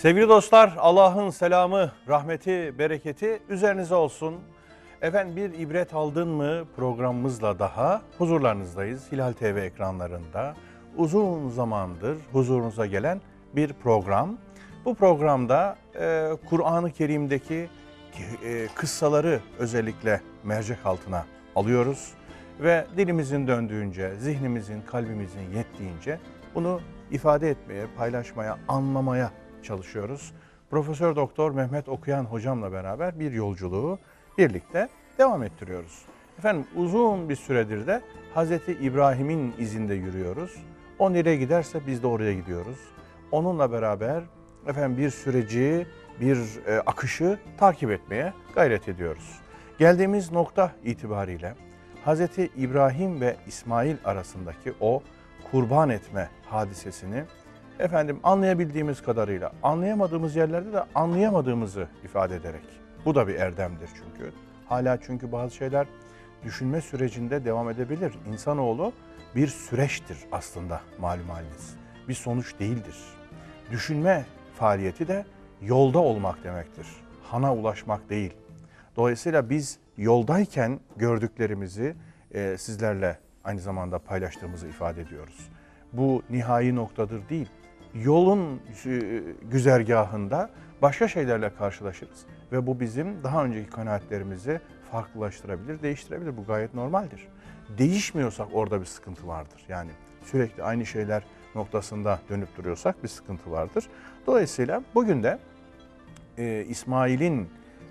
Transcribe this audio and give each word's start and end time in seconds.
Sevgili 0.00 0.28
dostlar, 0.28 0.74
Allah'ın 0.78 1.30
selamı, 1.30 1.92
rahmeti, 2.08 2.78
bereketi 2.78 3.42
üzerinize 3.48 3.94
olsun. 3.94 4.34
Efendim 5.02 5.36
bir 5.36 5.58
ibret 5.58 5.94
aldın 5.94 6.28
mı 6.28 6.64
programımızla 6.76 7.58
daha 7.58 8.02
huzurlarınızdayız. 8.18 9.12
Hilal 9.12 9.32
TV 9.32 9.44
ekranlarında 9.44 10.54
uzun 10.96 11.48
zamandır 11.50 12.18
huzurunuza 12.32 12.86
gelen 12.86 13.20
bir 13.56 13.72
program. 13.72 14.38
Bu 14.84 14.94
programda 14.94 15.76
e, 16.00 16.30
Kur'an-ı 16.50 16.92
Kerim'deki 16.92 17.68
e, 18.44 18.66
kıssaları 18.74 19.40
özellikle 19.58 20.20
mercek 20.44 20.86
altına 20.86 21.24
alıyoruz. 21.56 22.12
Ve 22.60 22.86
dilimizin 22.96 23.46
döndüğünce, 23.46 24.14
zihnimizin, 24.16 24.82
kalbimizin 24.82 25.50
yettiğince 25.56 26.18
bunu 26.54 26.80
ifade 27.10 27.50
etmeye, 27.50 27.86
paylaşmaya, 27.96 28.58
anlamaya 28.68 29.30
çalışıyoruz. 29.64 30.32
Profesör 30.70 31.16
Doktor 31.16 31.50
Mehmet 31.50 31.88
Okuyan 31.88 32.24
hocamla 32.24 32.72
beraber 32.72 33.20
bir 33.20 33.32
yolculuğu 33.32 33.98
birlikte 34.38 34.88
devam 35.18 35.42
ettiriyoruz. 35.42 36.02
Efendim 36.38 36.66
uzun 36.76 37.28
bir 37.28 37.36
süredir 37.36 37.86
de 37.86 38.00
Hazreti 38.34 38.72
İbrahim'in 38.72 39.54
izinde 39.58 39.94
yürüyoruz. 39.94 40.56
O 40.98 41.12
nereye 41.12 41.36
giderse 41.36 41.86
biz 41.86 42.02
de 42.02 42.06
oraya 42.06 42.34
gidiyoruz. 42.34 42.78
Onunla 43.32 43.72
beraber 43.72 44.22
efendim 44.66 44.98
bir 44.98 45.10
süreci, 45.10 45.86
bir 46.20 46.36
e, 46.66 46.80
akışı 46.80 47.38
takip 47.58 47.90
etmeye 47.90 48.32
gayret 48.54 48.88
ediyoruz. 48.88 49.40
Geldiğimiz 49.78 50.32
nokta 50.32 50.72
itibariyle 50.84 51.54
Hazreti 52.04 52.50
İbrahim 52.56 53.20
ve 53.20 53.36
İsmail 53.46 53.96
arasındaki 54.04 54.74
o 54.80 55.02
kurban 55.50 55.90
etme 55.90 56.28
hadisesini 56.46 57.24
efendim 57.80 58.20
anlayabildiğimiz 58.22 59.02
kadarıyla 59.02 59.52
anlayamadığımız 59.62 60.36
yerlerde 60.36 60.72
de 60.72 60.84
anlayamadığımızı 60.94 61.88
ifade 62.04 62.36
ederek. 62.36 62.62
Bu 63.04 63.14
da 63.14 63.28
bir 63.28 63.34
erdemdir 63.34 63.88
çünkü. 63.88 64.32
Hala 64.68 64.98
çünkü 65.00 65.32
bazı 65.32 65.54
şeyler 65.54 65.86
düşünme 66.44 66.80
sürecinde 66.80 67.44
devam 67.44 67.70
edebilir. 67.70 68.12
İnsanoğlu 68.32 68.92
bir 69.36 69.46
süreçtir 69.48 70.18
aslında 70.32 70.80
malum 70.98 71.28
haliniz. 71.28 71.76
Bir 72.08 72.14
sonuç 72.14 72.58
değildir. 72.58 72.96
Düşünme 73.70 74.24
faaliyeti 74.54 75.08
de 75.08 75.24
yolda 75.62 75.98
olmak 75.98 76.44
demektir. 76.44 76.86
Hana 77.22 77.54
ulaşmak 77.54 78.10
değil. 78.10 78.32
Dolayısıyla 78.96 79.50
biz 79.50 79.78
yoldayken 79.96 80.80
gördüklerimizi 80.96 81.94
e, 82.34 82.56
sizlerle 82.58 83.18
aynı 83.44 83.60
zamanda 83.60 83.98
paylaştığımızı 83.98 84.68
ifade 84.68 85.00
ediyoruz. 85.00 85.48
Bu 85.92 86.22
nihai 86.30 86.76
noktadır 86.76 87.28
değil. 87.28 87.48
Yolun 87.94 88.60
e, 88.86 89.22
güzergahında 89.50 90.50
başka 90.82 91.08
şeylerle 91.08 91.54
karşılaşırız 91.54 92.26
ve 92.52 92.66
bu 92.66 92.80
bizim 92.80 93.24
daha 93.24 93.44
önceki 93.44 93.70
kanaatlerimizi 93.70 94.60
farklılaştırabilir, 94.90 95.82
değiştirebilir. 95.82 96.36
Bu 96.36 96.44
gayet 96.44 96.74
normaldir. 96.74 97.28
Değişmiyorsak 97.78 98.48
orada 98.52 98.80
bir 98.80 98.86
sıkıntı 98.86 99.26
vardır. 99.26 99.64
Yani 99.68 99.90
sürekli 100.24 100.62
aynı 100.62 100.86
şeyler 100.86 101.22
noktasında 101.54 102.20
dönüp 102.28 102.56
duruyorsak 102.56 103.02
bir 103.02 103.08
sıkıntı 103.08 103.50
vardır. 103.50 103.88
Dolayısıyla 104.26 104.82
bugün 104.94 105.22
de 105.22 105.38
e, 106.38 106.64
İsmail'in 106.68 107.48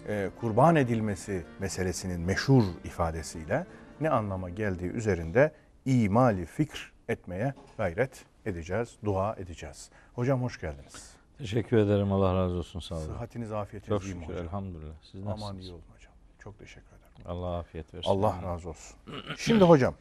e, 0.07 0.29
kurban 0.39 0.75
edilmesi 0.75 1.43
meselesinin 1.59 2.21
meşhur 2.21 2.63
ifadesiyle 2.83 3.65
ne 4.01 4.09
anlama 4.09 4.49
geldiği 4.49 4.91
üzerinde 4.91 5.51
imali 5.85 6.45
fikr 6.45 6.93
etmeye 7.09 7.53
gayret 7.77 8.25
edeceğiz, 8.49 8.95
dua 9.05 9.35
edeceğiz. 9.35 9.89
Hocam 10.13 10.43
hoş 10.43 10.61
geldiniz. 10.61 11.13
Teşekkür 11.37 11.77
ederim. 11.77 12.11
Allah 12.13 12.35
razı 12.35 12.55
olsun. 12.55 12.79
Sağ 12.79 12.95
olun. 12.95 13.05
Sıhhatiniz, 13.05 13.51
afiyetiniz 13.51 14.01
Çok 14.01 14.03
şükür. 14.03 14.21
hocam? 14.27 14.43
Elhamdülillah. 14.43 14.93
Siz 15.01 15.23
nasılsınız? 15.23 15.43
Aman 15.43 15.57
iyi 15.61 15.71
olun 15.71 15.83
hocam. 15.95 16.13
Çok 16.39 16.59
teşekkür 16.59 16.87
ederim. 16.87 17.25
Allah 17.25 17.57
afiyet 17.57 17.93
versin. 17.93 18.09
Allah 18.09 18.39
razı 18.43 18.69
olsun. 18.69 18.97
Şimdi 19.37 19.63
hocam, 19.63 19.93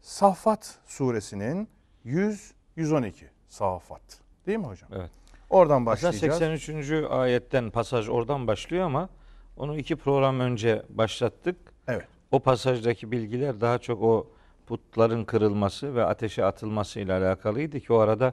Saffat 0.00 0.78
suresinin 0.86 1.68
100-112 2.06 3.12
Saffat. 3.48 4.00
Değil 4.46 4.58
mi 4.58 4.66
hocam? 4.66 4.90
Evet. 4.94 5.10
Oradan 5.50 5.86
Aslında 5.86 5.90
başlayacağız. 5.90 6.38
83. 6.38 6.92
ayetten 7.10 7.70
pasaj 7.70 8.08
oradan 8.08 8.46
başlıyor 8.46 8.84
ama 8.84 9.08
onu 9.56 9.76
iki 9.78 9.96
program 9.96 10.40
önce 10.40 10.82
başlattık. 10.88 11.56
Evet. 11.88 12.08
O 12.30 12.40
pasajdaki 12.40 13.12
bilgiler 13.12 13.60
daha 13.60 13.78
çok 13.78 14.02
o 14.02 14.26
putların 14.68 15.24
kırılması 15.24 15.94
ve 15.94 16.04
ateşe 16.04 16.44
atılması 16.44 17.00
ile 17.00 17.12
alakalıydı 17.12 17.80
ki 17.80 17.92
o 17.92 17.98
arada 17.98 18.32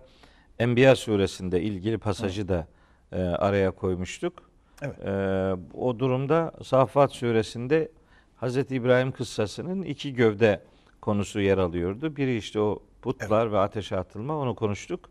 Enbiya 0.59 0.96
suresinde 0.96 1.62
ilgili 1.62 1.97
pasajı 1.97 2.47
da 2.47 2.68
e, 3.12 3.22
araya 3.22 3.72
koymuştuk. 3.72 4.34
Evet. 4.81 5.06
E, 5.06 5.12
o 5.78 6.00
durumda 6.00 6.51
Saffat 6.63 7.12
suresinde 7.12 7.91
Hazreti 8.35 8.75
İbrahim 8.75 9.12
kıssasının 9.12 9.81
iki 9.81 10.13
gövde 10.13 10.62
konusu 11.01 11.40
yer 11.41 11.57
alıyordu. 11.57 12.16
Biri 12.16 12.38
işte 12.38 12.59
o 12.59 12.79
putlar 13.02 13.52
ve 13.52 13.59
ateşe 13.59 13.97
atılma 13.97 14.38
onu 14.38 14.56
konuştuk. 14.56 15.09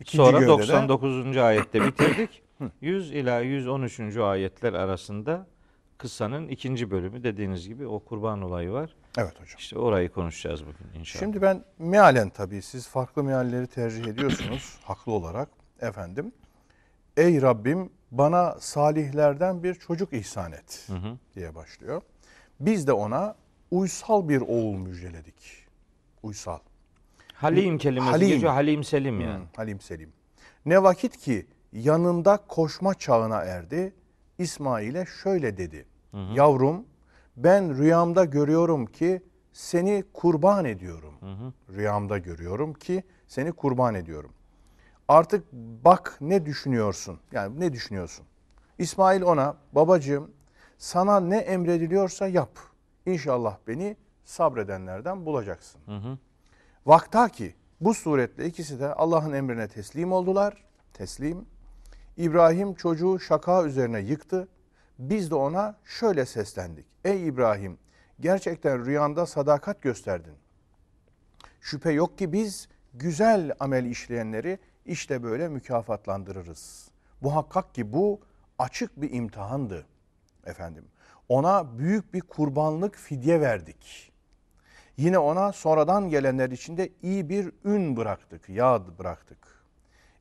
İkinci 0.00 0.16
Sonra 0.16 0.38
gövdede- 0.38 0.48
99. 0.48 1.36
ayette 1.36 1.80
bitirdik. 1.86 2.42
100 2.80 3.12
ila 3.12 3.40
113. 3.40 4.16
ayetler 4.16 4.72
arasında 4.72 5.46
kıssanın 5.98 6.48
ikinci 6.48 6.90
bölümü 6.90 7.22
dediğiniz 7.22 7.68
gibi 7.68 7.86
o 7.86 7.98
kurban 7.98 8.42
olayı 8.42 8.70
var. 8.72 8.90
Evet 9.18 9.32
hocam. 9.40 9.56
İşte 9.58 9.78
orayı 9.78 10.12
konuşacağız 10.12 10.62
bugün 10.66 11.00
inşallah. 11.00 11.20
Şimdi 11.20 11.42
ben 11.42 11.64
mealen 11.78 12.30
tabii 12.30 12.62
siz 12.62 12.88
farklı 12.88 13.24
mealleri 13.24 13.66
tercih 13.66 14.04
ediyorsunuz 14.04 14.78
haklı 14.84 15.12
olarak 15.12 15.48
efendim. 15.80 16.32
Ey 17.16 17.42
Rabbim 17.42 17.90
bana 18.10 18.56
salihlerden 18.60 19.62
bir 19.62 19.74
çocuk 19.74 20.12
ihsan 20.12 20.52
et 20.52 20.84
Hı 20.86 20.94
hı. 20.94 21.18
diye 21.34 21.54
başlıyor. 21.54 22.02
Biz 22.60 22.86
de 22.86 22.92
ona 22.92 23.34
uysal 23.70 24.28
bir 24.28 24.40
oğul 24.40 24.76
müjdeledik. 24.76 25.66
Uysal. 26.22 26.58
Halim 27.34 27.78
kelimesi 27.78 28.10
Halim. 28.10 28.28
geçiyor. 28.28 28.52
Halim 28.52 28.84
Selim 28.84 29.20
yani. 29.20 29.44
Hı, 29.44 29.46
Halim 29.56 29.80
Selim. 29.80 30.12
Ne 30.66 30.82
vakit 30.82 31.16
ki 31.16 31.46
yanında 31.72 32.36
koşma 32.48 32.94
çağına 32.94 33.42
erdi, 33.42 33.94
İsmail'e 34.38 35.06
şöyle 35.22 35.56
dedi. 35.56 35.86
Yavrum 36.34 36.84
ben 37.36 37.78
rüyamda 37.78 38.24
görüyorum 38.24 38.86
ki 38.86 39.22
seni 39.52 40.04
kurban 40.12 40.64
ediyorum. 40.64 41.14
Rüyamda 41.70 42.18
görüyorum 42.18 42.74
ki 42.74 43.02
seni 43.26 43.52
kurban 43.52 43.94
ediyorum. 43.94 44.30
Artık 45.08 45.52
bak 45.84 46.18
ne 46.20 46.46
düşünüyorsun? 46.46 47.18
Yani 47.32 47.60
ne 47.60 47.72
düşünüyorsun? 47.72 48.26
İsmail 48.78 49.22
ona 49.22 49.56
babacığım 49.72 50.30
sana 50.78 51.20
ne 51.20 51.36
emrediliyorsa 51.38 52.26
yap. 52.26 52.58
İnşallah 53.06 53.56
beni 53.66 53.96
sabredenlerden 54.24 55.26
bulacaksın. 55.26 55.80
Vakta 56.86 57.28
ki 57.28 57.54
bu 57.80 57.94
suretle 57.94 58.46
ikisi 58.46 58.80
de 58.80 58.94
Allah'ın 58.94 59.32
emrine 59.32 59.68
teslim 59.68 60.12
oldular. 60.12 60.64
Teslim. 60.94 61.46
İbrahim 62.16 62.74
çocuğu 62.74 63.18
şaka 63.20 63.64
üzerine 63.64 64.00
yıktı. 64.00 64.48
Biz 65.02 65.30
de 65.30 65.34
ona 65.34 65.76
şöyle 65.84 66.26
seslendik. 66.26 66.86
Ey 67.04 67.26
İbrahim 67.28 67.78
gerçekten 68.20 68.84
rüyanda 68.84 69.26
sadakat 69.26 69.82
gösterdin. 69.82 70.34
Şüphe 71.60 71.92
yok 71.92 72.18
ki 72.18 72.32
biz 72.32 72.68
güzel 72.94 73.52
amel 73.60 73.84
işleyenleri 73.84 74.58
işte 74.86 75.22
böyle 75.22 75.48
mükafatlandırırız. 75.48 76.90
Muhakkak 77.20 77.74
ki 77.74 77.92
bu 77.92 78.20
açık 78.58 79.02
bir 79.02 79.12
imtihandı 79.12 79.86
efendim. 80.46 80.84
Ona 81.28 81.78
büyük 81.78 82.14
bir 82.14 82.20
kurbanlık 82.20 82.96
fidye 82.96 83.40
verdik. 83.40 84.12
Yine 84.96 85.18
ona 85.18 85.52
sonradan 85.52 86.08
gelenler 86.08 86.50
içinde 86.50 86.88
iyi 87.02 87.28
bir 87.28 87.52
ün 87.64 87.96
bıraktık, 87.96 88.48
yağ 88.48 88.98
bıraktık. 88.98 89.64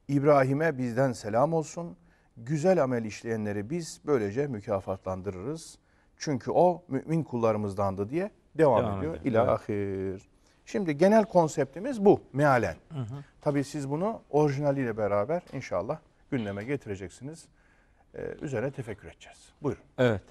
İbrahim'e 0.08 0.78
bizden 0.78 1.12
selam 1.12 1.53
olsun. 1.53 1.98
Güzel 2.38 2.83
amel 2.83 3.06
işleyenleri 3.06 3.69
biz 3.69 4.01
böylece 4.06 4.48
mükafatlandırırız. 4.48 5.78
Çünkü 6.18 6.51
o 6.51 6.83
mümin 6.88 7.24
kullarımızdandı 7.24 8.10
diye 8.10 8.31
devam, 8.57 8.83
Devam 8.83 9.00
ediyor. 9.00 9.16
ediyor, 9.16 9.48
evet. 9.48 9.69
ahir. 9.69 10.30
Şimdi 10.66 10.98
genel 10.98 11.25
konseptimiz 11.25 12.06
bu 12.06 12.22
mealen. 12.33 12.75
Tabii 13.42 13.63
siz 13.63 13.89
bunu 13.89 14.22
orijinaliyle 14.30 14.98
beraber 14.98 15.42
inşallah 15.54 16.00
gündeme 16.31 16.63
getireceksiniz. 16.63 17.45
Ee, 18.16 18.36
üzerine 18.42 18.72
tefekkür 18.72 19.07
edeceğiz. 19.07 19.38
Buyurun. 19.62 19.83
Evet. 19.98 20.22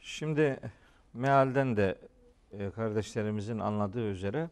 Şimdi 0.00 0.60
mealden 1.14 1.76
de 1.76 1.98
e, 2.52 2.70
kardeşlerimizin 2.70 3.58
anladığı 3.58 4.08
üzere 4.10 4.48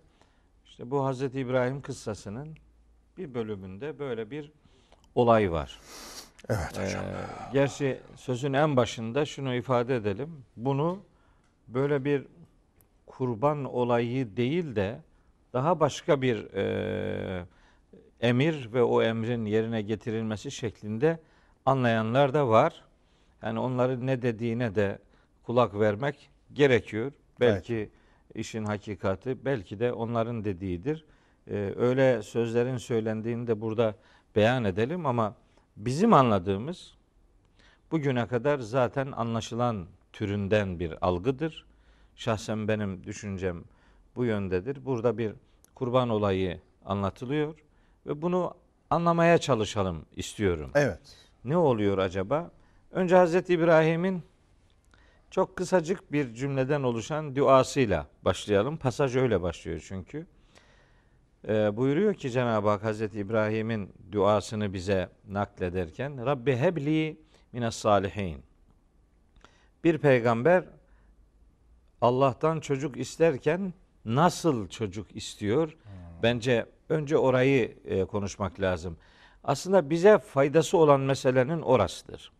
işte 0.66 0.90
bu 0.90 1.04
Hazreti 1.04 1.40
İbrahim 1.40 1.82
kıssasının 1.82 2.56
bir 3.18 3.34
bölümünde 3.34 3.98
böyle 3.98 4.30
bir 4.30 4.52
olay 5.14 5.52
var. 5.52 5.80
Evet 6.48 6.78
Ee, 6.78 6.84
hocam. 6.86 7.04
gerçi 7.52 8.00
sözün 8.16 8.52
en 8.52 8.76
başında 8.76 9.24
şunu 9.26 9.54
ifade 9.54 9.96
edelim. 9.96 10.44
Bunu 10.56 10.98
böyle 11.68 12.04
bir 12.04 12.26
kurban 13.06 13.64
olayı 13.64 14.36
değil 14.36 14.76
de 14.76 14.98
daha 15.52 15.80
başka 15.80 16.22
bir 16.22 16.54
e, 16.54 17.44
emir 18.20 18.72
ve 18.72 18.82
o 18.82 19.02
emrin 19.02 19.44
yerine 19.44 19.82
getirilmesi 19.82 20.50
şeklinde 20.50 21.18
anlayanlar 21.66 22.34
da 22.34 22.48
var. 22.48 22.84
Yani 23.42 23.58
onların 23.60 24.06
ne 24.06 24.22
dediğine 24.22 24.74
de 24.74 24.98
kulak 25.42 25.74
vermek 25.80 26.30
gerekiyor. 26.52 27.12
Belki 27.40 27.90
işin 28.34 28.64
hakikati, 28.64 29.44
belki 29.44 29.80
de 29.80 29.92
onların 29.92 30.44
dediğidir. 30.44 31.04
Ee, 31.50 31.74
öyle 31.76 32.22
sözlerin 32.22 32.76
söylendiğini 32.76 33.46
de 33.46 33.60
burada 33.60 33.94
beyan 34.36 34.64
edelim 34.64 35.06
ama 35.06 35.34
bizim 35.84 36.12
anladığımız 36.12 36.94
bugüne 37.90 38.26
kadar 38.26 38.58
zaten 38.58 39.12
anlaşılan 39.12 39.86
türünden 40.12 40.80
bir 40.80 41.06
algıdır. 41.06 41.66
Şahsen 42.16 42.68
benim 42.68 43.04
düşüncem 43.04 43.64
bu 44.16 44.24
yöndedir. 44.24 44.84
Burada 44.84 45.18
bir 45.18 45.32
kurban 45.74 46.08
olayı 46.08 46.60
anlatılıyor 46.84 47.54
ve 48.06 48.22
bunu 48.22 48.54
anlamaya 48.90 49.38
çalışalım 49.38 50.06
istiyorum. 50.16 50.70
Evet. 50.74 51.16
Ne 51.44 51.56
oluyor 51.56 51.98
acaba? 51.98 52.50
Önce 52.90 53.16
Hazreti 53.16 53.54
İbrahim'in 53.54 54.22
çok 55.30 55.56
kısacık 55.56 56.12
bir 56.12 56.34
cümleden 56.34 56.82
oluşan 56.82 57.36
duasıyla 57.36 58.06
başlayalım. 58.22 58.76
Pasaj 58.76 59.16
öyle 59.16 59.42
başlıyor 59.42 59.84
çünkü. 59.88 60.26
Ee, 61.48 61.76
buyuruyor 61.76 62.14
ki 62.14 62.30
Cenab-ı 62.30 62.68
Hak 62.68 62.84
Hazreti 62.84 63.18
İbrahim'in 63.18 63.92
duasını 64.12 64.72
bize 64.72 65.08
naklederken 65.28 66.26
Rabbi 66.26 66.56
hebli 66.56 67.20
mines 67.52 67.76
salihin. 67.76 68.42
Bir 69.84 69.98
peygamber 69.98 70.64
Allah'tan 72.00 72.60
çocuk 72.60 72.96
isterken 72.96 73.72
nasıl 74.04 74.68
çocuk 74.68 75.16
istiyor? 75.16 75.76
Bence 76.22 76.66
önce 76.88 77.18
orayı 77.18 77.78
e, 77.84 78.04
konuşmak 78.04 78.60
lazım. 78.60 78.96
Aslında 79.44 79.90
bize 79.90 80.18
faydası 80.18 80.78
olan 80.78 81.00
meselenin 81.00 81.62
orasıdır. 81.62 82.32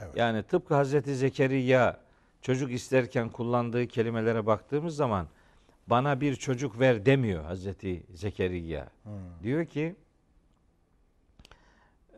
Evet. 0.00 0.16
Yani 0.16 0.42
tıpkı 0.42 0.74
Hazreti 0.74 1.14
Zekeriya 1.14 2.00
çocuk 2.42 2.72
isterken 2.72 3.28
kullandığı 3.28 3.86
kelimelere 3.86 4.46
baktığımız 4.46 4.96
zaman 4.96 5.26
bana 5.86 6.20
bir 6.20 6.34
çocuk 6.36 6.80
ver 6.80 7.06
demiyor 7.06 7.44
Hazreti 7.44 8.02
Zekeriya. 8.14 8.88
Diyor 9.42 9.64
ki 9.64 9.96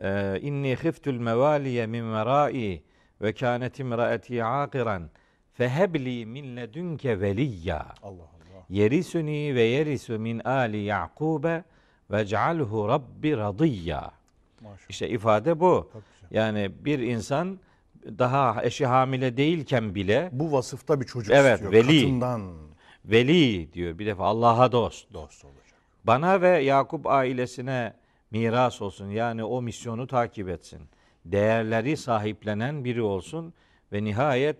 e, 0.01 0.39
inni 0.41 0.75
khiftul 0.75 1.13
mevaliye 1.19 1.87
min 1.87 2.13
verai 2.13 2.81
ve 3.21 3.33
kânet 3.33 3.79
imraeti 3.79 4.43
akiran 4.43 5.09
fehebli 5.53 6.25
min 6.25 6.55
ledünke 6.57 7.19
veliyya 7.21 7.85
Allah 8.03 8.21
Allah. 8.21 8.63
yerisuni 8.69 9.55
ve 9.55 9.61
yerisu 9.63 10.19
min 10.19 10.39
ali 10.39 10.77
Yakube 10.77 11.63
ve 12.11 12.25
cealhu 12.25 12.87
rabbi 12.87 13.37
radiyya. 13.37 14.11
Maşallah. 14.61 14.89
İşte 14.89 15.09
ifade 15.09 15.59
bu. 15.59 15.89
Yani 16.31 16.71
bir 16.85 16.99
insan 16.99 17.59
daha 18.05 18.63
eşi 18.63 18.85
hamile 18.85 19.37
değilken 19.37 19.95
bile 19.95 20.29
Bu 20.31 20.51
vasıfta 20.51 21.01
bir 21.01 21.05
çocuk 21.05 21.35
Evet, 21.35 21.53
istiyor. 21.53 21.71
veli. 21.71 22.01
Katından 22.01 22.51
veli 23.05 23.73
diyor 23.73 23.99
bir 23.99 24.05
defa 24.05 24.25
Allah'a 24.25 24.71
dost. 24.71 25.13
dost 25.13 25.45
olacak. 25.45 25.79
Bana 26.03 26.41
ve 26.41 26.47
Yakup 26.47 27.07
ailesine 27.07 27.93
miras 28.31 28.81
olsun. 28.81 29.09
Yani 29.09 29.43
o 29.43 29.61
misyonu 29.61 30.07
takip 30.07 30.49
etsin. 30.49 30.81
Değerleri 31.25 31.97
sahiplenen 31.97 32.85
biri 32.85 33.01
olsun 33.01 33.53
ve 33.91 34.03
nihayet 34.03 34.57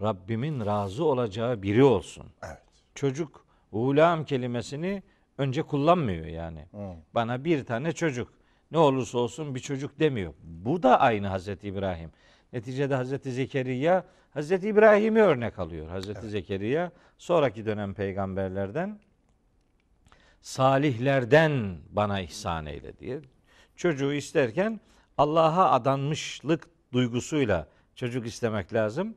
Rabbimin 0.00 0.66
razı 0.66 1.04
olacağı 1.04 1.62
biri 1.62 1.84
olsun. 1.84 2.26
Evet. 2.46 2.62
Çocuk, 2.94 3.44
ulam 3.72 4.24
kelimesini 4.24 5.02
önce 5.38 5.62
kullanmıyor 5.62 6.26
yani. 6.26 6.66
Hı. 6.70 6.94
Bana 7.14 7.44
bir 7.44 7.64
tane 7.64 7.92
çocuk. 7.92 8.32
Ne 8.70 8.78
olursa 8.78 9.18
olsun 9.18 9.54
bir 9.54 9.60
çocuk 9.60 10.00
demiyor. 10.00 10.34
Bu 10.42 10.82
da 10.82 11.00
aynı 11.00 11.26
Hazreti 11.26 11.68
İbrahim. 11.68 12.10
Neticede 12.52 12.94
Hazreti 12.94 13.32
Zekeriya 13.32 14.04
Hazreti 14.30 14.68
İbrahim'i 14.68 15.22
örnek 15.22 15.58
alıyor. 15.58 15.88
Hazreti 15.88 16.28
Zekeriya 16.28 16.92
sonraki 17.18 17.66
dönem 17.66 17.94
peygamberlerden 17.94 18.98
salihlerden 20.40 21.78
bana 21.90 22.20
ihsan 22.20 22.66
eyle 22.66 22.98
diye. 22.98 23.20
Çocuğu 23.76 24.12
isterken 24.12 24.80
Allah'a 25.18 25.70
adanmışlık 25.70 26.68
duygusuyla 26.92 27.68
çocuk 27.94 28.26
istemek 28.26 28.74
lazım. 28.74 29.14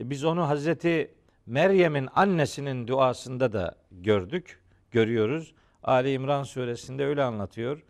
E, 0.00 0.10
Biz 0.10 0.24
onu 0.24 0.48
Hazreti 0.48 1.14
Meryem'in 1.46 2.08
annesinin 2.14 2.86
duasında 2.86 3.52
da 3.52 3.74
gördük, 3.92 4.60
görüyoruz. 4.90 5.54
Ali 5.82 6.12
İmran 6.12 6.42
suresinde 6.42 7.04
öyle 7.06 7.22
anlatıyor. 7.22 7.82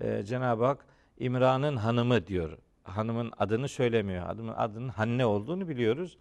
Ee, 0.00 0.22
Cenab-ı 0.22 0.64
Hak 0.64 0.86
İmran'ın 1.18 1.76
hanımı 1.76 2.26
diyor. 2.26 2.58
Hanımın 2.84 3.32
adını 3.38 3.68
söylemiyor. 3.68 4.28
Adının 4.28 4.54
adının 4.56 4.88
Hanne 4.88 5.26
olduğunu 5.26 5.68
biliyoruz. 5.68 6.18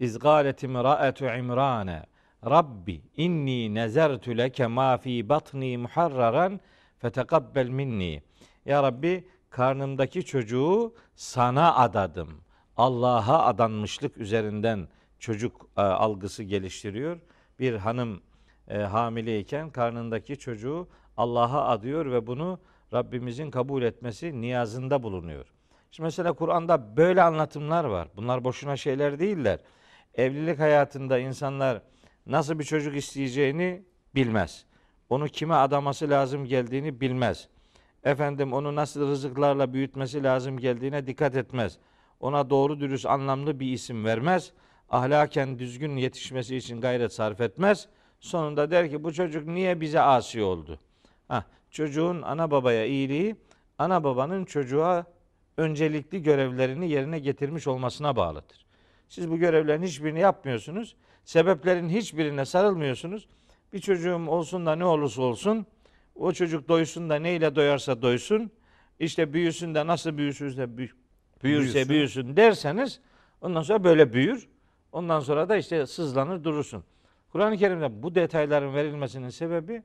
İzgalet 0.00 0.62
imra'etu 0.62 1.24
İmrane 1.24 2.02
Rabbi 2.50 3.02
inni 3.16 3.74
nezertu 3.74 4.38
leke 4.38 4.66
ma 4.66 4.96
fi 4.96 5.28
batni 5.28 5.78
muharraran 5.78 6.60
fetekabbel 6.98 7.68
minni. 7.68 8.22
Ya 8.64 8.82
Rabbi 8.82 9.28
karnımdaki 9.50 10.24
çocuğu 10.24 10.94
sana 11.14 11.74
adadım. 11.76 12.40
Allah'a 12.76 13.44
adanmışlık 13.44 14.16
üzerinden 14.16 14.88
çocuk 15.18 15.68
e, 15.76 15.80
algısı 15.80 16.42
geliştiriyor. 16.42 17.20
Bir 17.58 17.74
hanım 17.74 18.22
e, 18.68 18.78
hamileyken 18.78 19.70
karnındaki 19.70 20.38
çocuğu 20.38 20.88
Allah'a 21.16 21.68
adıyor 21.68 22.12
ve 22.12 22.26
bunu 22.26 22.58
Rabbimizin 22.92 23.50
kabul 23.50 23.82
etmesi 23.82 24.40
niyazında 24.40 25.02
bulunuyor. 25.02 25.46
Şimdi 25.90 26.04
mesela 26.06 26.32
Kur'an'da 26.32 26.96
böyle 26.96 27.22
anlatımlar 27.22 27.84
var. 27.84 28.08
Bunlar 28.16 28.44
boşuna 28.44 28.76
şeyler 28.76 29.18
değiller. 29.18 29.58
Evlilik 30.14 30.58
hayatında 30.58 31.18
insanlar 31.18 31.82
nasıl 32.26 32.58
bir 32.58 32.64
çocuk 32.64 32.96
isteyeceğini 32.96 33.82
bilmez. 34.14 34.64
Onu 35.08 35.28
kime 35.28 35.54
adaması 35.54 36.10
lazım 36.10 36.44
geldiğini 36.44 37.00
bilmez. 37.00 37.48
Efendim 38.04 38.52
onu 38.52 38.74
nasıl 38.74 39.08
rızıklarla 39.08 39.72
büyütmesi 39.72 40.22
lazım 40.22 40.58
geldiğine 40.58 41.06
dikkat 41.06 41.36
etmez. 41.36 41.78
Ona 42.20 42.50
doğru 42.50 42.80
dürüst 42.80 43.06
anlamlı 43.06 43.60
bir 43.60 43.72
isim 43.72 44.04
vermez. 44.04 44.52
Ahlaken 44.90 45.58
düzgün 45.58 45.96
yetişmesi 45.96 46.56
için 46.56 46.80
gayret 46.80 47.12
sarf 47.12 47.40
etmez. 47.40 47.88
Sonunda 48.20 48.70
der 48.70 48.90
ki 48.90 49.04
bu 49.04 49.12
çocuk 49.12 49.46
niye 49.46 49.80
bize 49.80 50.00
asi 50.00 50.42
oldu? 50.42 50.78
Hah, 51.28 51.42
çocuğun 51.70 52.22
ana 52.22 52.50
babaya 52.50 52.86
iyiliği 52.86 53.36
ana 53.78 54.04
babanın 54.04 54.44
çocuğa 54.44 55.04
öncelikli 55.56 56.22
görevlerini 56.22 56.90
yerine 56.90 57.18
getirmiş 57.18 57.66
olmasına 57.66 58.16
bağlıdır. 58.16 58.66
Siz 59.08 59.30
bu 59.30 59.38
görevlerin 59.38 59.82
hiçbirini 59.82 60.20
yapmıyorsunuz. 60.20 60.96
Sebeplerin 61.24 61.88
hiçbirine 61.88 62.44
sarılmıyorsunuz. 62.44 63.26
Bir 63.72 63.78
çocuğum 63.80 64.24
olsun 64.28 64.66
da 64.66 64.76
ne 64.76 64.84
olursa 64.84 65.22
olsun 65.22 65.66
o 66.14 66.32
çocuk 66.32 66.68
doysun 66.68 67.10
da 67.10 67.16
neyle 67.16 67.56
doyarsa 67.56 68.02
doysun. 68.02 68.50
İşte 68.98 69.32
büyüsün 69.32 69.74
de 69.74 69.86
nasıl 69.86 70.16
büyüsün 70.16 70.56
de 70.56 70.62
büy- 70.64 70.90
büyürse 71.42 71.74
Büyüsün. 71.74 71.88
büyüsün 71.88 72.36
derseniz 72.36 73.00
ondan 73.40 73.62
sonra 73.62 73.84
böyle 73.84 74.12
büyür. 74.12 74.48
Ondan 74.92 75.20
sonra 75.20 75.48
da 75.48 75.56
işte 75.56 75.86
sızlanır 75.86 76.44
durursun. 76.44 76.84
Kur'an-ı 77.32 77.56
Kerim'de 77.56 78.02
bu 78.02 78.14
detayların 78.14 78.74
verilmesinin 78.74 79.28
sebebi 79.28 79.82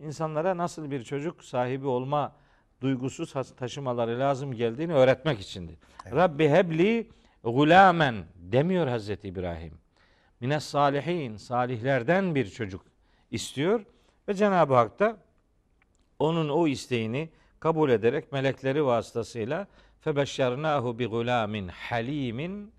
insanlara 0.00 0.56
nasıl 0.56 0.90
bir 0.90 1.04
çocuk 1.04 1.44
sahibi 1.44 1.86
olma 1.86 2.32
duygusu 2.80 3.26
taşımaları 3.56 4.18
lazım 4.18 4.52
geldiğini 4.54 4.94
öğretmek 4.94 5.40
içindir. 5.40 5.76
Rabbi 6.12 6.48
hebli 6.48 7.08
gulamen 7.44 8.14
demiyor 8.34 8.86
Hazreti 8.86 9.28
İbrahim. 9.28 9.79
Mines 10.40 10.64
salihin, 10.64 11.36
salihlerden 11.36 12.34
bir 12.34 12.50
çocuk 12.50 12.82
istiyor 13.30 13.84
ve 14.28 14.34
Cenab-ı 14.34 14.74
Hak 14.74 14.98
da 14.98 15.16
onun 16.18 16.48
o 16.48 16.66
isteğini 16.66 17.28
kabul 17.60 17.90
ederek 17.90 18.32
melekleri 18.32 18.84
vasıtasıyla 18.84 19.66
febeşşernahu 20.00 20.98
bi 20.98 21.06
gulamin 21.06 21.68
halimin 21.68 22.72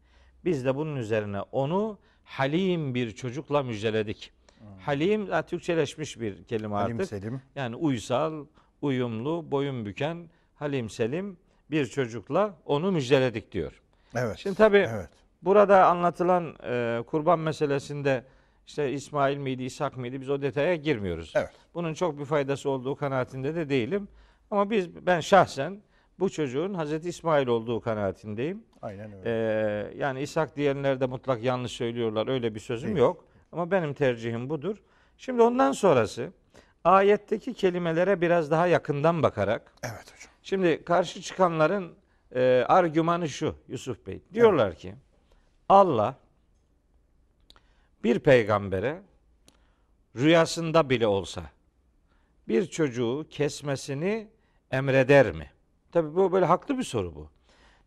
biz 0.45 0.65
de 0.65 0.75
bunun 0.75 0.95
üzerine 0.95 1.41
onu 1.41 1.97
halim 2.23 2.95
bir 2.95 3.11
çocukla 3.11 3.63
müjdeledik. 3.63 4.31
Halim 4.79 5.29
ha, 5.29 5.41
Türkçeleşmiş 5.41 6.19
bir 6.19 6.43
kelime 6.43 6.75
Halim 6.75 6.95
artık. 6.95 7.09
Selim. 7.09 7.41
Yani 7.55 7.75
uysal, 7.75 8.45
uyumlu, 8.81 9.51
boyun 9.51 9.85
büken, 9.85 10.29
halim 10.55 10.89
selim 10.89 11.37
bir 11.71 11.85
çocukla 11.85 12.57
onu 12.65 12.91
müjdeledik 12.91 13.51
diyor. 13.51 13.81
Evet. 14.15 14.37
Şimdi 14.37 14.55
tabii 14.55 14.77
Evet. 14.77 15.09
Burada 15.41 15.85
anlatılan 15.85 16.55
e, 16.63 17.03
kurban 17.07 17.39
meselesinde 17.39 18.23
işte 18.67 18.91
İsmail 18.91 19.37
miydi, 19.37 19.63
İshak 19.63 19.97
mıydı 19.97 20.21
biz 20.21 20.29
o 20.29 20.41
detaya 20.41 20.75
girmiyoruz. 20.75 21.33
Evet. 21.35 21.51
Bunun 21.73 21.93
çok 21.93 22.19
bir 22.19 22.25
faydası 22.25 22.69
olduğu 22.69 22.95
kanaatinde 22.95 23.55
de 23.55 23.69
değilim. 23.69 24.07
Ama 24.51 24.69
biz 24.69 25.05
ben 25.05 25.19
şahsen 25.19 25.81
bu 26.19 26.29
çocuğun 26.29 26.73
Hazreti 26.73 27.09
İsmail 27.09 27.47
olduğu 27.47 27.81
kanaatindeyim. 27.81 28.63
Aynen 28.81 29.11
öyle. 29.13 29.29
Ee, 29.29 29.93
yani 29.97 30.21
İshak 30.21 30.55
diyenler 30.55 30.99
de 30.99 31.05
mutlak 31.05 31.43
yanlış 31.43 31.71
söylüyorlar. 31.71 32.27
Öyle 32.27 32.55
bir 32.55 32.59
sözüm 32.59 32.89
Değil. 32.89 32.99
yok. 32.99 33.25
Ama 33.51 33.71
benim 33.71 33.93
tercihim 33.93 34.49
budur. 34.49 34.77
Şimdi 35.17 35.41
ondan 35.41 35.71
sonrası 35.71 36.29
ayetteki 36.83 37.53
kelimelere 37.53 38.21
biraz 38.21 38.51
daha 38.51 38.67
yakından 38.67 39.23
bakarak 39.23 39.73
evet 39.83 40.13
hocam. 40.13 40.33
şimdi 40.41 40.83
karşı 40.83 41.21
çıkanların 41.21 41.93
e, 42.35 42.65
argümanı 42.67 43.29
şu 43.29 43.55
Yusuf 43.67 44.07
Bey. 44.07 44.21
Diyorlar 44.33 44.75
ki 44.75 44.95
Allah 45.71 46.15
bir 48.03 48.19
peygambere 48.19 49.01
rüyasında 50.15 50.89
bile 50.89 51.07
olsa 51.07 51.43
bir 52.47 52.65
çocuğu 52.65 53.25
kesmesini 53.29 54.27
emreder 54.71 55.31
mi? 55.31 55.51
Tabii 55.91 56.15
bu 56.15 56.31
böyle 56.31 56.45
haklı 56.45 56.77
bir 56.77 56.83
soru 56.83 57.15
bu. 57.15 57.29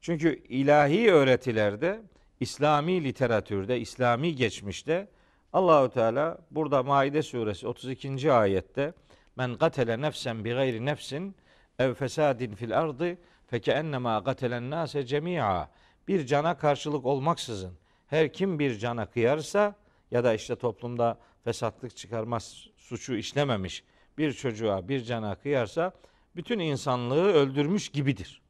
Çünkü 0.00 0.43
ilahi 0.49 1.12
öğretilerde, 1.12 2.03
İslami 2.41 3.05
literatürde, 3.05 3.81
İslami 3.81 4.37
geçmişte 4.37 5.09
Allahu 5.53 5.91
Teala 5.91 6.38
burada 6.50 6.83
Maide 6.83 7.23
suresi 7.23 7.69
32. 7.69 8.33
ayette 8.33 8.93
men 9.37 9.55
katele 9.55 10.00
nefsen 10.00 10.45
bi 10.45 10.50
gayri 10.50 10.85
nefsin 10.85 11.37
ev 11.79 11.95
fesadin 11.95 12.55
fil 12.55 12.79
ardı 12.79 13.19
fekennema 13.47 14.25
katelen 14.25 14.71
nase 14.71 15.07
cemia 15.07 15.69
bir 16.09 16.27
cana 16.27 16.59
karşılık 16.59 17.07
olmaksızın 17.07 17.73
her 18.07 18.33
kim 18.33 18.59
bir 18.59 18.79
cana 18.79 19.07
kıyarsa 19.07 19.75
ya 20.11 20.25
da 20.25 20.35
işte 20.35 20.57
toplumda 20.57 21.19
fesatlık 21.45 21.97
çıkarmaz 21.97 22.67
suçu 22.77 23.15
işlememiş 23.15 23.85
bir 24.19 24.33
çocuğa 24.33 24.89
bir 24.89 25.05
cana 25.05 25.35
kıyarsa 25.35 25.93
bütün 26.37 26.59
insanlığı 26.59 27.33
öldürmüş 27.33 27.89
gibidir. 27.89 28.43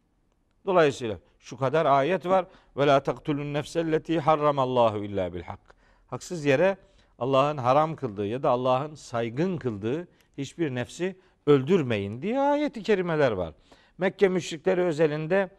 Dolayısıyla 0.67 1.19
şu 1.39 1.57
kadar 1.57 1.87
ayet 1.87 2.27
var. 2.27 2.47
Ve 2.77 2.87
la 2.87 3.03
taktulun 3.03 3.55
nefselleti 3.55 4.21
harramallahu 4.21 5.05
illa 5.05 5.35
bil 5.35 5.43
hak. 5.43 5.75
Haksız 6.07 6.45
yere 6.45 6.77
Allah'ın 7.19 7.57
haram 7.57 7.97
kıldığı 7.97 8.27
ya 8.27 8.43
da 8.43 8.51
Allah'ın 8.51 8.95
saygın 8.95 9.57
kıldığı 9.57 10.09
hiçbir 10.39 10.75
nefsi 10.75 11.17
öldürmeyin 11.47 12.23
diye 12.23 12.41
ayet-i 12.41 12.83
kerimeler 12.83 13.33
var. 13.33 13.55
Mekke 13.99 14.29
müşrikleri 14.29 14.81
özelinde 14.81 15.51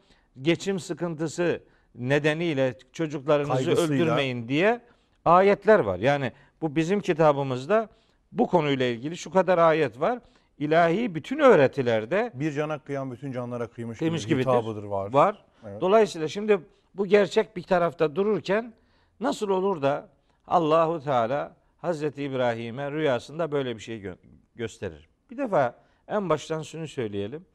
geçim 0.41 0.79
sıkıntısı 0.79 1.63
nedeniyle 1.97 2.73
çocuklarınızı 2.93 3.53
Kaygısıyla. 3.65 3.93
öldürmeyin 4.05 4.47
diye 4.47 4.81
ayetler 5.25 5.79
var. 5.79 5.99
Yani 5.99 6.31
bu 6.61 6.75
bizim 6.75 6.99
kitabımızda 6.99 7.89
bu 8.31 8.47
konuyla 8.47 8.85
ilgili 8.85 9.17
şu 9.17 9.31
kadar 9.31 9.57
ayet 9.57 9.99
var. 9.99 10.19
İlahi 10.57 11.15
bütün 11.15 11.39
öğretilerde 11.39 12.31
Bir 12.33 12.51
cana 12.51 12.79
kıyan 12.79 13.11
bütün 13.11 13.31
canlara 13.31 13.67
kıymış, 13.67 13.99
Kıymış 13.99 14.27
gibi 14.27 14.41
hitabıdır 14.41 14.83
var. 14.83 15.13
var. 15.13 15.43
Evet. 15.67 15.81
Dolayısıyla 15.81 16.27
şimdi 16.27 16.59
bu 16.95 17.05
gerçek 17.05 17.55
bir 17.57 17.63
tarafta 17.63 18.15
dururken 18.15 18.73
nasıl 19.19 19.49
olur 19.49 19.81
da 19.81 20.09
Allahu 20.47 21.03
Teala 21.03 21.55
Hazreti 21.77 22.23
İbrahim'e 22.23 22.91
rüyasında 22.91 23.51
böyle 23.51 23.75
bir 23.75 23.81
şey 23.81 24.01
gö- 24.01 24.17
gösterir. 24.55 25.09
Bir 25.31 25.37
defa 25.37 25.75
en 26.07 26.29
baştan 26.29 26.61
şunu 26.61 26.87
söyleyelim. 26.87 27.45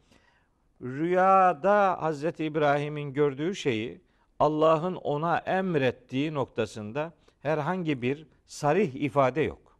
Rüyada 0.82 2.02
Hazreti 2.02 2.44
İbrahim'in 2.44 3.12
gördüğü 3.12 3.54
şeyi 3.54 4.00
Allah'ın 4.40 4.94
ona 4.94 5.38
emrettiği 5.38 6.34
noktasında 6.34 7.12
herhangi 7.40 8.02
bir 8.02 8.26
sarih 8.46 8.94
ifade 8.94 9.40
yok. 9.40 9.78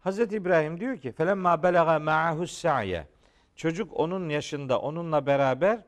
Hazreti 0.00 0.36
İbrahim 0.36 0.80
diyor 0.80 0.96
ki 0.96 1.12
felemma 1.12 1.62
belaga 1.62 1.98
ma'ahu 1.98 2.46
sa'ye. 2.46 3.06
Çocuk 3.56 4.00
onun 4.00 4.28
yaşında 4.28 4.80
onunla 4.80 5.26
beraber 5.26 5.78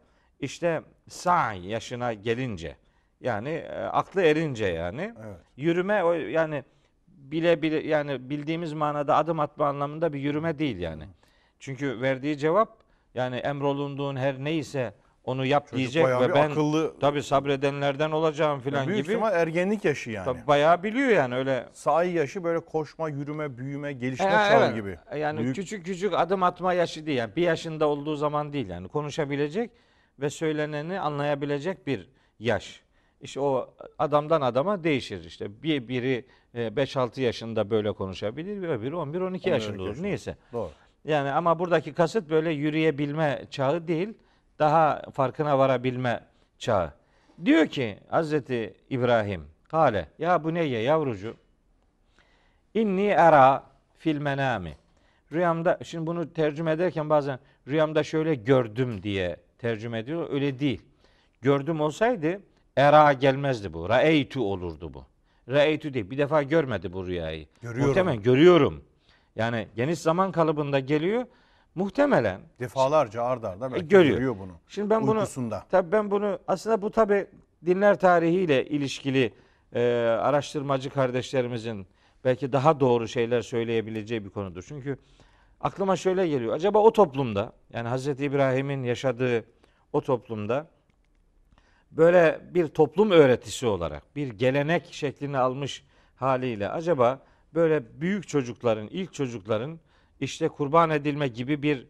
işte 0.41 0.83
sa'i 1.09 1.67
yaşına 1.67 2.13
gelince 2.13 2.77
yani 3.21 3.49
e, 3.49 3.83
aklı 3.83 4.23
erince 4.23 4.67
yani 4.67 5.15
Evet. 5.27 5.37
yürüme 5.57 6.05
o 6.05 6.13
yani 6.13 6.65
bile 7.09 7.63
bile 7.63 7.87
yani 7.87 8.31
bildiğimiz 8.31 8.73
manada 8.73 9.17
adım 9.17 9.41
atma 9.41 9.67
anlamında 9.67 10.13
bir 10.13 10.21
yürüme 10.21 10.59
değil 10.59 10.79
yani. 10.79 11.05
Çünkü 11.61 12.01
verdiği 12.01 12.39
cevap 12.39 12.79
yani 13.15 13.37
emrolunduğun 13.37 14.17
her 14.17 14.45
neyse 14.45 14.95
onu 15.25 15.47
yap 15.47 15.65
Çocuk 15.67 15.77
diyecek 15.79 16.05
bayağı 16.05 16.21
ve 16.21 16.29
bir 16.29 16.35
ben 16.35 16.51
akıllı. 16.51 16.99
tabi 17.01 17.23
sabredenlerden 17.23 18.11
olacağım 18.11 18.61
filan 18.61 18.87
büyük 18.89 19.03
gibi. 19.05 19.13
ihtimal 19.13 19.33
ergenlik 19.35 19.85
yaşı 19.85 20.11
yani. 20.11 20.25
Tabii 20.25 20.47
bayağı 20.47 20.83
biliyor 20.83 21.09
yani 21.09 21.35
öyle 21.35 21.69
Sahi 21.73 22.11
yaşı 22.13 22.45
böyle 22.45 22.61
koşma, 22.61 23.09
yürüme, 23.09 23.59
büyüme, 23.59 23.93
gelişme 23.93 24.27
E, 24.27 24.31
çağı 24.31 24.65
evet. 24.67 24.75
gibi. 24.75 24.99
Yani 25.19 25.39
Büyük- 25.41 25.55
küçük 25.57 25.85
küçük 25.87 26.13
adım 26.15 26.43
atma 26.43 26.73
yaşı 26.73 27.07
değil. 27.07 27.19
Yani 27.19 27.37
bir 27.37 27.43
yaşında 27.43 27.87
olduğu 27.89 28.17
zaman 28.17 28.53
değil 28.53 28.69
yani. 28.69 28.89
Konuşabilecek 28.89 29.71
ve 30.21 30.31
söyleneni 30.31 31.01
anlayabilecek 31.01 31.87
bir 31.87 32.09
yaş. 32.39 32.81
İşte 33.21 33.41
o 33.41 33.75
adamdan 33.99 34.41
adama 34.41 34.85
değişir 34.85 35.25
işte. 35.25 35.63
Bir 35.63 35.89
biri 35.89 36.25
e, 36.55 36.67
5-6 36.77 37.21
yaşında 37.21 37.71
böyle 37.71 37.93
konuşabilir, 37.93 38.69
öbürü 38.69 38.95
11-12 38.97 39.49
yaşında 39.49 39.83
olur. 39.83 39.89
yaşında. 39.89 40.07
Neyse. 40.07 40.37
Doğru. 40.53 40.71
Yani 41.05 41.31
ama 41.31 41.59
buradaki 41.59 41.93
kasıt 41.93 42.31
böyle 42.31 42.51
yürüyebilme 42.51 43.43
çağı 43.51 43.89
değil, 43.89 44.09
daha 44.63 45.03
farkına 45.13 45.59
varabilme 45.59 46.21
çağı. 46.59 46.93
Diyor 47.45 47.67
ki 47.67 47.99
Hazreti 48.09 48.75
İbrahim, 48.91 49.45
Kale, 49.71 50.09
ya 50.19 50.45
bu 50.45 50.55
neye 50.55 50.83
yavrucu? 50.83 51.37
İnni 52.75 53.07
era 53.07 53.63
fil 53.99 54.19
menami. 54.19 54.77
Rüyamda, 55.33 55.79
şimdi 55.83 56.07
bunu 56.07 56.33
tercüme 56.33 56.73
ederken 56.73 57.11
bazen 57.11 57.39
rüyamda 57.69 58.03
şöyle 58.03 58.35
gördüm 58.35 59.03
diye 59.03 59.37
tercüme 59.59 59.99
ediyor. 59.99 60.31
Öyle 60.31 60.59
değil. 60.59 60.83
Gördüm 61.41 61.81
olsaydı 61.81 62.41
era 62.77 63.13
gelmezdi 63.13 63.73
bu. 63.73 63.89
Raeytu 63.89 64.53
olurdu 64.53 64.95
bu. 64.95 65.05
Raeytu 65.49 65.95
değil. 65.95 66.11
Bir 66.11 66.19
defa 66.19 66.43
görmedi 66.43 66.93
bu 66.93 67.07
rüyayı. 67.07 67.47
Görüyorum. 67.63 67.87
Muhtemelen 67.87 68.23
görüyorum. 68.23 68.85
Yani 69.37 69.69
geniş 69.77 69.99
zaman 69.99 70.33
kalıbında 70.33 70.79
geliyor. 70.81 71.27
Muhtemelen 71.75 72.41
Defalarca 72.61 73.23
arda 73.23 73.51
arda 73.51 73.73
belki 73.73 73.85
E, 73.85 73.89
görüyor. 73.89 74.15
görüyor 74.17 74.37
bunu. 74.39 74.53
Şimdi 74.69 74.91
ben 74.91 75.03
bunu 75.03 75.19
Uykusunda. 75.19 75.65
tabii 75.71 75.93
ben 75.93 76.11
bunu 76.11 76.39
aslında 76.49 76.83
bu 76.83 76.91
tabi 76.91 77.27
dinler 77.67 77.99
tarihiyle 78.01 78.67
ilişkili 78.67 79.33
e, 79.75 79.83
araştırmacı 80.21 80.91
kardeşlerimizin 80.91 81.87
belki 82.25 82.53
daha 82.53 82.81
doğru 82.81 83.09
şeyler 83.09 83.43
söyleyebileceği 83.43 84.25
bir 84.25 84.31
konudur. 84.31 84.65
Çünkü 84.69 84.97
aklıma 85.61 85.97
şöyle 85.97 86.29
geliyor. 86.29 86.55
Acaba 86.55 86.79
o 86.79 86.93
toplumda 86.93 87.53
yani 87.73 87.89
Hazreti 87.89 88.25
İbrahim'in 88.25 88.83
yaşadığı 88.83 89.45
o 89.93 90.01
toplumda 90.01 90.67
böyle 91.91 92.41
bir 92.55 92.69
toplum 92.69 93.11
öğretisi 93.11 93.67
olarak 93.67 94.17
bir 94.17 94.29
gelenek 94.29 94.93
şeklini 94.93 95.39
almış 95.39 95.85
haliyle 96.17 96.69
acaba 96.69 97.19
böyle 97.55 98.01
büyük 98.01 98.29
çocukların, 98.29 98.87
ilk 98.91 99.13
çocukların 99.15 99.81
işte 100.23 100.49
kurban 100.49 100.91
edilme 100.91 101.29
gibi 101.29 101.63
bir 101.63 101.87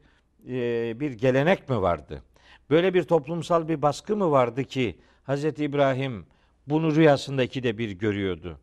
e, 0.48 1.00
bir 1.00 1.12
gelenek 1.12 1.68
mi 1.68 1.82
vardı? 1.82 2.22
Böyle 2.70 2.94
bir 2.94 3.02
toplumsal 3.02 3.68
bir 3.68 3.82
baskı 3.82 4.16
mı 4.16 4.30
vardı 4.30 4.64
ki 4.64 4.98
Hazreti 5.24 5.64
İbrahim 5.64 6.26
bunu 6.66 6.94
rüyasında 6.94 7.42
ikide 7.42 7.78
bir 7.78 7.90
görüyordu? 7.90 8.58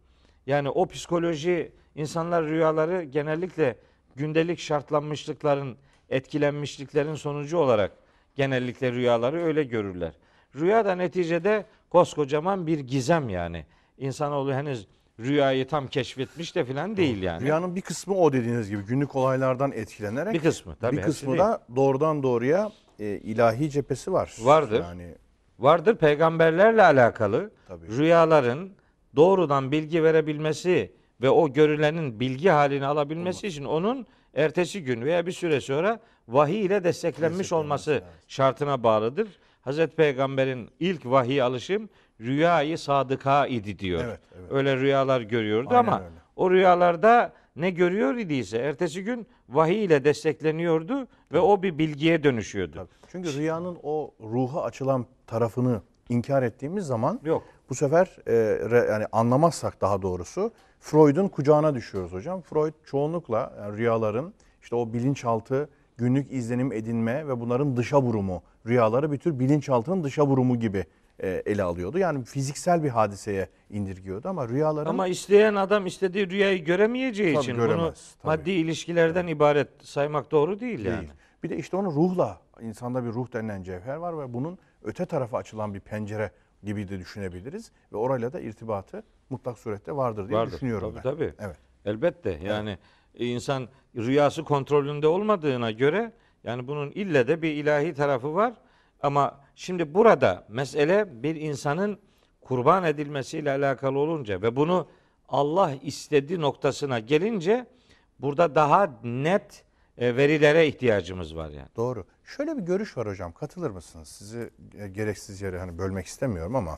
Yani 0.46 0.70
o 0.70 0.86
psikoloji 0.86 1.72
insanlar 1.96 2.46
rüyaları 2.46 3.04
genellikle 3.04 3.76
gündelik 4.16 4.60
şartlanmışlıkların, 4.60 5.78
etkilenmişliklerin 6.10 7.16
sonucu 7.16 7.58
olarak 7.58 7.92
genellikle 8.36 8.92
rüyaları 8.92 9.44
öyle 9.44 9.64
görürler. 9.64 10.14
Rüya 10.56 10.86
da 10.86 10.96
neticede 10.96 11.66
koskocaman 11.90 12.68
bir 12.68 12.80
gizem 12.80 13.30
yani. 13.30 13.66
İnsanoğlu 13.98 14.54
henüz 14.54 14.88
rüyayı 15.20 15.68
tam 15.68 15.88
keşfetmiş 15.88 16.56
de 16.56 16.66
filan 16.66 16.98
değil 16.98 17.22
yani. 17.22 17.44
Rüyanın 17.44 17.76
bir 17.76 17.82
kısmı 17.82 18.16
o 18.16 18.34
dediğiniz 18.34 18.70
gibi 18.70 18.84
günlük 18.84 19.16
olaylardan 19.16 19.72
etkilenerek 19.72 20.34
bir 20.34 20.40
kısmı 20.40 20.76
tabii. 20.76 20.98
bir 20.98 21.02
kısmı 21.02 21.28
değil. 21.28 21.40
da 21.40 21.62
doğrudan 21.76 22.24
doğruya 22.24 22.72
e, 23.00 23.06
ilahi 23.06 23.70
cephesi 23.70 24.14
var. 24.14 24.36
Vardır. 24.42 24.82
Yani 24.82 25.16
vardır 25.60 25.96
peygamberlerle 25.96 26.84
alakalı 26.84 27.52
Tabii. 27.68 27.98
rüyaların 27.98 28.70
doğrudan 29.16 29.72
bilgi 29.72 30.04
verebilmesi 30.04 30.92
ve 31.22 31.30
o 31.30 31.54
görülenin 31.54 32.20
bilgi 32.20 32.50
halini 32.50 32.86
alabilmesi 32.86 33.48
için 33.48 33.66
onun 33.66 34.06
ertesi 34.34 34.84
gün 34.84 35.02
veya 35.02 35.26
bir 35.26 35.32
süre 35.32 35.62
sonra 35.62 36.00
vahiy 36.28 36.66
ile 36.66 36.84
desteklenmiş 36.84 37.54
olması 37.54 37.92
lazım. 37.92 38.08
şartına 38.28 38.84
bağlıdır. 38.84 39.28
Hazreti 39.62 39.96
Peygamber'in 39.96 40.70
ilk 40.80 41.06
vahiy 41.06 41.42
alışım 41.42 41.90
rüyayı 42.22 42.78
sadıka 42.78 43.48
idi 43.48 43.80
diyor. 43.80 44.04
Evet, 44.06 44.20
evet. 44.40 44.52
Öyle 44.52 44.78
rüyalar 44.78 45.22
görüyordu 45.22 45.68
Aynen 45.72 45.80
ama 45.80 46.00
öyle. 46.00 46.10
o 46.36 46.52
rüyalarda 46.52 47.34
ne 47.56 47.70
görüyor 47.70 48.16
idiyse 48.16 48.58
ertesi 48.58 49.04
gün 49.04 49.28
vahiy 49.50 49.86
ile 49.86 50.04
destekleniyordu 50.04 51.08
ve 51.34 51.40
o 51.40 51.64
bir 51.64 51.78
bilgiye 51.78 52.24
dönüşüyordu. 52.24 52.76
Tabii. 52.76 52.88
Çünkü 53.12 53.34
rüyanın 53.38 53.78
o 53.84 54.12
ruha 54.22 54.64
açılan 54.64 55.06
tarafını 55.28 55.82
inkar 56.10 56.44
ettiğimiz 56.44 56.86
zaman 56.86 57.20
Yok. 57.24 57.44
bu 57.70 57.76
sefer 57.76 58.18
e, 58.28 58.32
re- 58.70 58.92
yani 58.92 59.06
anlamazsak 59.12 59.82
daha 59.82 60.02
doğrusu 60.02 60.52
Freud'un 60.80 61.28
kucağına 61.28 61.76
düşüyoruz 61.76 62.14
hocam. 62.14 62.42
Freud 62.42 62.74
çoğunlukla 62.86 63.54
yani 63.62 63.78
rüyaların 63.78 64.34
işte 64.62 64.76
o 64.76 64.94
bilinçaltı 64.94 65.70
günlük 65.98 66.32
izlenim 66.32 66.72
edinme 66.72 67.28
ve 67.28 67.40
bunların 67.40 67.78
dışa 67.78 68.02
vurumu, 68.02 68.44
rüyaları 68.68 69.12
bir 69.12 69.18
tür 69.18 69.40
bilinçaltının 69.40 70.04
dışa 70.04 70.26
vurumu 70.28 70.60
gibi 70.60 70.86
ele 71.20 71.64
alıyordu. 71.64 71.98
Yani 71.98 72.24
fiziksel 72.24 72.84
bir 72.84 72.90
hadiseye 72.90 73.50
indirgiyordu 73.70 74.30
ama 74.30 74.48
rüyaların 74.48 74.90
Ama 74.90 75.08
isteyen 75.08 75.56
adam 75.56 75.86
istediği 75.86 76.30
rüyayı 76.30 76.66
göremeyeceği 76.66 77.34
Tabii 77.34 77.44
için 77.44 77.58
bunu 77.58 77.68
göremez, 77.68 78.16
tabii. 78.22 78.28
maddi 78.28 78.52
ilişkilerden 78.52 79.28
ibaret 79.28 79.68
saymak 79.82 80.32
doğru 80.32 80.60
değil 80.60 80.86
yani. 80.86 80.98
değil. 81.00 81.12
Bir 81.44 81.50
de 81.50 81.58
işte 81.58 81.78
onu 81.78 81.92
ruhla, 81.92 82.42
insanda 82.62 83.04
bir 83.04 83.10
ruh 83.10 83.34
denilen 83.34 83.64
cevher 83.64 83.96
var 83.96 84.20
ve 84.20 84.34
bunun 84.34 84.58
öte 84.84 85.06
tarafa 85.06 85.38
açılan 85.38 85.74
bir 85.74 85.80
pencere 85.80 86.32
gibi 86.64 86.88
de 86.90 87.00
düşünebiliriz 87.00 87.72
ve 87.94 87.98
orayla 87.98 88.34
da 88.34 88.40
irtibatı 88.40 89.04
mutlak 89.30 89.60
surette 89.60 89.96
vardır 89.96 90.30
diye 90.30 90.40
Vardır. 90.40 90.54
düşünüyorum 90.54 90.96
tabii, 91.04 91.20
ben. 91.20 91.32
Tabii. 91.32 91.46
Evet. 91.48 91.58
Elbette. 91.86 92.40
Yani 92.44 92.78
insan 93.14 93.68
rüyası 93.96 94.44
kontrolünde 94.44 95.08
olmadığına 95.08 95.72
göre 95.72 96.12
yani 96.44 96.68
bunun 96.68 96.92
ille 96.92 97.28
de 97.28 97.42
bir 97.42 97.52
ilahi 97.52 97.94
tarafı 97.94 98.36
var. 98.36 98.54
Ama 99.02 99.42
şimdi 99.56 99.94
burada 99.94 100.46
mesele 100.50 101.24
bir 101.24 101.36
insanın 101.36 102.00
kurban 102.42 102.84
edilmesiyle 102.84 103.52
alakalı 103.52 104.00
olunca 104.00 104.42
ve 104.42 104.56
bunu 104.56 104.88
Allah 105.30 105.74
istedi 105.82 106.42
noktasına 106.42 107.00
gelince 107.00 107.66
burada 108.20 108.56
daha 108.56 109.00
net 109.04 109.64
e, 109.98 110.16
verilere 110.16 110.68
ihtiyacımız 110.68 111.36
var 111.36 111.50
yani. 111.50 111.68
Doğru. 111.76 112.06
Şöyle 112.24 112.58
bir 112.58 112.62
görüş 112.62 112.98
var 112.98 113.08
hocam. 113.08 113.32
Katılır 113.32 113.72
mısınız? 113.72 114.08
Sizi 114.08 114.50
e, 114.78 114.88
gereksiz 114.88 115.42
yere 115.42 115.60
hani 115.60 115.78
bölmek 115.78 116.06
istemiyorum 116.06 116.56
ama 116.56 116.78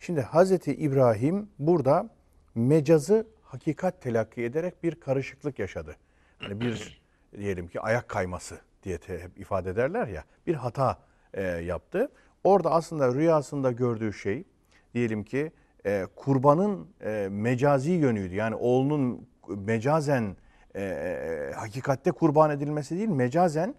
şimdi 0.00 0.20
Hazreti 0.20 0.74
İbrahim 0.74 1.50
burada 1.58 2.10
mecazı 2.54 3.26
hakikat 3.42 4.02
telakki 4.02 4.42
ederek 4.42 4.82
bir 4.82 4.94
karışıklık 4.94 5.58
yaşadı. 5.58 5.96
Hani 6.38 6.60
bir 6.60 7.02
diyelim 7.36 7.68
ki 7.68 7.80
ayak 7.80 8.08
kayması 8.08 8.58
diye 8.82 8.98
hep 9.06 9.38
ifade 9.40 9.70
ederler 9.70 10.06
ya 10.06 10.24
bir 10.46 10.54
hata 10.54 10.98
e, 11.38 11.42
yaptı. 11.42 12.10
Orada 12.44 12.70
aslında 12.70 13.14
rüyasında 13.14 13.72
gördüğü 13.72 14.12
şey 14.12 14.44
diyelim 14.94 15.24
ki 15.24 15.52
e, 15.86 16.06
kurbanın 16.16 16.86
e, 17.04 17.28
mecazi 17.30 17.90
yönüydü. 17.90 18.34
Yani 18.34 18.54
oğlunun 18.54 19.28
mecazen 19.48 20.36
e, 20.74 20.82
e, 20.82 21.52
hakikatte 21.54 22.10
kurban 22.10 22.50
edilmesi 22.50 22.98
değil 22.98 23.08
mecazen 23.08 23.74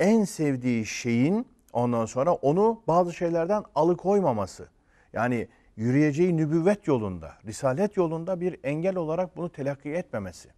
en 0.00 0.24
sevdiği 0.24 0.86
şeyin 0.86 1.46
ondan 1.72 2.06
sonra 2.06 2.32
onu 2.32 2.82
bazı 2.88 3.12
şeylerden 3.12 3.64
alıkoymaması. 3.74 4.68
Yani 5.12 5.48
yürüyeceği 5.76 6.36
nübüvvet 6.36 6.86
yolunda, 6.86 7.32
risalet 7.46 7.96
yolunda 7.96 8.40
bir 8.40 8.58
engel 8.64 8.96
olarak 8.96 9.36
bunu 9.36 9.52
telakki 9.52 9.90
etmemesi 9.90 10.48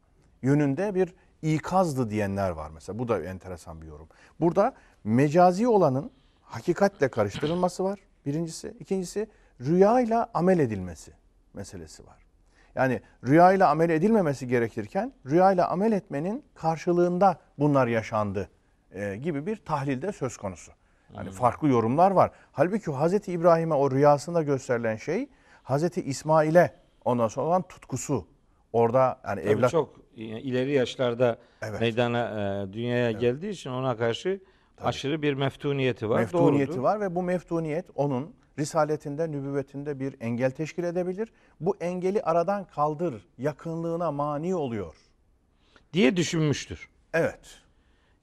yönünde 0.43 0.95
bir 0.95 1.15
ikazdı 1.43 2.11
diyenler 2.11 2.51
var 2.51 2.71
mesela. 2.75 2.99
Bu 2.99 3.09
da 3.09 3.23
enteresan 3.23 3.83
bir 3.83 3.87
yorum. 3.87 4.09
Burada 4.41 4.75
mecazi 5.05 5.69
olanın 5.69 6.11
hakikatle 6.51 7.09
karıştırılması 7.09 7.85
var. 7.85 7.99
Birincisi. 8.27 8.75
ikincisi 8.81 9.29
rüyayla 9.61 10.31
amel 10.35 10.59
edilmesi 10.59 11.13
meselesi 11.55 12.07
var. 12.07 12.17
Yani 12.75 13.01
rüyayla 13.27 13.69
amel 13.71 13.91
edilmemesi 13.91 14.49
gerekirken 14.49 15.13
rüyayla 15.27 15.69
amel 15.69 15.93
etmenin 15.93 16.45
karşılığında 16.55 17.39
bunlar 17.59 17.87
yaşandı 17.87 18.49
e, 18.93 19.17
gibi 19.17 19.47
bir 19.47 19.57
tahlilde 19.57 20.13
söz 20.13 20.37
konusu. 20.37 20.73
Yani 21.17 21.31
farklı 21.31 21.69
yorumlar 21.69 22.11
var. 22.11 22.31
Halbuki 22.53 22.91
Hazreti 22.91 23.33
İbrahim'e 23.33 23.75
o 23.75 23.91
rüyasında 23.91 24.43
gösterilen 24.43 24.97
şey 24.97 25.29
Hazreti 25.63 26.03
İsmail'e 26.03 26.75
ondan 27.05 27.29
sonra 27.29 27.47
olan 27.47 27.63
tutkusu. 27.63 28.27
Orada 28.73 29.21
yani 29.27 29.43
Tabii 29.43 29.53
evlat 29.53 29.71
çok 29.71 30.01
ileri 30.17 30.73
yaşlarda 30.73 31.39
Evet. 31.63 31.81
meydana 31.81 32.29
e, 32.29 32.73
dünyaya 32.73 33.11
geldiği 33.11 33.51
için 33.51 33.71
ona 33.71 33.97
karşı 33.97 34.41
aşırı 34.85 35.23
bir 35.23 35.35
meftuniyeti 35.35 36.11
var. 36.11 36.21
meftuniyeti 36.21 36.69
Doğrudur. 36.73 36.83
var 36.83 37.01
ve 37.01 37.15
bu 37.15 37.23
meftuniyet 37.23 37.87
onun 37.95 38.35
risaletinde, 38.59 39.31
nübüvvetinde 39.31 40.01
bir 40.01 40.17
engel 40.21 40.51
teşkil 40.51 40.85
edebilir. 40.85 41.33
Bu 41.61 41.77
engeli 41.81 42.23
aradan 42.23 42.65
kaldır, 42.65 43.27
yakınlığına 43.39 44.11
mani 44.13 44.55
oluyor. 44.55 44.95
diye 45.93 46.17
düşünmüştür. 46.17 46.89
Evet, 47.15 47.59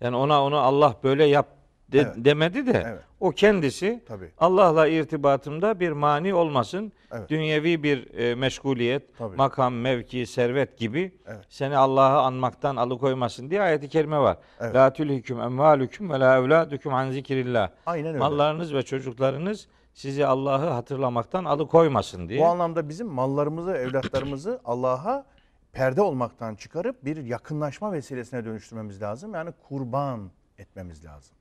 Yani 0.02 0.16
ona 0.16 0.44
onu 0.44 0.58
Allah 0.58 0.96
böyle 1.04 1.26
yap 1.26 1.48
de- 1.92 2.00
Evet. 2.00 2.14
demedi 2.18 2.68
de 2.68 2.84
Evet. 2.88 3.04
o 3.20 3.32
kendisi 3.32 4.04
tabii. 4.08 4.32
Allah'la 4.38 4.88
irtibatımda 4.88 5.80
bir 5.80 5.92
mani 5.92 6.34
olmasın. 6.34 6.92
Evet. 7.12 7.30
Dünyevi 7.30 7.84
bir 7.84 8.14
e, 8.14 8.36
meşguliyet, 8.36 9.18
Tabii. 9.18 9.36
makam, 9.36 9.74
mevki, 9.74 10.26
servet 10.26 10.78
gibi 10.78 11.16
Evet. 11.28 11.46
seni 11.50 11.78
Allah'ı 11.78 12.20
anmaktan 12.20 12.76
alıkoymasın 12.76 13.50
diye 13.50 13.62
ayeti 13.62 13.90
kerime 13.90 14.20
var. 14.20 14.38
Evet. 14.60 14.76
La 14.76 14.94
tülhiküm 14.94 15.40
emvalüküm 15.42 16.10
ve 16.10 16.20
la 16.20 16.38
evladüküm 16.38 16.94
an 16.94 17.12
zikrillah. 17.12 17.70
Aynen 17.86 18.08
öyle. 18.08 18.18
Mallarınız 18.20 18.74
ve 18.74 18.84
çocuklarınız 18.84 19.68
sizi 19.94 20.26
Allah'ı 20.26 20.70
hatırlamaktan 20.70 21.46
alıkoymasın 21.46 22.30
diye. 22.30 22.40
Bu 22.42 22.46
anlamda 22.46 22.90
bizim 22.90 23.08
mallarımızı, 23.08 23.72
evlatlarımızı 23.72 24.62
Allah'a 24.66 25.26
perde 25.74 26.02
olmaktan 26.02 26.56
çıkarıp 26.56 27.06
bir 27.06 27.18
yakınlaşma 27.26 27.92
vesilesine 27.94 28.46
dönüştürmemiz 28.46 29.02
lazım. 29.02 29.34
Yani 29.34 29.52
kurban 29.70 30.32
etmemiz 30.58 31.06
lazım. 31.06 31.38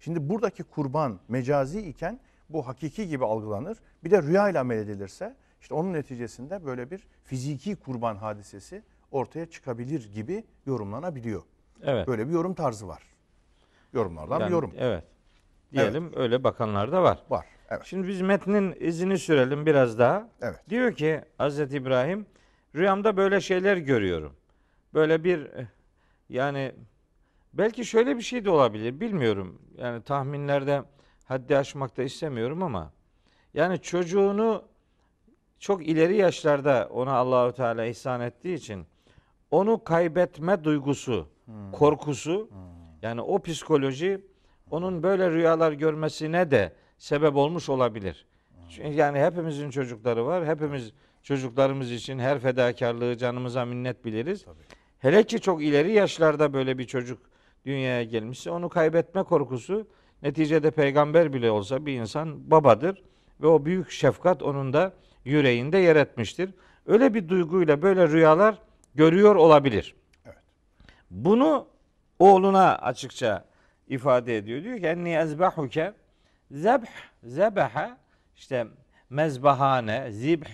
Şimdi 0.00 0.28
buradaki 0.28 0.62
kurban 0.62 1.20
mecazi 1.28 1.80
iken 1.80 2.20
bu 2.48 2.66
hakiki 2.66 3.08
gibi 3.08 3.24
algılanır. 3.24 3.78
Bir 4.04 4.10
de 4.10 4.22
rüya 4.22 4.48
ile 4.48 4.58
amel 4.58 4.76
edilirse 4.78 5.36
işte 5.60 5.74
onun 5.74 5.92
neticesinde 5.92 6.64
böyle 6.66 6.90
bir 6.90 7.06
fiziki 7.24 7.76
kurban 7.76 8.16
hadisesi 8.16 8.82
ortaya 9.10 9.46
çıkabilir 9.46 10.12
gibi 10.12 10.44
yorumlanabiliyor. 10.66 11.42
evet. 11.82 12.08
Böyle 12.08 12.28
bir 12.28 12.32
yorum 12.32 12.54
tarzı 12.54 12.88
var. 12.88 13.02
Yorumlardan 13.92 14.40
Yani, 14.40 14.48
bir 14.48 14.52
yorum 14.52 14.72
Evet. 14.78 15.04
Diyelim 15.72 16.12
öyle 16.16 16.44
bakanlar 16.44 16.92
da 16.92 17.02
var. 17.02 17.18
var. 17.30 17.46
Evet. 17.70 17.82
Şimdi 17.84 18.08
biz 18.08 18.20
metnin 18.20 18.76
izini 18.80 19.18
sürelim 19.18 19.66
biraz 19.66 19.98
daha. 19.98 20.28
Evet. 20.42 20.60
Diyor 20.68 20.92
ki 20.92 21.20
Hazreti 21.38 21.76
İbrahim 21.76 22.26
rüyamda 22.74 23.16
böyle 23.16 23.40
şeyler 23.40 23.76
görüyorum. 23.76 24.32
Böyle 24.94 25.24
bir 25.24 25.44
eh, 25.46 25.66
yani 26.28 26.74
belki 27.58 27.84
şöyle 27.84 28.16
bir 28.16 28.22
şey 28.22 28.44
de 28.44 28.50
olabilir 28.50 29.00
bilmiyorum. 29.00 29.62
Yani 29.76 30.02
tahminlerde 30.02 30.82
haddi 31.24 31.56
aşmak 31.56 31.96
da 31.96 32.02
istemiyorum 32.02 32.62
ama 32.62 32.92
yani 33.54 33.78
çocuğunu 33.78 34.64
çok 35.58 35.86
ileri 35.86 36.16
yaşlarda 36.16 36.88
ona 36.92 37.12
Allahü 37.12 37.52
Teala 37.52 37.84
ihsan 37.84 38.20
ettiği 38.20 38.54
için 38.54 38.86
onu 39.50 39.84
kaybetme 39.84 40.64
duygusu, 40.64 41.28
korkusu 41.72 42.50
yani 43.02 43.20
o 43.20 43.42
psikoloji 43.42 44.20
onun 44.70 45.02
böyle 45.02 45.30
rüyalar 45.30 45.72
görmesine 45.72 46.50
de 46.50 46.72
sebep 46.98 47.36
olmuş 47.36 47.68
olabilir. 47.68 48.26
Çünkü 48.68 48.88
yani 48.88 49.20
hepimizin 49.20 49.70
çocukları 49.70 50.26
var. 50.26 50.46
Hepimiz 50.46 50.92
çocuklarımız 51.22 51.92
için 51.92 52.18
her 52.18 52.38
fedakarlığı 52.38 53.16
canımıza 53.16 53.64
minnet 53.64 54.04
biliriz. 54.04 54.44
Hele 54.98 55.22
ki 55.22 55.40
çok 55.40 55.62
ileri 55.62 55.92
yaşlarda 55.92 56.52
böyle 56.52 56.78
bir 56.78 56.86
çocuk 56.86 57.27
dünyaya 57.68 58.02
gelmişse 58.04 58.50
onu 58.50 58.68
kaybetme 58.68 59.22
korkusu 59.22 59.86
neticede 60.22 60.70
peygamber 60.70 61.32
bile 61.32 61.50
olsa 61.50 61.86
bir 61.86 62.00
insan 62.00 62.50
babadır 62.50 63.02
ve 63.40 63.46
o 63.46 63.64
büyük 63.64 63.90
şefkat 63.90 64.42
onun 64.42 64.72
da 64.72 64.92
yüreğinde 65.24 65.78
yer 65.78 65.96
etmiştir. 65.96 66.50
Öyle 66.86 67.14
bir 67.14 67.28
duyguyla 67.28 67.82
böyle 67.82 68.08
rüyalar 68.08 68.58
görüyor 68.94 69.34
olabilir. 69.36 69.94
Evet. 70.26 70.36
Bunu 71.10 71.66
oğluna 72.18 72.76
açıkça 72.78 73.44
ifade 73.88 74.36
ediyor. 74.36 74.62
Diyor 74.64 74.78
ki 74.78 74.86
enni 74.86 75.14
ezbahuke 75.14 75.92
zebh 76.50 76.86
zebeha 77.22 77.98
işte 78.36 78.66
mezbahane, 79.10 80.12
zibh 80.12 80.46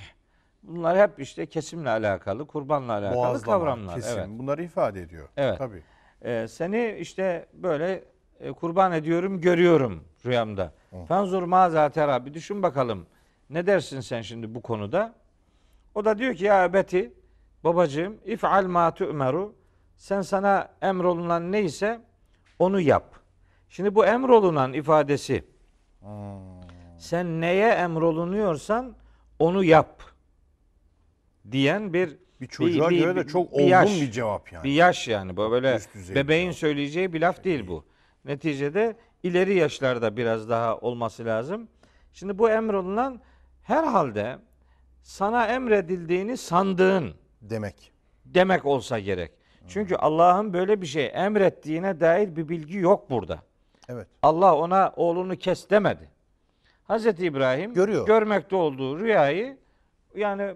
bunlar 0.63 0.99
hep 0.99 1.21
işte 1.21 1.47
kesimle 1.47 1.91
alakalı, 1.91 2.47
kurbanla 2.47 2.93
alakalı 2.93 3.17
Boğazlama, 3.17 3.59
kavramlar. 3.59 3.95
kesim 3.95 4.19
Evet. 4.19 4.29
bunları 4.29 4.63
ifade 4.63 5.01
ediyor. 5.03 5.29
Evet. 5.37 5.59
Tabii. 5.59 5.83
Ee, 6.25 6.47
seni 6.49 6.97
işte 7.01 7.47
böyle 7.53 8.05
e, 8.41 8.53
kurban 8.53 8.93
ediyorum, 8.93 9.41
görüyorum 9.41 10.05
rüyamda. 10.27 10.73
Fanzur 11.09 11.43
maza 11.43 11.89
tera. 11.89 12.27
Bir 12.27 12.35
düşün 12.35 12.63
bakalım. 12.63 13.07
Ne 13.51 13.67
dersin 13.67 14.01
sen 14.01 14.23
şimdi 14.23 14.55
bu 14.55 14.63
konuda? 14.63 15.15
O 15.95 16.05
da 16.05 16.19
diyor 16.19 16.35
ki 16.35 16.45
ya 16.45 16.65
ebeti 16.65 17.13
babacığım 17.65 18.17
if'al 18.25 18.67
ma 18.67 18.95
tu'meru 18.95 19.55
sen 19.97 20.23
sana 20.23 20.69
emrolunan 20.83 21.53
neyse 21.53 22.01
onu 22.59 22.81
yap. 22.81 23.15
Şimdi 23.69 23.95
bu 23.95 24.07
emrolunan 24.07 24.73
ifadesi 24.73 25.45
sen 26.99 27.41
neye 27.41 27.69
emrolunuyorsan 27.69 28.97
onu 29.39 29.65
yap 29.65 30.03
diyen 31.51 31.93
bir 31.93 32.17
Bir 32.45 32.49
çocuğa 32.49 32.91
bir- 32.91 32.99
göre 32.99 33.17
de 33.17 33.25
bir- 33.25 33.29
çok 33.29 33.49
bir 33.51 33.57
olgun 33.57 33.65
yaş. 33.67 34.01
bir 34.01 34.11
cevap 34.11 34.53
yani. 34.53 34.65
bir 34.65 34.73
yaş 34.73 35.09
yani 35.09 35.37
bu 35.37 35.51
böyle 35.51 35.79
bebeğin 36.15 36.49
bir 36.49 36.55
söyleyeceği 36.55 37.13
bir 37.13 37.21
laf 37.21 37.45
değil 37.45 37.67
bu. 37.69 37.85
Neticede 38.25 38.97
ileri 39.23 39.55
yaşlarda 39.55 40.17
biraz 40.17 40.49
daha 40.49 40.77
olması 40.79 41.25
lazım. 41.25 41.69
Şimdi 42.13 42.39
bu 42.39 42.51
emrolunan 42.51 43.21
herhalde 43.63 44.39
sana 45.03 45.47
emredildiğini 45.47 46.37
sandığın 46.37 47.15
demek. 47.43 47.93
demek 48.25 48.67
olsa 48.67 48.99
gerek. 48.99 49.33
Çünkü 49.69 49.97
Allah'ın 49.97 50.53
böyle 50.53 50.81
bir 50.83 50.87
şey 50.87 51.11
emrettiğine 51.15 52.01
dair 52.01 52.37
bir 52.37 52.49
bilgi 52.49 52.77
yok 52.79 53.11
burada. 53.11 53.39
Evet. 53.89 54.07
Allah 54.23 54.57
ona 54.57 54.93
oğlunu 54.97 55.37
kes 55.37 55.71
demedi. 55.71 56.09
Hazreti 56.85 57.27
İbrahim 57.27 57.75
Görüyor. 57.75 58.07
görmekte 58.07 58.57
olduğu 58.57 58.99
rüyayı 59.01 59.59
yani 60.17 60.55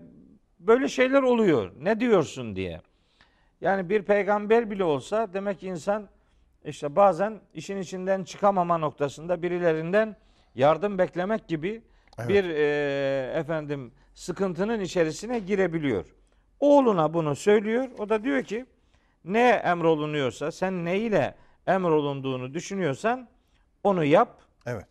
böyle 0.60 0.88
şeyler 0.88 1.22
oluyor. 1.22 1.72
Ne 1.80 2.00
diyorsun 2.00 2.56
diye. 2.56 2.80
Yani 3.60 3.88
bir 3.88 4.02
peygamber 4.02 4.70
bile 4.70 4.84
olsa 4.84 5.32
demek 5.32 5.60
ki 5.60 5.66
insan 5.66 6.08
işte 6.64 6.96
bazen 6.96 7.40
işin 7.54 7.76
içinden 7.78 8.24
çıkamama 8.24 8.78
noktasında 8.78 9.42
birilerinden 9.42 10.16
yardım 10.54 10.98
beklemek 10.98 11.48
gibi 11.48 11.82
Evet. 12.18 12.28
bir 12.28 12.44
e, 12.50 13.32
efendim 13.38 13.92
sıkıntının 14.14 14.80
içerisine 14.80 15.38
girebiliyor. 15.38 16.14
Oğluna 16.60 17.14
bunu 17.14 17.36
söylüyor. 17.36 17.88
O 17.98 18.08
da 18.08 18.24
diyor 18.24 18.42
ki 18.42 18.66
ne 19.24 19.48
emrolunuyorsa 19.50 20.52
sen 20.52 20.84
neyle 20.84 21.34
emrolunduğunu 21.66 22.54
düşünüyorsan 22.54 23.28
onu 23.84 24.04
yap 24.04 24.42
Evet. 24.66 24.86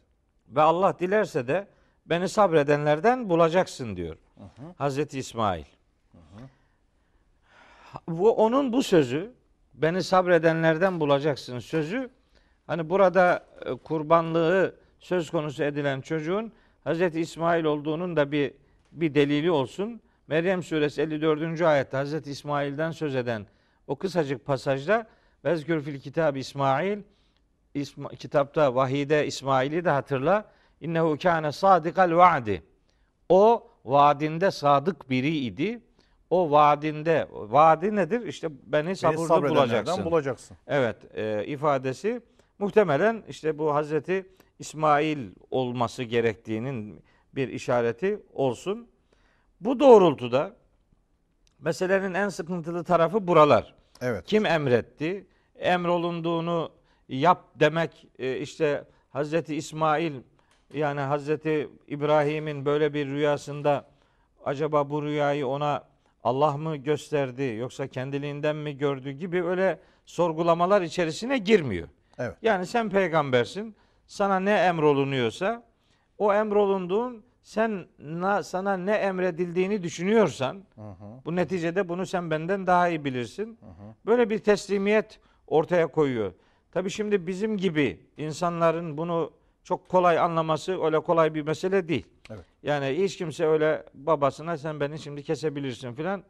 ve 0.49 0.61
Allah 0.61 0.99
dilerse 0.99 1.47
de 1.47 1.67
beni 2.05 2.29
sabredenlerden 2.29 3.29
bulacaksın 3.29 3.95
diyor. 3.95 4.17
Hazreti 4.77 5.19
İsmail. 5.19 5.65
Bu 8.07 8.31
onun 8.31 8.73
bu 8.73 8.83
sözü 8.83 9.33
beni 9.73 10.03
sabredenlerden 10.03 10.99
bulacaksın 10.99 11.59
sözü 11.59 12.09
hani 12.67 12.89
burada 12.89 13.45
e, 13.65 13.75
kurbanlığı 13.75 14.75
söz 14.99 15.29
konusu 15.29 15.63
edilen 15.63 16.01
çocuğun 16.01 16.51
Hazreti 16.83 17.19
İsmail 17.19 17.63
olduğunun 17.63 18.15
da 18.15 18.31
bir 18.31 18.53
bir 18.91 19.15
delili 19.15 19.51
olsun. 19.51 20.01
Meryem 20.27 20.63
suresi 20.63 21.01
54. 21.01 21.61
ayette 21.61 21.97
Hazreti 21.97 22.31
İsmail'den 22.31 22.91
söz 22.91 23.15
eden 23.15 23.45
o 23.87 23.95
kısacık 23.95 24.45
pasajda 24.45 25.07
Vezkür 25.45 25.81
fil 25.81 25.99
kitab 25.99 26.35
İsmail 26.35 26.99
İsma, 27.73 28.09
kitapta 28.09 28.75
vahide 28.75 29.27
İsmail'i 29.27 29.85
de 29.85 29.89
hatırla. 29.89 30.45
İnnehu 30.81 31.17
kâne 31.17 31.51
sadikal 31.51 32.11
vaadi. 32.11 32.63
O 33.29 33.66
vaadinde 33.87 34.51
sadık 34.51 35.09
biri 35.09 35.37
idi. 35.37 35.81
O 36.29 36.51
vaadinde 36.51 37.27
vaadi 37.31 37.95
nedir? 37.95 38.27
İşte 38.27 38.47
beni 38.51 38.85
Beni 38.85 38.95
sabırlı 38.95 39.27
sabredenlerden 39.27 39.69
bulacaksın. 39.85 40.05
bulacaksın. 40.05 40.57
Evet 40.67 40.97
e, 41.17 41.45
ifadesi 41.45 42.21
muhtemelen 42.59 43.23
işte 43.29 43.57
bu 43.57 43.75
Hazreti 43.75 44.25
İsmail 44.59 45.29
olması 45.51 46.03
gerektiğinin 46.03 47.03
bir 47.35 47.47
işareti 47.47 48.19
olsun. 48.33 48.87
Bu 49.61 49.79
doğrultuda 49.79 50.55
meselenin 51.59 52.13
en 52.13 52.29
sıkıntılı 52.29 52.83
tarafı 52.83 53.27
buralar. 53.27 53.75
Evet. 54.01 54.23
Kim 54.25 54.45
emretti? 54.45 55.27
Emrolunduğunu 55.55 56.71
yap 57.09 57.43
demek 57.55 58.07
e, 58.19 58.37
işte 58.37 58.83
Hazreti 59.09 59.55
İsmail 59.55 60.13
yani 60.73 60.99
Hazreti 60.99 61.69
İbrahim'in 61.87 62.65
böyle 62.65 62.93
bir 62.93 63.07
rüyasında 63.07 63.85
acaba 64.45 64.89
bu 64.89 65.03
rüyayı 65.03 65.47
ona 65.47 65.83
Allah 66.23 66.57
mı 66.57 66.75
gösterdi 66.75 67.55
yoksa 67.59 67.87
kendiliğinden 67.87 68.55
mi 68.55 68.77
gördü 68.77 69.11
gibi 69.11 69.43
öyle 69.43 69.79
sorgulamalar 70.05 70.81
içerisine 70.81 71.37
girmiyor. 71.37 71.87
Evet. 72.17 72.35
Yani 72.41 72.65
sen 72.65 72.89
peygambersin. 72.89 73.75
Sana 74.07 74.39
ne 74.39 74.53
emrolunuyorsa 74.53 75.63
o 76.17 76.33
emrolunduğun 76.33 77.23
sen 77.41 77.85
na, 77.99 78.43
sana 78.43 78.77
ne 78.77 78.91
emredildiğini 78.91 79.83
düşünüyorsan 79.83 80.63
bu 81.25 81.35
neticede 81.35 81.89
bunu 81.89 82.05
sen 82.05 82.31
benden 82.31 82.67
daha 82.67 82.89
iyi 82.89 83.05
bilirsin. 83.05 83.59
Böyle 84.05 84.29
bir 84.29 84.39
teslimiyet 84.39 85.19
ortaya 85.47 85.87
koyuyor. 85.87 86.33
Tabii 86.71 86.89
şimdi 86.89 87.27
bizim 87.27 87.57
gibi 87.57 87.99
insanların 88.17 88.97
bunu 88.97 89.31
çok 89.67 89.89
kolay 89.89 90.19
anlaması 90.19 90.83
öyle 90.85 90.99
kolay 90.99 91.33
bir 91.33 91.41
mesele 91.41 91.87
değil. 91.87 92.05
Evet. 92.31 92.45
Yani 92.63 92.97
hiç 93.03 93.17
kimse 93.17 93.45
öyle 93.47 93.83
babasına 93.93 94.57
sen 94.57 94.79
beni 94.79 94.99
şimdi 94.99 95.23
kesebilirsin 95.23 95.93
filan 95.93 96.23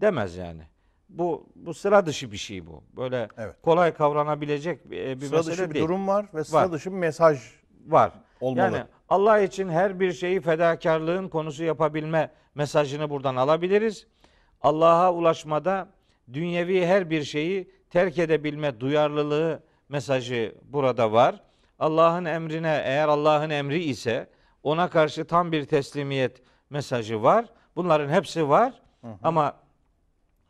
demez 0.00 0.36
yani. 0.36 0.62
Bu 1.08 1.46
bu 1.56 1.74
sıra 1.74 2.06
dışı 2.06 2.32
bir 2.32 2.36
şey 2.36 2.66
bu. 2.66 2.84
Böyle 2.96 3.28
Evet. 3.38 3.56
kolay 3.62 3.94
kavranabilecek 3.94 4.90
bir, 4.90 5.20
bir 5.20 5.26
sıra 5.26 5.36
mesele 5.36 5.52
dışı 5.52 5.70
bir 5.70 5.74
değil. 5.74 5.84
durum 5.84 6.08
var 6.08 6.26
ve 6.34 6.44
sıra 6.44 6.60
Var. 6.60 6.72
dışı 6.72 6.90
bir 6.92 6.96
mesaj 6.96 7.38
var. 7.86 8.12
olmalı. 8.40 8.60
Yani 8.76 8.84
Allah 9.08 9.38
için 9.40 9.68
her 9.68 10.00
bir 10.00 10.12
şeyi 10.12 10.40
fedakarlığın 10.40 11.28
konusu 11.28 11.64
yapabilme 11.64 12.30
mesajını 12.54 13.10
buradan 13.10 13.36
alabiliriz. 13.36 14.06
Allah'a 14.62 15.12
ulaşmada 15.14 15.88
dünyevi 16.32 16.86
her 16.86 17.10
bir 17.10 17.22
şeyi 17.24 17.70
terk 17.90 18.18
edebilme 18.18 18.80
duyarlılığı 18.80 19.62
mesajı 19.88 20.54
burada 20.64 21.12
var. 21.12 21.40
Allah'ın 21.80 22.24
emrine 22.24 22.82
eğer 22.84 23.08
Allah'ın 23.08 23.50
emri 23.50 23.84
ise 23.84 24.30
ona 24.62 24.90
karşı 24.90 25.24
tam 25.24 25.52
bir 25.52 25.64
teslimiyet 25.64 26.42
mesajı 26.70 27.22
var. 27.22 27.44
Bunların 27.76 28.08
hepsi 28.08 28.48
var. 28.48 28.82
Ama 29.22 29.56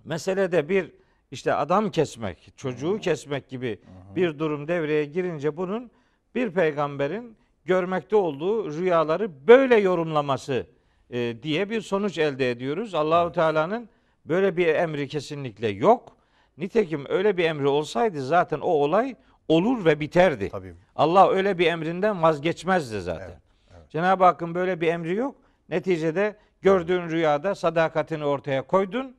meselede 0.04 0.68
bir 0.68 0.92
işte 1.30 1.54
adam 1.54 1.90
kesmek, 1.90 2.52
çocuğu 2.56 2.98
kesmek 2.98 3.48
gibi 3.48 3.80
bir 4.16 4.38
durum 4.38 4.68
devreye 4.68 5.04
girince 5.04 5.56
bunun 5.56 5.90
bir 6.34 6.50
peygamberin 6.50 7.36
görmekte 7.64 8.16
olduğu 8.16 8.78
rüyaları 8.78 9.46
böyle 9.46 9.76
yorumlaması 9.76 10.66
e, 11.10 11.42
diye 11.42 11.70
bir 11.70 11.80
sonuç 11.80 12.18
elde 12.18 12.50
ediyoruz. 12.50 12.94
Allahu 12.94 13.32
Teala'nın 13.32 13.88
böyle 14.24 14.56
bir 14.56 14.66
emri 14.66 15.08
kesinlikle 15.08 15.68
yok. 15.68 16.16
Nitekim 16.58 17.04
öyle 17.08 17.36
bir 17.36 17.44
emri 17.44 17.68
olsaydı 17.68 18.22
zaten 18.26 18.60
o 18.60 18.68
olay 18.68 19.16
olur 19.50 19.84
ve 19.84 20.00
biterdi. 20.00 20.48
Tabii. 20.48 20.74
Allah 20.96 21.30
öyle 21.30 21.58
bir 21.58 21.66
emrinden 21.66 22.22
vazgeçmezdi 22.22 23.00
zaten. 23.00 23.40
Evet, 23.70 23.90
Cenab-ı 23.90 24.24
Hakk'ın 24.24 24.54
böyle 24.54 24.80
bir 24.80 24.88
emri 24.88 25.14
yok. 25.14 25.36
Neticede 25.68 26.36
gördüğün 26.62 27.08
rüyada 27.10 27.54
sadakatini 27.54 28.24
ortaya 28.24 28.62
koydun. 28.62 29.16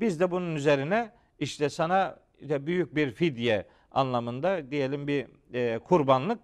Biz 0.00 0.20
de 0.20 0.30
bunun 0.30 0.56
üzerine 0.56 1.10
işte 1.38 1.68
sana 1.68 2.16
işte 2.40 2.66
büyük 2.66 2.94
bir 2.96 3.10
fidye 3.12 3.66
anlamında 3.92 4.70
diyelim 4.70 5.06
bir 5.06 5.26
e, 5.54 5.78
kurbanlık 5.78 6.38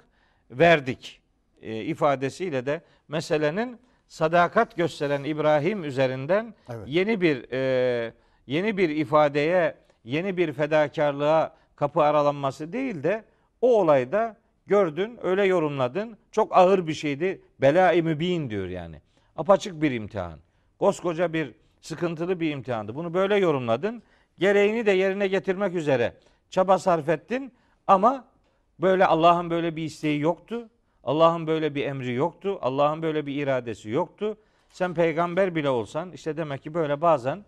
verdik 0.51 1.21
e, 1.63 1.77
ifadesiyle 1.77 2.67
de 2.67 2.81
meselenin 3.09 3.79
sadakat 4.09 4.77
gösteren 4.77 5.25
İbrahim 5.25 5.85
üzerinden 5.85 6.55
Evet. 6.69 6.85
yeni 6.87 7.21
bir 7.21 7.53
e, 7.53 8.13
yeni 8.47 8.77
bir 8.77 8.89
ifadeye, 8.89 9.75
yeni 10.05 10.37
bir 10.37 10.53
fedakarlığa 10.53 11.57
kapı 11.77 12.03
aralanması 12.03 12.73
değil 12.73 13.03
de 13.03 13.25
o 13.61 13.81
olayda 13.81 14.37
gördün, 14.67 15.19
öyle 15.23 15.45
yorumladın. 15.45 16.17
Çok 16.33 16.57
ağır 16.57 16.87
bir 16.87 16.95
şeydi. 16.95 17.43
Bela-i 17.61 18.03
mübin 18.03 18.51
diyor 18.51 18.67
yani. 18.69 19.01
Apaçık 19.37 19.83
bir 19.83 19.91
imtihan. 19.91 20.39
Koskoca 20.79 21.33
bir 21.33 21.55
sıkıntılı 21.81 22.41
bir 22.41 22.51
imtihandı. 22.51 22.95
Bunu 22.95 23.15
böyle 23.15 23.37
yorumladın. 23.37 24.03
Gereğini 24.39 24.87
de 24.87 24.91
yerine 24.91 25.27
getirmek 25.27 25.75
üzere 25.75 26.13
çaba 26.51 26.79
sarf 26.79 27.09
ettin 27.09 27.53
ama 27.87 28.25
böyle 28.81 29.07
Allah'ın 29.07 29.51
böyle 29.51 29.77
bir 29.77 29.83
isteği 29.83 30.21
yoktu. 30.21 30.69
Allah'ın 31.05 31.47
böyle 31.47 31.75
bir 31.75 31.85
emri 31.85 32.13
yoktu. 32.13 32.59
Allah'ın 32.63 33.03
böyle 33.03 33.27
bir 33.27 33.43
iradesi 33.43 33.91
yoktu. 33.91 34.37
Sen 34.69 34.95
peygamber 34.95 35.55
bile 35.55 35.69
olsan 35.71 36.13
işte 36.13 36.37
demek 36.37 36.63
ki 36.63 36.75
böyle 36.75 37.01
bazen 37.01 37.45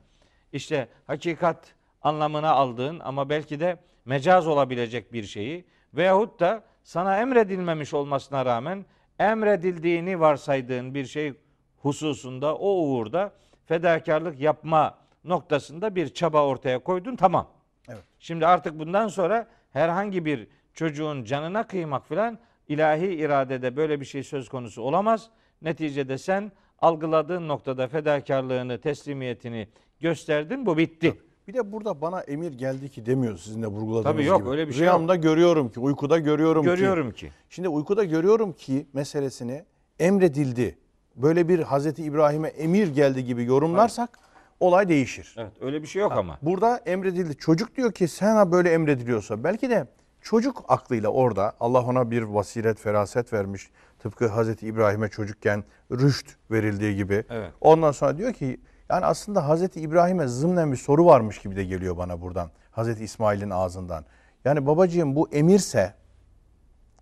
işte 0.52 0.88
hakikat 1.06 1.74
anlamına 2.02 2.50
aldığın 2.50 3.00
ama 3.00 3.28
belki 3.28 3.60
de 3.60 3.76
mecaz 4.08 4.46
olabilecek 4.46 5.12
bir 5.12 5.22
şeyi 5.22 5.64
veyahut 5.94 6.40
da 6.40 6.62
sana 6.82 7.20
emredilmemiş 7.20 7.94
olmasına 7.94 8.46
rağmen 8.46 8.84
emredildiğini 9.18 10.20
varsaydığın 10.20 10.94
bir 10.94 11.04
şey 11.04 11.34
hususunda 11.76 12.56
o 12.56 12.70
uğurda 12.70 13.32
fedakarlık 13.66 14.40
yapma 14.40 14.98
noktasında 15.24 15.96
bir 15.96 16.08
çaba 16.08 16.46
ortaya 16.46 16.78
koydun 16.78 17.16
tamam. 17.16 17.48
Evet. 17.88 18.04
Şimdi 18.18 18.46
artık 18.46 18.78
bundan 18.78 19.08
sonra 19.08 19.48
herhangi 19.72 20.24
bir 20.24 20.46
çocuğun 20.74 21.24
canına 21.24 21.66
kıymak 21.66 22.08
filan 22.08 22.38
ilahi 22.68 23.06
iradede 23.06 23.76
böyle 23.76 24.00
bir 24.00 24.06
şey 24.06 24.22
söz 24.22 24.48
konusu 24.48 24.82
olamaz. 24.82 25.30
Neticede 25.62 26.18
sen 26.18 26.52
algıladığın 26.78 27.48
noktada 27.48 27.88
fedakarlığını, 27.88 28.80
teslimiyetini 28.80 29.68
gösterdin. 30.00 30.66
Bu 30.66 30.78
bitti. 30.78 31.27
Bir 31.48 31.54
de 31.54 31.72
burada 31.72 32.00
bana 32.00 32.20
emir 32.20 32.52
geldi 32.52 32.88
ki 32.88 33.06
demiyor 33.06 33.38
sizin 33.38 33.62
de 33.62 33.66
vurguladığınız 33.66 34.04
Tabii 34.04 34.24
yok, 34.24 34.40
gibi. 34.40 34.50
öyle 34.50 34.68
bir 34.68 34.72
şey 34.72 34.82
Rüyamda 34.82 35.16
görüyorum 35.16 35.68
ki, 35.68 35.80
uykuda 35.80 36.18
görüyorum, 36.18 36.62
ki. 36.62 36.68
Görüyorum 36.68 37.10
ki. 37.10 37.30
Şimdi 37.50 37.68
uykuda 37.68 38.04
görüyorum 38.04 38.52
ki 38.52 38.86
meselesini 38.92 39.64
emredildi. 39.98 40.78
Böyle 41.16 41.48
bir 41.48 41.58
Hazreti 41.58 42.02
İbrahim'e 42.02 42.48
emir 42.48 42.88
geldi 42.88 43.24
gibi 43.24 43.44
yorumlarsak 43.44 44.18
olay 44.60 44.88
değişir. 44.88 45.34
Evet, 45.38 45.52
öyle 45.60 45.82
bir 45.82 45.86
şey 45.86 46.02
yok 46.02 46.12
ama. 46.12 46.38
Burada 46.42 46.76
emredildi. 46.86 47.36
Çocuk 47.36 47.76
diyor 47.76 47.92
ki 47.92 48.08
sana 48.08 48.52
böyle 48.52 48.72
emrediliyorsa 48.72 49.44
belki 49.44 49.70
de 49.70 49.86
çocuk 50.22 50.64
aklıyla 50.68 51.08
orada 51.08 51.52
Allah 51.60 51.82
ona 51.82 52.10
bir 52.10 52.34
basiret, 52.34 52.80
feraset 52.80 53.32
vermiş. 53.32 53.70
Tıpkı 53.98 54.28
Hazreti 54.28 54.66
İbrahim'e 54.66 55.08
çocukken 55.08 55.64
rüşt 55.92 56.26
verildiği 56.50 56.96
gibi. 56.96 57.24
Evet. 57.30 57.52
Ondan 57.60 57.92
sonra 57.92 58.18
diyor 58.18 58.32
ki 58.32 58.60
yani 58.90 59.04
aslında 59.04 59.48
Hazreti 59.48 59.80
İbrahim'e 59.80 60.26
zımnen 60.26 60.72
bir 60.72 60.76
soru 60.76 61.06
varmış 61.06 61.38
gibi 61.38 61.56
de 61.56 61.64
geliyor 61.64 61.96
bana 61.96 62.20
buradan. 62.20 62.50
Hazreti 62.70 63.04
İsmail'in 63.04 63.50
ağzından. 63.50 64.04
Yani 64.44 64.66
babacığım 64.66 65.16
bu 65.16 65.28
emirse 65.32 65.94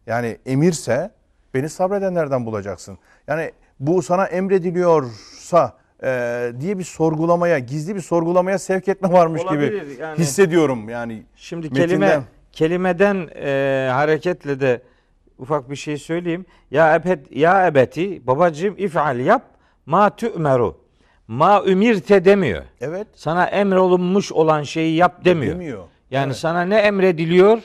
yani 0.07 0.38
emirse 0.46 1.11
beni 1.55 1.68
sabredenlerden 1.68 2.46
bulacaksın. 2.46 2.99
Yani 3.27 3.53
bu 3.81 4.03
sana 4.03 4.27
emrediliyorsa 4.27 5.77
e, 6.03 6.53
diye 6.61 6.79
bir 6.79 6.85
sorgulamaya, 6.85 7.59
gizli 7.59 7.94
bir 7.96 8.01
sorgulamaya 8.01 8.59
sevk 8.59 8.88
etme 8.88 9.12
varmış 9.12 9.42
Olabilir, 9.42 9.83
gibi 9.83 10.03
yani- 10.03 10.18
hissediyorum. 10.18 10.88
Yani 10.88 11.22
Şimdi 11.37 11.66
Metinden- 11.66 11.88
kelime 11.88 12.22
kelimeden 12.53 13.29
e, 13.35 13.88
hareketle 13.92 14.61
de 14.61 14.83
ufak 15.38 15.70
bir 15.70 15.77
şey 15.77 15.96
söyleyeyim. 15.99 16.46
Ya 16.70 16.94
ebet 16.94 17.37
ya 17.37 17.66
ebeti 17.66 18.27
babacığım 18.27 18.75
if'al 18.79 19.18
yap 19.20 19.42
ma 19.87 20.16
tu'meru. 20.16 20.86
Ma 21.29 21.62
ümirte 21.67 22.25
demiyor. 22.25 22.62
Evet. 22.81 23.07
Sana 23.15 23.47
emrolunmuş 23.47 24.33
olan 24.33 24.62
şeyi 24.62 24.97
yap 24.97 25.25
demiyor. 25.25 25.55
Demiyor. 25.55 25.85
Yani 26.11 26.27
Evet. 26.27 26.37
sana 26.37 26.62
ne 26.62 26.77
emrediliyor? 26.77 27.59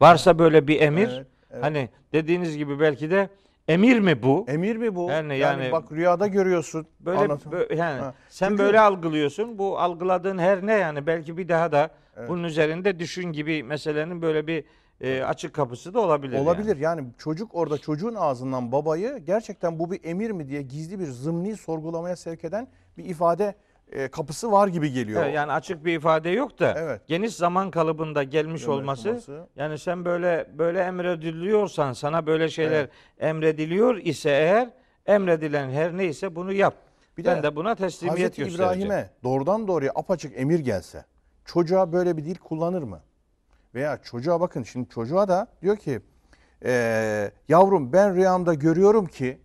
Varsa 0.00 0.38
böyle 0.38 0.68
bir 0.68 0.80
emir. 0.80 1.08
Evet, 1.16 1.26
evet. 1.50 1.64
Hani 1.64 1.88
dediğiniz 2.12 2.56
gibi 2.56 2.80
belki 2.80 3.10
de 3.10 3.28
emir 3.68 3.98
mi 3.98 4.22
bu? 4.22 4.44
Emir 4.48 4.76
mi 4.76 4.94
bu? 4.94 5.10
Yani- 5.10 5.38
yani, 5.38 5.62
yani- 5.62 5.72
bak 5.72 5.92
rüyada 5.92 6.26
görüyorsun. 6.26 6.86
Böyle 7.00 7.18
Anlat- 7.18 7.46
bö- 7.52 7.74
yani 7.76 8.00
Ha. 8.00 8.14
sen 8.28 8.48
Çünkü- 8.48 8.62
böyle 8.62 8.80
algılıyorsun. 8.80 9.58
Bu 9.58 9.78
algıladığın 9.78 10.38
her 10.38 10.66
ne 10.66 10.72
yani 10.72 11.06
belki 11.06 11.36
bir 11.36 11.48
daha 11.48 11.72
da 11.72 11.90
bunun 12.28 12.44
üzerinde 12.44 12.98
düşün 12.98 13.32
gibi 13.32 13.62
meselenin 13.62 14.22
böyle 14.22 14.46
bir 14.46 14.64
e, 15.02 15.22
açık 15.22 15.54
kapısı 15.54 15.94
da 15.94 16.00
olabilir. 16.00 16.32
yani. 16.32 16.42
Olabilir 16.42 16.76
yani. 16.76 17.04
çocuk 17.18 17.54
orada 17.54 17.78
çocuğun 17.78 18.14
ağzından 18.14 18.72
babayı 18.72 19.18
gerçekten 19.18 19.78
bu 19.78 19.90
bir 19.90 20.00
emir 20.04 20.30
mi 20.30 20.48
diye 20.48 20.62
gizli 20.62 21.00
bir 21.00 21.06
zımni 21.06 21.56
sorgulamaya 21.56 22.16
sevk 22.16 22.44
eden 22.44 22.68
bir 22.98 23.04
ifade 23.04 23.54
e, 23.92 24.08
kapısı 24.08 24.52
var 24.52 24.68
gibi 24.68 24.92
geliyor. 24.92 25.22
Evet, 25.24 25.34
yani 25.34 25.52
açık 25.52 25.84
bir 25.84 25.96
ifade 25.98 26.30
yok 26.30 26.58
da 26.60 26.74
Evet. 26.78 27.00
geniş 27.06 27.34
zaman 27.36 27.70
kalıbında 27.70 28.22
gelmiş 28.22 28.32
Gelmiş 28.62 28.68
olması, 28.68 29.08
olması. 29.10 29.46
yani 29.56 29.78
sen 29.78 30.04
böyle 30.04 30.48
böyle 30.58 30.80
emrediliyorsan 30.80 31.92
sana 31.92 32.26
böyle 32.26 32.48
şeyler 32.48 32.88
emrediliyor 33.18 33.96
ise 33.96 34.30
eğer 34.30 34.70
emredilen 35.06 35.70
her 35.70 35.96
neyse 35.96 36.36
bunu 36.36 36.52
yap. 36.52 36.74
Bir 37.18 37.24
ben 37.24 37.38
de 37.38 37.42
de 37.42 37.56
buna 37.56 37.74
teslimiyet 37.74 38.18
Hazreti 38.20 38.44
göstereceğim. 38.44 38.86
İbrahim'e 38.86 39.10
doğrudan 39.24 39.68
doğruya 39.68 39.92
apaçık 39.94 40.40
emir 40.40 40.58
gelse 40.58 41.04
çocuğa 41.44 41.92
böyle 41.92 42.16
bir 42.16 42.24
dil 42.24 42.36
kullanır 42.36 42.82
mı? 42.82 43.00
Veya 43.74 44.02
çocuğa 44.02 44.40
bakın 44.40 44.62
şimdi 44.62 44.88
çocuğa 44.88 45.28
da 45.28 45.46
diyor 45.62 45.76
ki 45.76 46.00
"Ee, 46.64 47.30
yavrum 47.48 47.92
ben 47.92 48.14
rüyamda 48.16 48.54
görüyorum 48.54 49.06
ki 49.06 49.38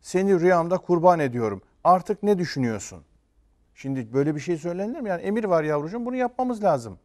seni 0.00 0.40
rüyamda 0.40 0.78
kurban 0.78 1.18
ediyorum. 1.20 1.62
Artık 1.84 2.22
ne 2.22 2.38
düşünüyorsun? 2.38 3.04
Şimdi 3.74 4.12
böyle 4.12 4.34
bir 4.34 4.40
şey 4.40 4.56
söylenir 4.56 5.00
mi? 5.00 5.08
Yani 5.08 5.22
emir 5.22 5.44
var 5.44 5.64
yavrucuğum 5.64 6.06
bunu 6.06 6.16
yapmamız 6.16 6.64
lazım. 6.64 6.98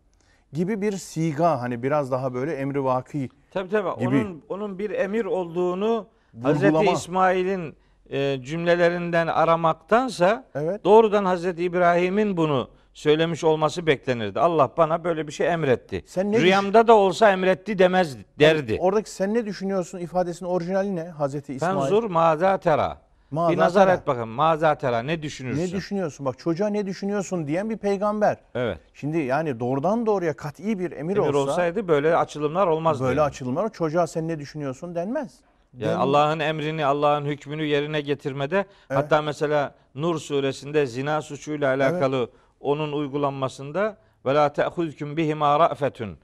Gibi 0.54 0.82
bir 0.82 0.92
siga 0.92 1.62
hani 1.62 1.84
biraz 1.84 2.12
daha 2.12 2.34
böyle 2.34 2.54
emri 2.56 2.84
vaki. 2.84 3.30
Tabii 3.52 3.70
tabii. 3.70 4.00
gibi. 4.00 4.08
Onun 4.10 4.44
onun 4.50 4.80
bir 4.80 4.90
emir 4.90 5.26
olduğunu 5.26 6.08
Vurgulama. 6.34 6.50
Hazreti 6.80 6.92
İsmail'in 6.94 7.76
e, 8.10 8.42
cümlelerinden 8.42 9.28
aramaktansa 9.28 10.44
Evet. 10.56 10.84
doğrudan 10.84 11.26
Hazreti 11.26 11.64
İbrahim'in 11.64 12.38
bunu 12.38 12.70
söylemiş 12.98 13.44
olması 13.44 13.88
beklenirdi. 13.88 14.40
Allah 14.40 14.72
bana 14.78 15.04
böyle 15.04 15.28
bir 15.28 15.32
şey 15.32 15.48
emretti. 15.48 16.04
Sen 16.06 16.32
ne 16.32 16.40
Rüyamda 16.42 16.88
da 16.88 16.94
olsa 16.96 17.32
emretti 17.32 17.80
demez 17.80 18.18
derdi. 18.40 18.78
Oradaki 18.80 19.10
sen 19.10 19.34
ne 19.34 19.46
düşünüyorsun 19.46 20.00
ifadesinin 20.00 20.50
orijinali 20.50 20.96
ne? 20.96 21.04
Hazreti 21.04 21.54
İsmail. 21.54 21.80
Fenzur 21.80 22.04
maza 22.04 22.58
tera. 22.58 22.98
Maza 23.32 23.52
bir 23.52 23.58
nazar 23.58 23.88
et 23.88 24.08
bakalım. 24.08 24.30
Maza 24.30 24.76
tera 24.76 25.00
ne 25.00 25.22
düşünürsün? 25.22 25.62
Ne 25.62 25.72
düşünüyorsun? 25.72 26.26
Bak 26.26 26.40
çocuğa 26.40 26.68
ne 26.68 26.86
düşünüyorsun 26.86 27.48
diyen 27.48 27.70
bir 27.70 27.78
peygamber. 27.78 28.38
Evet. 28.56 28.78
Şimdi 28.94 29.18
yani 29.18 29.60
doğrudan 29.60 30.06
doğruya 30.06 30.34
kat'i 30.34 30.80
bir 30.80 30.92
emir, 30.92 30.98
Emir 30.98 31.18
olsa 31.18 31.38
olsaydı 31.38 31.88
böyle 31.88 32.16
açılımlar 32.16 32.68
olmazdı. 32.68 33.04
böyle 33.04 33.20
yani. 33.20 33.28
açılımlar 33.28 33.74
çocuğa 33.74 34.08
sen 34.08 34.28
ne 34.28 34.40
düşünüyorsun 34.40 34.96
denmez. 34.96 35.32
Yani 35.78 35.96
Allah'ın 35.96 36.40
emrini, 36.40 36.86
Allah'ın 36.86 37.26
hükmünü 37.26 37.66
yerine 37.66 38.02
getirmede 38.02 38.66
hatta 38.90 39.22
mesela 39.22 39.76
Nur 39.96 40.20
suresinde 40.20 40.86
zina 40.86 41.22
suçuyla 41.22 41.70
alakalı 41.70 42.30
onun 42.68 42.92
uygulanmasında 42.92 43.98
ve 44.26 44.34
la 44.36 44.54
te'khuzkum 44.54 45.18
bihima 45.18 45.60
ra'fetun 45.60 46.18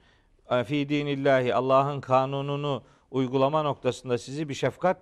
e, 0.50 0.64
fi 0.64 0.88
dinillahi 0.88 1.54
Allah'ın 1.54 2.00
kanununu 2.00 2.82
uygulama 3.10 3.62
noktasında 3.62 4.18
sizi 4.18 4.48
bir 4.48 4.54
şefkat 4.54 4.96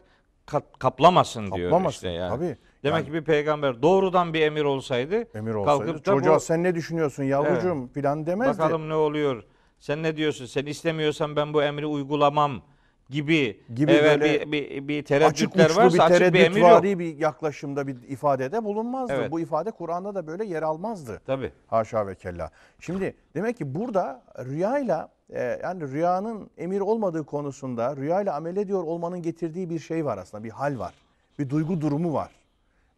kat- 0.47 0.79
kaplamasın 0.79 1.53
diyor 1.53 1.71
Kaplamasın, 1.71 1.95
işte 1.97 2.09
yani. 2.09 2.37
tabii. 2.37 2.57
Demek 2.85 2.97
Yani- 2.99 3.07
ki 3.07 3.13
bir 3.13 3.25
peygamber 3.25 3.83
doğrudan 3.83 4.35
bir 4.35 4.41
emir 4.41 4.65
olsaydı 4.65 5.39
emir 5.39 5.55
olsaydı 5.55 5.79
kalkıp 5.87 6.07
da 6.07 6.13
çocuğa 6.13 6.37
bu- 6.37 6.41
sen 6.41 6.63
ne 6.63 6.75
düşünüyorsun 6.75 7.23
yavrucuğum 7.25 7.91
filan 7.95 8.27
demezdi. 8.27 8.63
bakalım 8.63 8.89
ne 8.89 8.95
oluyor? 8.95 9.43
Sen 9.79 10.03
ne 10.03 10.17
diyorsun? 10.17 10.47
Sen 10.47 10.67
istemiyorsan 10.67 11.37
ben 11.37 11.55
bu 11.55 11.63
emri 11.63 11.87
uygulamam 11.87 12.63
gibi, 13.11 13.61
Gibi 13.75 13.93
böyle 13.93 14.25
bir, 14.25 14.53
bir, 14.53 14.89
bir 14.89 14.99
açık 14.99 15.09
tereddütler 15.09 15.71
uçlu 15.71 15.83
varsa 15.83 15.95
bir 15.95 16.15
açık 16.15 16.35
bir 16.35 16.41
emir 16.41 16.61
yok. 16.61 16.83
bir 16.83 17.17
yaklaşımda 17.19 17.87
bir 17.87 17.97
ifadede 18.09 18.65
bulunmazdı. 18.65 19.13
Evet. 19.13 19.31
Bu 19.31 19.41
ifade 19.41 19.71
Kur'an'da 19.71 20.15
da 20.15 20.27
böyle 20.27 20.45
yer 20.45 20.63
almazdı. 20.63 21.21
Tabii. 21.27 21.53
Haşa 21.67 22.07
ve 22.07 22.15
kella. 22.15 22.51
Şimdi 22.81 23.15
demek 23.35 23.57
ki 23.57 23.75
burada 23.75 24.23
rüyayla 24.45 25.09
e, 25.31 25.61
yani 25.63 25.89
rüyanın 25.89 26.51
emir 26.59 26.81
olmadığı 26.81 27.25
konusunda 27.25 27.97
rüyayla 27.97 28.35
amel 28.35 28.57
ediyor 28.57 28.83
olmanın 28.83 29.23
getirdiği 29.23 29.71
bir 29.71 29.79
şey 29.79 30.05
var 30.05 30.19
aslında. 30.19 30.45
Bir 30.45 30.51
hal 30.51 30.79
var. 30.79 30.95
Bir 31.39 31.51
duygu 31.51 31.81
durumu 31.81 32.13
var. 32.15 32.31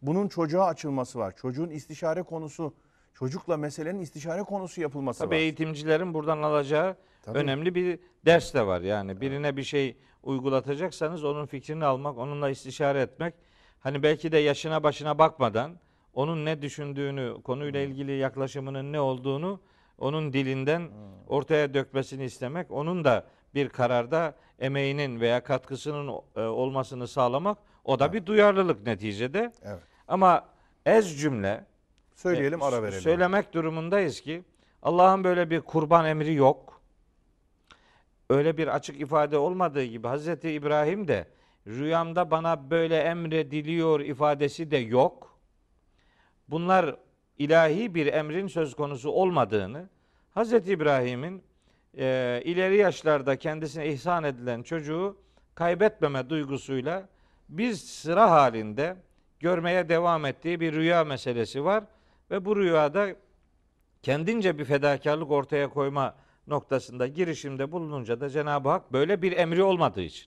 Bunun 0.02 0.28
çocuğa 0.28 0.66
açılması 0.66 1.18
var. 1.18 1.34
Çocuğun 1.36 1.70
istişare 1.70 2.22
konusu, 2.22 2.74
çocukla 3.14 3.56
meselenin 3.56 4.00
istişare 4.00 4.42
konusu 4.42 4.80
yapılması 4.80 5.18
Tabii 5.18 5.34
var. 5.34 5.40
eğitimcilerin 5.40 6.14
buradan 6.14 6.42
alacağı 6.42 6.96
Tabii. 7.22 7.38
önemli 7.38 7.74
bir 7.74 7.98
ders 8.26 8.54
de 8.54 8.66
var. 8.66 8.80
Yani 8.80 9.20
birine 9.20 9.56
bir 9.56 9.62
şey 9.62 9.96
uygulatacaksanız 10.22 11.24
onun 11.24 11.46
fikrini 11.46 11.84
almak, 11.84 12.18
onunla 12.18 12.50
istişare 12.50 13.00
etmek. 13.00 13.34
Hani 13.80 14.02
belki 14.02 14.32
de 14.32 14.38
yaşına 14.38 14.82
başına 14.82 15.18
bakmadan 15.18 15.78
onun 16.14 16.44
ne 16.44 16.62
düşündüğünü, 16.62 17.42
konuyla 17.44 17.80
ilgili 17.80 18.12
yaklaşımının 18.12 18.92
ne 18.92 19.00
olduğunu 19.00 19.60
onun 19.98 20.32
dilinden 20.32 20.90
ortaya 21.28 21.74
dökmesini 21.74 22.24
istemek, 22.24 22.70
onun 22.70 23.04
da 23.04 23.26
bir 23.54 23.68
kararda 23.68 24.34
emeğinin 24.58 25.20
veya 25.20 25.44
katkısının 25.44 26.20
e, 26.36 26.40
olmasını 26.40 27.08
sağlamak 27.08 27.58
o 27.84 27.98
da 27.98 28.12
bir 28.12 28.26
duyarlılık 28.26 28.86
neticede. 28.86 29.52
Evet. 29.62 29.82
Ama 30.08 30.44
ez 30.86 31.20
cümle 31.20 31.64
Söyleyelim 32.14 32.62
ara 32.62 32.82
verelim. 32.82 33.00
Söylemek 33.00 33.54
durumundayız 33.54 34.20
ki 34.20 34.42
Allah'ın 34.82 35.24
böyle 35.24 35.50
bir 35.50 35.60
kurban 35.60 36.06
emri 36.06 36.34
yok. 36.34 36.80
Öyle 38.30 38.56
bir 38.56 38.68
açık 38.68 39.00
ifade 39.00 39.38
olmadığı 39.38 39.84
gibi 39.84 40.08
Hazreti 40.08 40.50
İbrahim 40.50 41.08
de 41.08 41.28
rüyamda 41.66 42.30
bana 42.30 42.70
böyle 42.70 42.98
emrediliyor 42.98 44.00
ifadesi 44.00 44.70
de 44.70 44.76
yok. 44.76 45.38
Bunlar 46.48 46.96
ilahi 47.38 47.94
bir 47.94 48.06
emrin 48.06 48.46
söz 48.46 48.74
konusu 48.74 49.10
olmadığını 49.10 49.88
Hazreti 50.30 50.72
İbrahim'in 50.72 51.42
e, 51.98 52.42
ileri 52.44 52.76
yaşlarda 52.76 53.36
kendisine 53.36 53.88
ihsan 53.88 54.24
edilen 54.24 54.62
çocuğu 54.62 55.16
kaybetmeme 55.54 56.30
duygusuyla 56.30 57.08
bir 57.48 57.72
sıra 57.72 58.30
halinde 58.30 58.96
görmeye 59.40 59.88
devam 59.88 60.26
ettiği 60.26 60.60
bir 60.60 60.72
rüya 60.72 61.04
meselesi 61.04 61.64
var 61.64 61.84
ve 62.34 62.44
bu 62.44 62.56
rüyada 62.56 63.08
kendince 64.02 64.58
bir 64.58 64.64
fedakarlık 64.64 65.30
ortaya 65.30 65.68
koyma 65.68 66.14
noktasında 66.46 67.06
girişimde 67.06 67.72
bulununca 67.72 68.20
da 68.20 68.30
Cenab-ı 68.30 68.68
Hak 68.68 68.92
böyle 68.92 69.22
bir 69.22 69.36
emri 69.36 69.62
olmadığı 69.62 70.02
için 70.02 70.26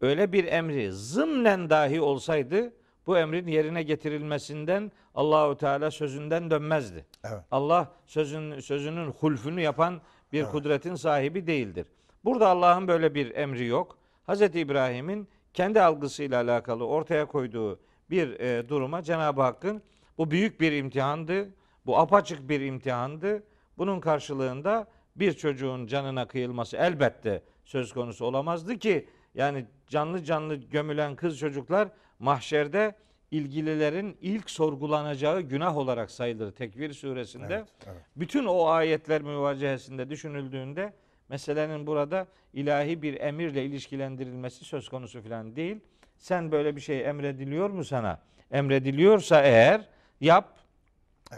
öyle 0.00 0.32
bir 0.32 0.44
emri 0.44 0.92
zımnen 0.92 1.70
dahi 1.70 2.00
olsaydı 2.00 2.72
bu 3.06 3.18
emrin 3.18 3.46
yerine 3.46 3.82
getirilmesinden 3.82 4.92
Allahu 5.14 5.56
Teala 5.56 5.90
sözünden 5.90 6.50
dönmezdi. 6.50 7.06
Evet. 7.24 7.40
Allah 7.50 7.92
sözün 8.06 8.60
sözünün 8.60 9.10
hulfünü 9.10 9.60
yapan 9.60 10.00
bir 10.32 10.44
kudretin 10.44 10.94
sahibi 10.94 11.46
değildir. 11.46 11.86
Burada 12.24 12.48
Allah'ın 12.48 12.88
böyle 12.88 13.14
bir 13.14 13.34
emri 13.34 13.66
yok. 13.66 13.98
Hz. 14.28 14.42
İbrahim'in 14.42 15.28
kendi 15.54 15.80
algısıyla 15.80 16.42
alakalı 16.42 16.86
ortaya 16.86 17.26
koyduğu 17.26 17.80
bir 18.10 18.40
e, 18.40 18.68
duruma 18.68 19.02
Cenab-ı 19.02 19.42
Hakk'ın 19.42 19.82
bu 20.18 20.30
büyük 20.30 20.60
bir 20.60 20.72
imtihandı. 20.72 21.48
Bu 21.86 21.98
apaçık 21.98 22.48
bir 22.48 22.60
imtihandı. 22.60 23.42
Bunun 23.78 24.00
karşılığında 24.00 24.86
bir 25.16 25.32
çocuğun 25.32 25.86
canına 25.86 26.26
kıyılması 26.26 26.76
elbette 26.76 27.42
söz 27.64 27.92
konusu 27.92 28.24
olamazdı 28.24 28.78
ki 28.78 29.06
yani 29.34 29.66
canlı 29.88 30.24
canlı 30.24 30.54
gömülen 30.54 31.16
kız 31.16 31.38
çocuklar 31.38 31.88
mahşerde 32.18 32.94
ilgililerin 33.30 34.16
ilk 34.20 34.50
sorgulanacağı 34.50 35.40
günah 35.40 35.76
olarak 35.76 36.10
sayılır 36.10 36.52
Tekvir 36.52 36.92
suresinde. 36.92 37.54
Evet, 37.54 37.68
evet. 37.86 38.02
Bütün 38.16 38.44
o 38.44 38.66
ayetler 38.66 39.22
müvacehesinde 39.22 40.10
düşünüldüğünde 40.10 40.92
meselenin 41.28 41.86
burada 41.86 42.26
ilahi 42.52 43.02
bir 43.02 43.20
emirle 43.20 43.64
ilişkilendirilmesi 43.64 44.64
söz 44.64 44.88
konusu 44.88 45.22
falan 45.22 45.56
değil. 45.56 45.80
Sen 46.18 46.52
böyle 46.52 46.76
bir 46.76 46.80
şey 46.80 47.04
emrediliyor 47.04 47.70
mu 47.70 47.84
sana? 47.84 48.20
Emrediliyorsa 48.50 49.42
eğer 49.42 49.88
yap. 50.20 50.58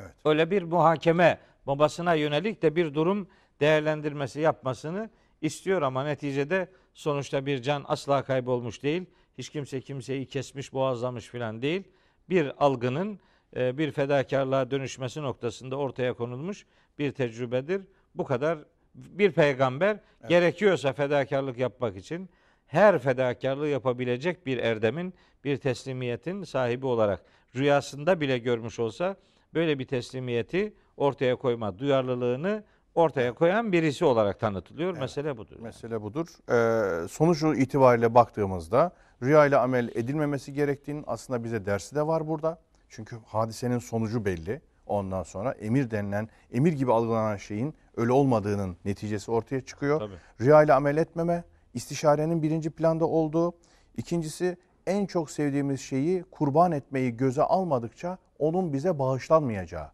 Evet. 0.01 0.13
Öyle 0.25 0.51
bir 0.51 0.63
muhakeme 0.63 1.39
babasına 1.67 2.15
yönelik 2.15 2.63
de 2.63 2.77
bir 2.77 2.95
durum 2.95 3.29
değerlendirmesi 3.61 4.41
yapmasını 4.41 5.11
istiyor 5.41 5.83
ama 5.83 6.05
neticede 6.05 6.69
sonuçta 6.95 7.47
bir 7.47 7.63
can 7.63 7.85
asla 7.89 8.23
kaybolmuş 8.23 8.83
değil. 8.83 9.05
Hiç 9.39 9.49
kimse 9.49 9.81
kimseyi 9.81 10.27
kesmiş, 10.27 10.73
boğazlamış 10.73 11.29
falan 11.29 11.63
değil. 11.63 11.83
Bir 12.29 12.65
algının 12.65 13.21
e, 13.57 13.79
bir 13.79 13.91
fedakarlığa 13.91 14.71
dönüşmesi 14.71 15.23
noktasında 15.23 15.77
ortaya 15.77 16.13
konulmuş 16.13 16.67
bir 16.99 17.13
tecrübedir. 17.13 17.83
Bu 18.15 18.25
kadar 18.25 18.59
bir 18.95 19.33
peygamber 19.33 20.01
gerekiyorsa 20.29 20.93
fedakarlık 20.93 21.59
yapmak 21.59 21.97
için 21.97 22.31
her 22.67 22.99
fedakarlığı 22.99 23.69
yapabilecek 23.69 24.47
bir 24.47 24.59
erdemin, 24.59 25.15
bir 25.45 25.57
teslimiyetin 25.57 26.45
sahibi 26.45 26.87
olarak 26.87 27.25
rüyasında 27.57 28.21
bile 28.21 28.39
görmüş 28.39 28.79
olsa 28.79 29.17
böyle 29.55 29.79
bir 29.79 29.87
teslimiyeti 29.87 30.75
ortaya 30.97 31.37
koyma 31.37 31.79
duyarlılığını 31.79 32.65
ortaya 32.95 33.33
koyan 33.35 33.73
birisi 33.73 34.05
olarak 34.05 34.41
tanıtılıyor. 34.41 34.99
Mesele 34.99 35.37
budur. 35.37 35.55
yani. 35.57 35.63
Mesele 35.63 36.03
budur. 36.03 36.27
Ee, 36.51 37.09
sonucu 37.09 37.55
itibariyle 37.55 38.15
baktığımızda 38.15 38.93
rüya 39.23 39.47
ile 39.47 39.57
amel 39.57 39.89
edilmemesi 39.95 40.53
gerektiğinin 40.53 41.05
aslında 41.07 41.45
bize 41.45 41.67
dersi 41.67 41.95
de 41.95 42.07
var 42.07 42.29
burada. 42.29 42.59
Çünkü 42.89 43.17
hadisenin 43.27 43.79
sonucu 43.79 44.25
belli. 44.25 44.61
Ondan 44.87 45.23
sonra 45.23 45.53
emir 45.53 45.91
denilen, 45.91 46.29
emir 46.53 46.73
gibi 46.73 46.93
algılanan 46.93 47.37
şeyin 47.37 47.75
öyle 47.97 48.13
olmadığının 48.13 48.77
neticesi 48.85 49.31
ortaya 49.31 49.61
çıkıyor. 49.61 49.99
Tabii. 50.01 50.15
Rüya 50.41 50.63
ile 50.63 50.73
amel 50.73 50.97
etmeme, 50.97 51.45
istişarenin 51.75 52.43
birinci 52.43 52.71
planda 52.71 53.05
olduğu. 53.07 53.55
İkincisi 53.97 54.57
en 54.87 55.07
çok 55.07 55.31
sevdiğimiz 55.31 55.81
şeyi 55.81 56.23
kurban 56.31 56.73
etmeyi 56.73 57.17
göze 57.17 57.43
almadıkça 57.43 58.19
onun 58.39 58.73
bize 58.73 58.99
bağışlanmayacağı, 58.99 59.91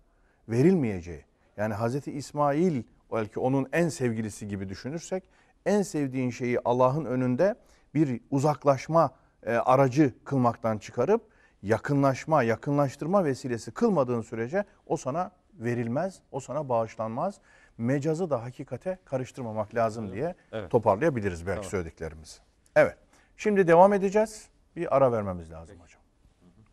verilmeyeceği. 0.48 1.24
Yani 1.56 1.74
Hazreti 1.74 2.12
İsmail 2.12 2.82
belki 3.12 3.40
onun 3.40 3.68
en 3.72 3.88
sevgilisi 3.88 4.48
gibi 4.48 4.68
düşünürsek 4.68 5.24
en 5.66 5.82
sevdiğin 5.82 6.30
şeyi 6.30 6.60
Allah'ın 6.64 7.04
önünde 7.04 7.54
bir 7.94 8.20
uzaklaşma 8.30 9.10
e, 9.42 9.52
aracı 9.52 10.14
kılmaktan 10.24 10.78
çıkarıp 10.78 11.22
yakınlaşma, 11.62 12.42
yakınlaştırma 12.42 13.24
vesilesi 13.24 13.70
kılmadığın 13.70 14.22
sürece 14.22 14.64
o 14.86 14.96
sana 14.96 15.30
verilmez, 15.54 16.20
o 16.32 16.40
sana 16.40 16.68
bağışlanmaz. 16.68 17.40
Mecazı 17.78 18.30
da 18.30 18.42
hakikate 18.42 18.98
karıştırmamak 19.04 19.74
lazım 19.74 20.12
diye 20.12 20.34
Evet. 20.52 20.70
toparlayabiliriz 20.70 21.46
belki 21.46 21.56
Tamam. 21.56 21.70
söylediklerimizi. 21.70 22.38
Evet. 22.76 22.96
Şimdi 23.36 23.68
devam 23.68 23.92
edeceğiz. 23.92 24.48
Bir 24.78 24.96
ara 24.96 25.12
vermemiz 25.12 25.50
lazım 25.50 25.76
hocam. 25.80 26.00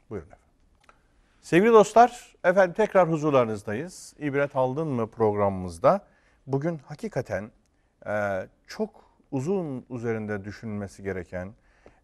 Buyurun 0.09 0.27
efendim. 0.27 0.45
Sevgili 1.41 1.73
dostlar, 1.73 2.35
efendim 2.43 2.73
tekrar 2.73 3.11
huzurlarınızdayız. 3.11 4.13
İbret 4.19 4.55
aldın 4.55 4.87
mı 4.87 5.11
programımızda. 5.11 6.05
Bugün 6.47 6.77
hakikaten 6.77 7.51
e, 8.07 8.47
çok 8.67 9.09
uzun 9.31 9.85
üzerinde 9.89 10.45
düşünülmesi 10.45 11.03
gereken, 11.03 11.53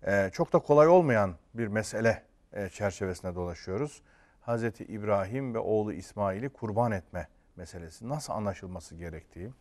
e, 0.05 0.29
çok 0.33 0.53
da 0.53 0.59
kolay 0.59 0.87
olmayan 0.87 1.35
bir 1.53 1.67
mesele 1.67 2.23
e, 2.53 2.69
çerçevesinde 2.69 3.35
dolaşıyoruz. 3.35 4.01
Hazreti 4.41 4.83
İbrahim 4.83 5.53
ve 5.53 5.59
oğlu 5.59 5.93
İsmail'i 5.93 6.49
kurban 6.49 6.91
etme 6.91 7.27
meselesi 7.55 8.09
nasıl 8.09 8.33
anlaşılması 8.33 8.95
gerektiği, 8.95 9.51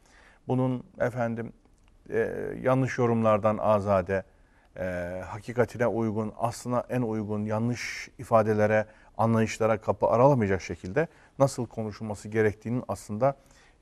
bunun 0.48 0.84
efendim 1.00 1.52
e, 2.10 2.18
yanlış 2.62 2.98
yorumlardan 2.98 3.58
azade, 3.58 4.24
e, 4.76 4.82
hakikatine 5.26 5.86
uygun, 5.86 6.32
aslına 6.38 6.84
en 6.88 7.02
uygun 7.02 7.44
yanlış 7.44 8.08
ifadelere, 8.18 8.86
anlayışlara 9.18 9.80
kapı 9.80 10.06
aralamayacak 10.06 10.62
şekilde 10.62 11.08
nasıl 11.38 11.66
konuşulması 11.66 12.28
gerektiğinin 12.28 12.84
aslında 12.88 13.36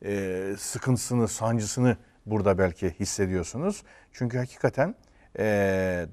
e, 0.05 0.55
sıkıntısını, 0.59 1.29
sancısını 1.29 1.97
burada 2.27 2.59
belki 2.59 2.91
hissediyorsunuz. 2.91 3.83
Çünkü 4.13 4.39
hakikaten 4.39 4.95
e, 5.39 5.45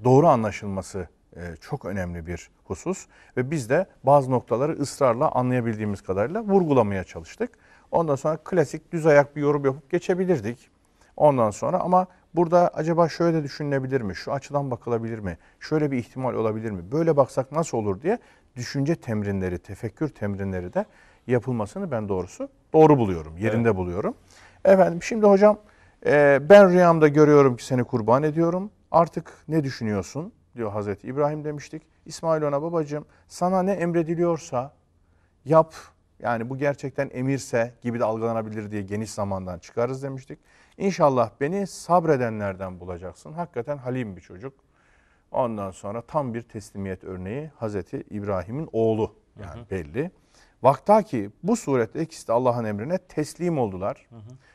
doğru 0.04 0.26
anlaşılması 0.26 1.08
e, 1.36 1.56
çok 1.60 1.84
önemli 1.84 2.26
bir 2.26 2.50
husus 2.64 3.06
ve 3.36 3.50
biz 3.50 3.70
de 3.70 3.86
bazı 4.04 4.30
noktaları 4.30 4.72
ısrarla 4.72 5.30
anlayabildiğimiz 5.30 6.02
kadarıyla 6.02 6.42
vurgulamaya 6.42 7.04
çalıştık. 7.04 7.50
Ondan 7.90 8.14
sonra 8.14 8.36
klasik 8.36 8.92
düz 8.92 9.06
ayak 9.06 9.36
bir 9.36 9.40
yorum 9.40 9.64
yapıp 9.64 9.90
geçebilirdik. 9.90 10.70
Ondan 11.16 11.50
sonra 11.50 11.80
ama 11.80 12.06
burada 12.36 12.68
acaba 12.68 13.08
şöyle 13.08 13.42
düşünülebilir 13.42 14.00
mi? 14.00 14.16
Şu 14.16 14.32
açıdan 14.32 14.70
bakılabilir 14.70 15.18
mi? 15.18 15.38
Şöyle 15.60 15.90
bir 15.90 15.98
ihtimal 15.98 16.34
olabilir 16.34 16.70
mi? 16.70 16.92
Böyle 16.92 17.16
baksak 17.16 17.52
nasıl 17.52 17.78
olur 17.78 18.02
diye 18.02 18.18
düşünce 18.56 18.94
temrinleri, 18.94 19.58
tefekkür 19.58 20.08
temrinleri 20.08 20.74
de 20.74 20.84
yapılmasını 21.26 21.90
ben 21.90 22.08
doğrusu 22.08 22.48
doğru 22.72 22.98
buluyorum. 22.98 23.36
Yerinde 23.36 23.76
buluyorum. 23.76 24.14
Efendim 24.64 25.02
şimdi 25.02 25.26
hocam 25.26 25.58
e, 26.06 26.38
ben 26.48 26.70
rüyamda 26.70 27.08
görüyorum 27.08 27.56
ki 27.56 27.64
seni 27.64 27.84
kurban 27.84 28.22
ediyorum. 28.22 28.70
Artık 28.90 29.32
ne 29.48 29.64
düşünüyorsun? 29.64 30.32
diyor 30.56 30.72
Hazreti 30.72 31.06
İbrahim 31.06 31.44
demiştik. 31.44 31.82
İsmail 32.06 32.42
ona 32.42 32.62
babacığım 32.62 33.04
sana 33.28 33.62
ne 33.62 33.72
emrediliyorsa 33.72 34.72
yap. 35.44 35.74
Yani 36.20 36.50
bu 36.50 36.58
gerçekten 36.58 37.10
emirse 37.12 37.74
gibi 37.82 37.98
de 37.98 38.04
algılanabilir 38.04 38.70
diye 38.70 38.82
geniş 38.82 39.10
zamandan 39.10 39.58
çıkarız 39.58 40.02
demiştik. 40.02 40.38
İnşallah 40.78 41.30
beni 41.40 41.66
sabredenlerden 41.66 42.80
bulacaksın. 42.80 43.32
Hakikaten 43.32 43.76
halim 43.76 44.16
bir 44.16 44.20
çocuk. 44.20 44.54
Ondan 45.32 45.70
sonra 45.70 46.02
tam 46.02 46.34
bir 46.34 46.42
teslimiyet 46.42 47.04
örneği 47.04 47.50
Hazreti 47.56 48.04
İbrahim'in 48.10 48.68
oğlu 48.72 49.14
yani 49.40 49.60
belli. 49.70 50.10
Vakta 50.62 51.02
ki 51.02 51.30
bu 51.42 51.56
surette 51.56 52.02
ikisi 52.02 52.28
de 52.28 52.32
Allah'ın 52.32 52.64
emrine 52.64 52.98
teslim 52.98 53.58
oldular. 53.58 54.06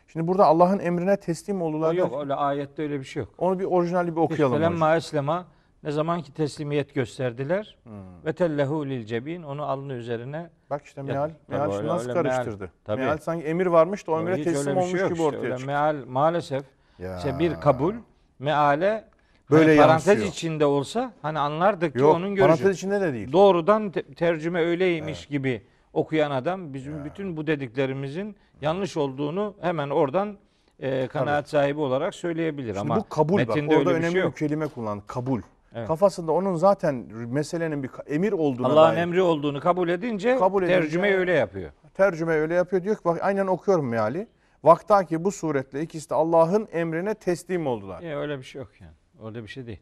Şimdi 0.07 0.27
burada 0.27 0.45
Allah'ın 0.45 0.79
emrine 0.79 1.17
teslim 1.17 1.61
oldular. 1.61 1.93
O 1.93 1.93
yok 1.93 2.21
öyle 2.21 2.33
ayette 2.33 2.83
öyle 2.83 2.99
bir 2.99 3.05
şey 3.05 3.19
yok. 3.19 3.29
Onu 3.37 3.59
bir 3.59 3.65
orijinali 3.65 4.15
bir 4.15 4.21
okuyalım. 4.21 4.57
Felemma 4.57 4.95
eslema 4.95 5.45
ne 5.83 5.91
zaman 5.91 6.21
ki 6.21 6.33
teslimiyet 6.33 6.93
gösterdiler 6.95 7.77
Hmm. 7.83 7.91
ve 8.25 8.33
tellehu 8.33 8.85
lil 8.85 9.05
cebin 9.05 9.43
onu 9.43 9.63
alnı 9.63 9.93
üzerine 9.93 10.49
Bak 10.69 10.85
işte 10.85 11.01
Ya, 11.01 11.05
meal, 11.05 11.29
tabii 11.47 11.57
meal 11.57 11.73
öyle- 11.77 11.87
nasıl 11.87 12.09
öyle 12.09 12.21
meal. 12.21 12.35
karıştırdı. 12.35 12.71
Tabii. 12.85 13.01
Meal 13.01 13.17
sanki 13.17 13.45
emir 13.45 13.65
varmış 13.65 14.07
da 14.07 14.11
o 14.11 14.19
emire 14.21 14.35
Hiç 14.37 14.43
teslim 14.43 14.75
bir 14.75 14.81
olmuş 14.81 14.91
şey 14.91 15.03
gibi 15.03 15.13
işte. 15.13 15.23
ortaya 15.23 15.49
çıktı. 15.49 15.65
meal 15.65 15.95
maalesef 16.07 16.63
Ya. 16.99 17.17
işte 17.17 17.39
bir 17.39 17.55
kabul 17.55 17.93
meale 18.39 19.03
Böyle 19.51 19.65
hani 19.77 19.77
parantez 19.87 20.07
yansıyor. 20.07 20.27
içinde 20.31 20.65
olsa 20.65 21.13
hani 21.21 21.39
anlardık 21.39 21.93
ki 21.93 21.99
Yok 21.99 22.15
onun 22.15 22.35
parantez 22.35 22.59
görüşü. 22.63 22.77
içinde 22.77 23.01
de 23.01 23.13
değil. 23.13 23.31
Doğrudan 23.31 23.91
te- 23.91 24.13
tercüme 24.13 24.59
öyleymiş 24.61 25.25
gibi 25.25 25.61
okuyan 25.93 26.31
adam 26.31 26.73
bizim 26.73 27.05
bütün 27.05 27.37
bu 27.37 27.47
dediklerimizin 27.47 28.35
yanlış 28.61 28.97
olduğunu 28.97 29.53
hemen 29.61 29.89
oradan 29.89 30.37
e, 30.79 31.07
kanaat 31.07 31.49
sahibi 31.49 31.79
olarak 31.79 32.15
söyleyebilir 32.15 32.67
Şimdi 32.67 32.79
ama 32.79 32.95
bu 32.97 33.09
kabul 33.09 33.39
bak 33.47 33.49
orada 33.49 33.69
bir 33.69 33.85
önemli 33.85 34.05
şey 34.11 34.15
bir 34.15 34.21
yok. 34.25 34.37
kelime 34.37 34.67
kullandı. 34.67 35.03
Kabul. 35.07 35.41
Evet. 35.75 35.87
Kafasında 35.87 36.31
onun 36.31 36.55
zaten 36.55 36.95
meselenin 37.13 37.83
bir 37.83 37.89
emir 38.07 38.31
olduğuna 38.31 38.67
Allah'ın 38.67 38.95
emri 38.95 39.21
olduğunu 39.21 39.59
kabul 39.59 39.89
edince, 39.89 40.37
Kabul 40.37 40.63
edince- 40.63 40.81
tercüme 40.81 41.15
öyle 41.15 41.33
yapıyor. 41.33 41.71
tercüme 41.93 42.33
öyle 42.33 42.53
yapıyor. 42.53 42.83
Diyor 42.83 42.95
ki 42.95 43.01
bak 43.05 43.19
aynen 43.21 43.47
okuyorum 43.47 43.87
meali. 43.89 44.27
Vakta 44.63 45.03
ki 45.05 45.23
bu 45.23 45.31
suretle 45.31 45.81
ikisi 45.81 46.09
de 46.09 46.15
Allah'ın 46.15 46.67
emrine 46.71 47.13
teslim 47.13 47.67
oldular. 47.67 48.01
Ya 48.01 48.19
öyle 48.19 48.37
bir 48.39 48.43
şey 48.43 48.61
yok 48.61 48.71
yani. 48.81 48.93
Öyle 49.25 49.43
bir 49.43 49.47
şey 49.47 49.65
değil. 49.67 49.79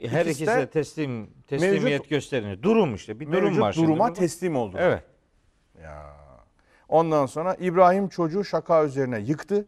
Her 0.00 0.26
İkisi 0.26 0.42
ikisi 0.44 0.46
de 0.58 0.66
teslim 0.66 1.30
teslimiyet 1.46 1.84
mevcut- 1.84 2.08
gösterir. 2.08 2.62
Durum 2.62 2.94
işte. 2.94 3.20
Bir 3.20 3.32
durum 3.32 3.60
var 3.60 3.72
şimdi 3.72 3.86
duruma 3.88 4.12
teslim 4.12 4.56
oldular. 4.56 4.82
Evet. 4.82 5.02
Ya. 5.82 6.02
Ondan 6.88 7.26
sonra 7.26 7.54
İbrahim 7.54 8.08
çocuğu 8.08 8.44
şaka 8.44 8.84
üzerine 8.84 9.18
yıktı. 9.20 9.66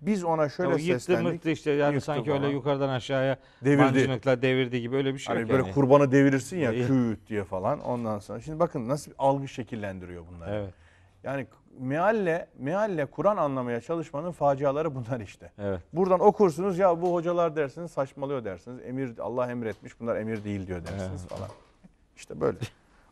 Biz 0.00 0.24
ona 0.24 0.48
şöyle 0.48 0.70
Ya 0.70 0.76
yıktı 0.76 1.04
seslendik. 1.04 1.32
mıktı 1.32 1.50
işte 1.50 1.70
yani 1.70 1.94
Yıktı 1.94 2.04
sanki 2.06 2.30
falan. 2.30 2.42
öyle 2.42 2.52
yukarıdan 2.54 2.88
aşağıya 2.88 3.36
Devirdi. 3.64 3.82
mancınıkla 3.82 4.42
devirdi 4.42 4.80
gibi 4.80 4.96
öyle 4.96 5.14
bir 5.14 5.18
şey 5.18 5.34
Hani 5.34 5.42
yok 5.42 5.50
böyle 5.50 5.62
yani. 5.62 5.74
kurbanı 5.74 6.12
devirirsin 6.12 6.58
ya 6.58 6.72
İyi. 6.72 6.86
küt 6.86 7.28
diye 7.28 7.44
falan 7.44 7.80
ondan 7.80 8.18
sonra. 8.18 8.40
Şimdi 8.40 8.58
bakın 8.58 8.88
nasıl 8.88 9.10
bir 9.10 9.16
algı 9.18 9.48
şekillendiriyor 9.48 10.22
bunlar. 10.34 10.52
Evet. 10.56 10.74
Yani 11.24 11.46
mealle, 11.78 12.46
mealle 12.58 13.06
Kur'an 13.06 13.36
anlamaya 13.36 13.80
çalışmanın 13.80 14.32
faciaları 14.32 14.94
bunlar 14.94 15.20
işte. 15.20 15.52
Evet. 15.58 15.80
Buradan 15.92 16.20
okursunuz 16.20 16.78
ya 16.78 17.02
bu 17.02 17.14
hocalar 17.14 17.56
dersiniz 17.56 17.90
saçmalıyor 17.90 18.44
dersiniz. 18.44 18.80
Emir 18.84 19.18
Allah 19.18 19.50
emretmiş 19.50 20.00
bunlar 20.00 20.16
emir 20.16 20.44
değil 20.44 20.66
diyor 20.66 20.84
dersiniz 20.84 21.26
falan. 21.26 21.48
İşte 22.16 22.40
böyle. 22.40 22.58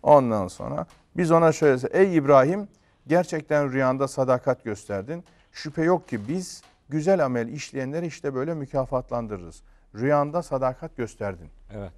Ondan 0.02 0.48
sonra 0.48 0.86
biz 1.16 1.30
ona 1.30 1.52
şöyle 1.52 1.88
ey 1.92 2.16
İbrahim 2.16 2.68
gerçekten 3.06 3.72
rüyanda 3.72 4.08
sadakat 4.08 4.64
gösterdin. 4.64 5.24
Şüphe 5.52 5.82
yok 5.82 6.08
ki 6.08 6.28
biz 6.28 6.62
güzel 6.88 7.24
amel 7.24 7.48
işleyenleri 7.48 8.06
işte 8.06 8.34
böyle 8.34 8.54
mükafatlandırırız. 8.54 9.62
Rüyanda 9.94 10.42
sadakat 10.42 10.96
gösterdin. 10.96 11.48
Evet. 11.74 11.92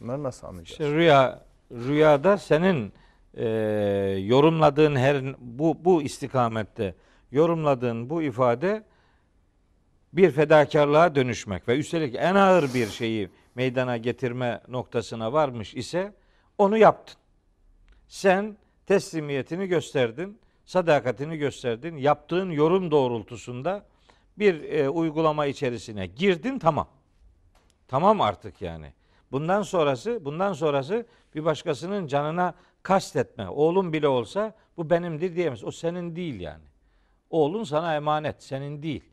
Bunları 0.00 0.22
nasıl 0.22 0.46
anlayacağız? 0.46 0.80
İşte 0.80 0.94
rüya 0.94 1.44
rüyada 1.72 2.38
senin 2.38 2.92
e, 3.34 3.46
yorumladığın 4.26 4.96
her 4.96 5.34
bu 5.38 5.84
bu 5.84 6.02
istikamette 6.02 6.94
yorumladığın 7.30 8.10
bu 8.10 8.22
ifade 8.22 8.84
bir 10.12 10.30
fedakarlığa 10.30 11.14
dönüşmek 11.14 11.68
ve 11.68 11.78
üstelik 11.78 12.14
en 12.18 12.34
ağır 12.34 12.74
bir 12.74 12.86
şeyi 12.86 13.30
meydana 13.54 13.96
getirme 13.96 14.60
noktasına 14.68 15.32
varmış 15.32 15.74
ise 15.74 16.14
onu 16.58 16.78
yaptın. 16.78 17.16
Sen 18.08 18.56
teslimiyetini 18.86 19.66
gösterdin, 19.66 20.38
sadakatini 20.64 21.36
gösterdin. 21.36 21.96
Yaptığın 21.96 22.50
yorum 22.50 22.90
doğrultusunda 22.90 23.84
bir 24.38 24.62
e, 24.62 24.88
uygulama 24.88 25.46
içerisine 25.46 26.06
girdin 26.06 26.58
tamam. 26.58 26.88
Tamam 27.88 28.20
artık 28.20 28.62
yani. 28.62 28.92
Bundan 29.32 29.62
sonrası, 29.62 30.24
bundan 30.24 30.52
sonrası 30.52 31.06
bir 31.34 31.44
başkasının 31.44 32.06
canına 32.06 32.54
kastetme. 32.82 33.48
Oğlum 33.48 33.92
bile 33.92 34.08
olsa 34.08 34.54
bu 34.76 34.90
benimdir 34.90 35.36
diyemez. 35.36 35.64
O 35.64 35.70
senin 35.70 36.16
değil 36.16 36.40
yani. 36.40 36.64
Oğlun 37.30 37.64
sana 37.64 37.96
emanet, 37.96 38.42
senin 38.42 38.82
değil. 38.82 39.04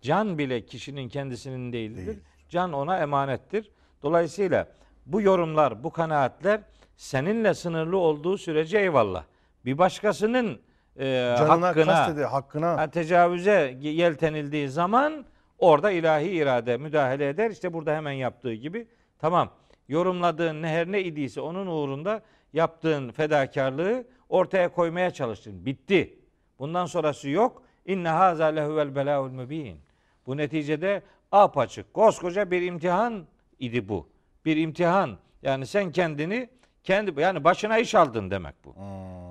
Can 0.00 0.38
bile 0.38 0.66
kişinin 0.66 1.08
kendisinin 1.08 1.72
değildir. 1.72 2.06
Değil. 2.06 2.18
Can 2.48 2.72
ona 2.72 2.98
emanettir. 2.98 3.70
Dolayısıyla 4.02 4.68
bu 5.06 5.22
yorumlar, 5.22 5.84
bu 5.84 5.90
kanaatler 5.90 6.60
seninle 6.96 7.54
sınırlı 7.54 7.96
olduğu 7.96 8.38
sürece 8.38 8.78
eyvallah. 8.78 9.24
Bir 9.64 9.78
başkasının 9.78 10.60
e, 10.98 11.34
Canına 11.38 11.66
hakkına, 11.68 11.84
kastedi, 11.84 12.24
hakkına. 12.24 12.76
ha, 12.78 12.90
tecavüze 12.90 13.76
yeltenildiği 13.80 14.68
zaman 14.68 15.24
orada 15.58 15.90
ilahi 15.90 16.28
irade 16.28 16.76
müdahale 16.76 17.28
eder. 17.28 17.50
İşte 17.50 17.72
burada 17.72 17.94
hemen 17.96 18.12
yaptığı 18.12 18.54
gibi. 18.54 18.86
Tamam. 19.18 19.50
Yorumladığın 19.88 20.62
ne 20.62 20.68
her 20.68 20.92
ne 20.92 21.02
idiyse 21.02 21.40
onun 21.40 21.66
uğrunda 21.66 22.22
yaptığın 22.52 23.10
fedakarlığı 23.10 24.04
ortaya 24.28 24.68
koymaya 24.72 25.10
çalıştın. 25.10 25.66
Bitti. 25.66 26.18
Bundan 26.58 26.86
sonrası 26.86 27.28
yok. 27.30 27.62
İnne 27.86 28.08
haza 28.08 28.46
lehuvel 28.46 28.94
belaul 28.94 29.30
mübin. 29.30 29.80
Bu 30.26 30.36
neticede 30.36 31.02
apaçık 31.32 31.94
koskoca 31.94 32.50
bir 32.50 32.62
imtihan 32.62 33.26
idi 33.58 33.88
bu. 33.88 34.08
Bir 34.44 34.56
imtihan. 34.56 35.18
Yani 35.42 35.66
sen 35.66 35.92
kendini 35.92 36.48
kendi 36.84 37.20
yani 37.20 37.44
başına 37.44 37.78
iş 37.78 37.94
aldın 37.94 38.30
demek 38.30 38.54
bu. 38.64 38.74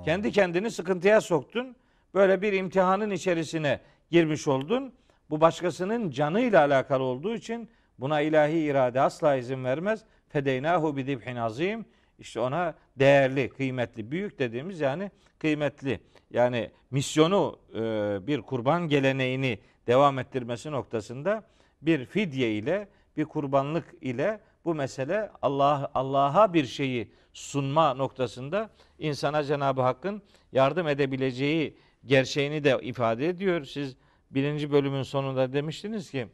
Kendi 0.06 0.32
kendini 0.32 0.72
sıkıntıya 0.72 1.22
soktun. 1.22 1.76
Böyle 2.14 2.41
bir 2.41 2.54
imtihanın 2.54 3.10
içerisine 3.10 3.80
girmiş 4.12 4.47
oldun. 4.47 4.93
Bu 5.30 5.41
başkasının 5.41 6.10
canıyla 6.10 6.60
alakalı 6.60 7.04
olduğu 7.04 7.36
için 7.36 7.70
buna 7.99 8.22
ilahi 8.22 8.60
irade 8.60 9.02
asla 9.02 9.36
izin 9.36 9.64
vermez. 9.64 10.04
Fedeynahu 10.30 10.97
bidibhin 10.97 11.36
azim. 11.36 11.86
İşte 12.20 12.39
ona 12.39 12.76
değerli, 12.99 13.49
kıymetli, 13.49 14.12
büyük 14.12 14.39
dediğimiz 14.39 14.80
yani 14.80 15.12
kıymetli. 15.39 15.99
Yani 16.32 16.72
misyonu 16.91 17.60
e, 17.76 17.80
bir 18.28 18.41
kurban 18.41 18.88
geleneğini 18.88 19.60
devam 19.88 20.20
ettirmesi 20.20 20.72
noktasında 20.72 21.43
bir 21.82 22.06
fidye 22.06 22.54
ile 22.54 22.88
bir 23.18 23.26
kurbanlık 23.26 23.86
ile 24.02 24.39
bu 24.66 24.76
mesele 24.76 25.30
Allah 25.41 25.91
Allah'a 25.95 26.53
bir 26.53 26.66
şeyi 26.66 27.12
sunma 27.34 27.93
noktasında 27.93 28.70
insana 28.99 29.43
Cenab-ı 29.43 29.82
Hakk'ın 29.82 30.22
yardım 30.51 30.88
edebileceği 30.88 31.78
gerçeğini 32.05 32.64
de 32.64 32.80
ifade 32.82 33.30
ediyor. 33.30 33.66
Siz 33.66 33.95
birinci 34.32 34.72
bölümün 34.72 35.03
sonunda 35.03 35.53
demiştiniz 35.53 36.12
ki 36.12 36.28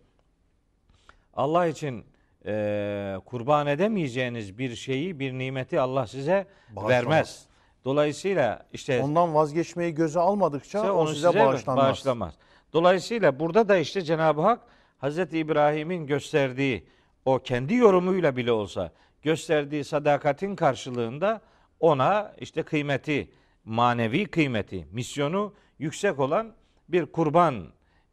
Allah 1.33 1.67
için 1.67 2.05
e, 2.45 3.15
kurban 3.25 3.67
edemeyeceğiniz 3.67 4.57
bir 4.57 4.75
şeyi, 4.75 5.19
bir 5.19 5.33
nimeti 5.33 5.79
Allah 5.79 6.07
size 6.07 6.47
Bağışlamaz. 6.69 6.89
vermez. 6.89 7.45
Dolayısıyla 7.85 8.65
işte 8.73 9.03
Ondan 9.03 9.35
vazgeçmeyi 9.35 9.93
göze 9.93 10.19
almadıkça 10.19 10.93
o 10.93 10.97
onu 10.97 11.07
size, 11.09 11.27
size 11.27 11.39
bağışlanmaz. 11.39 11.85
bağışlamaz. 11.85 12.33
Dolayısıyla 12.73 13.39
burada 13.39 13.69
da 13.69 13.77
işte 13.77 14.01
Cenab-ı 14.01 14.41
Hak 14.41 14.59
Hazreti 14.97 15.37
İbrahim'in 15.37 16.07
gösterdiği 16.07 16.87
o 17.27 17.39
kendi 17.39 17.75
yorumuyla 17.75 18.35
bile 18.35 18.51
olsa 18.51 18.91
gösterdiği 19.21 19.83
sadakatin 19.83 20.55
karşılığında 20.55 21.41
ona 21.79 22.33
işte 22.39 22.63
kıymeti, 22.63 23.31
manevi 23.65 24.25
kıymeti, 24.25 24.87
misyonu 24.91 25.53
yüksek 25.79 26.19
olan 26.19 26.53
bir 26.89 27.05
kurban 27.05 27.67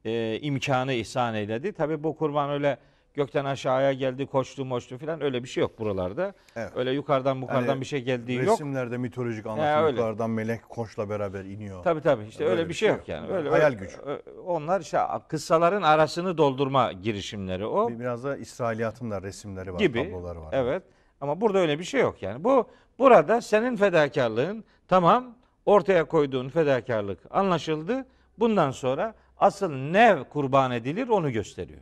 e, 0.05 0.39
imkanı 0.41 0.93
ihsan 0.93 1.35
eyledi. 1.35 1.73
Tabi 1.73 2.03
bu 2.03 2.17
kurban 2.17 2.51
öyle 2.51 2.79
gökten 3.15 3.45
aşağıya 3.45 3.93
geldi, 3.93 4.27
koştu, 4.27 4.65
moştu 4.65 4.99
filan 4.99 5.23
öyle 5.23 5.43
bir 5.43 5.49
şey 5.49 5.61
yok 5.61 5.79
buralarda. 5.79 6.35
Evet. 6.57 6.73
Öyle 6.77 6.91
yukarıdan 6.91 7.37
yukarıdan 7.37 7.69
Yani 7.69 7.81
bir 7.81 7.87
şey 7.87 8.03
geldiği 8.03 8.39
yok. 8.39 8.47
Resimlerde 8.53 8.97
mitolojik 8.99 9.47
anlatımlardan 9.47 10.31
öyle. 10.31 10.35
melek 10.35 10.69
koçla 10.69 11.11
beraber 11.11 11.45
iniyor. 11.45 11.83
Tabii 11.85 12.01
tabii 12.01 12.25
işte 12.25 12.45
Öyle 12.45 12.53
öyle, 12.53 12.69
bir 12.69 12.75
şey 12.75 12.89
yok 12.89 13.09
yani. 13.09 13.33
Öyle 13.33 13.49
Hayal 13.51 13.67
öyle- 13.67 13.77
gücü. 13.77 13.97
Onlar 14.47 14.81
işte 14.81 14.99
kıssaların 15.29 15.83
arasını 15.83 16.39
doldurma 16.39 16.93
girişimleri 16.93 17.67
o 17.67 17.89
Bir- 17.89 18.01
Biraz 18.01 18.25
da 18.25 18.37
İsrailiyatın 18.37 19.11
da 19.11 19.23
resimleri 19.23 19.75
var, 19.75 19.79
gibi. 19.79 20.05
tabloları 20.05 20.41
var. 20.41 20.49
Evet. 20.53 20.83
Ama 21.21 21.41
burada 21.41 21.59
öyle 21.59 21.79
bir 21.79 21.85
şey 21.85 22.01
yok 22.01 22.23
yani. 22.23 22.45
Bu 22.45 22.69
burada 22.99 23.41
senin 23.41 23.77
fedakarlığın 23.77 24.65
tamam 24.89 25.35
ortaya 25.67 26.05
koyduğun 26.05 26.49
fedakarlık 26.49 27.19
anlaşıldı. 27.31 28.07
Bundan 28.39 28.71
sonra 28.71 29.15
asıl 29.39 29.71
ne 29.73 30.19
kurban 30.31 30.71
edilir 30.71 31.09
onu 31.09 31.33
gösteriyor. 31.33 31.81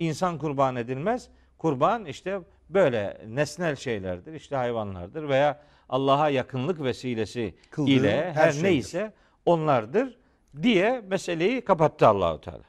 İnsan 0.00 0.38
kurban 0.38 0.76
edilmez. 0.76 1.28
Kurban 1.58 2.04
işte 2.04 2.40
böyle 2.70 3.20
nesnel 3.28 3.76
şeylerdir. 3.76 4.32
işte 4.32 4.56
hayvanlardır 4.56 5.28
veya 5.28 5.62
Allah'a 5.88 6.28
yakınlık 6.28 6.82
vesilesi 6.82 7.54
Kıldığı 7.70 7.90
ile 7.90 8.32
her 8.32 8.52
her, 8.52 8.62
neyse 8.62 9.12
onlardır 9.46 10.18
diye 10.62 11.00
meseleyi 11.00 11.60
kapattı 11.60 12.06
Allahu 12.06 12.40
Teala. 12.40 12.62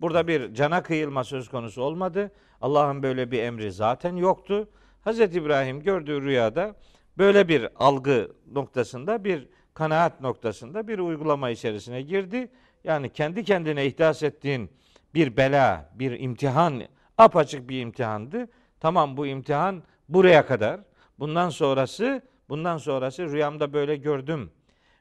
Burada 0.00 0.28
bir 0.28 0.54
cana 0.54 0.82
kıyılma 0.82 1.24
söz 1.24 1.48
konusu 1.48 1.82
olmadı. 1.82 2.32
Allah'ın 2.60 3.02
böyle 3.02 3.30
bir 3.30 3.42
emri 3.42 3.72
zaten 3.72 4.16
yoktu. 4.16 4.68
Hazreti 5.00 5.38
İbrahim 5.38 5.82
gördüğü 5.82 6.22
rüyada 6.22 6.74
böyle 7.18 7.48
bir 7.48 7.68
algı 7.76 8.32
noktasında 8.52 9.24
bir 9.24 9.48
kanaat 9.74 10.20
noktasında 10.20 10.88
bir 10.88 10.98
uygulama 10.98 11.50
içerisine 11.50 12.02
girdi. 12.02 12.50
Yani 12.84 13.08
kendi 13.12 13.44
kendine 13.44 13.86
ihdas 13.86 14.22
ettiğin 14.22 14.70
bir 15.14 15.36
bela, 15.36 15.90
bir 15.94 16.20
imtihan, 16.20 16.82
apaçık 17.18 17.68
bir 17.68 17.80
imtihandı. 17.80 18.48
Tamam 18.80 19.16
bu 19.16 19.26
imtihan 19.26 19.82
buraya 20.08 20.46
kadar. 20.46 20.80
Bundan 21.18 21.48
sonrası, 21.48 22.22
bundan 22.48 22.78
sonrası 22.78 23.32
rüyamda 23.32 23.72
böyle 23.72 23.96
gördüm. 23.96 24.50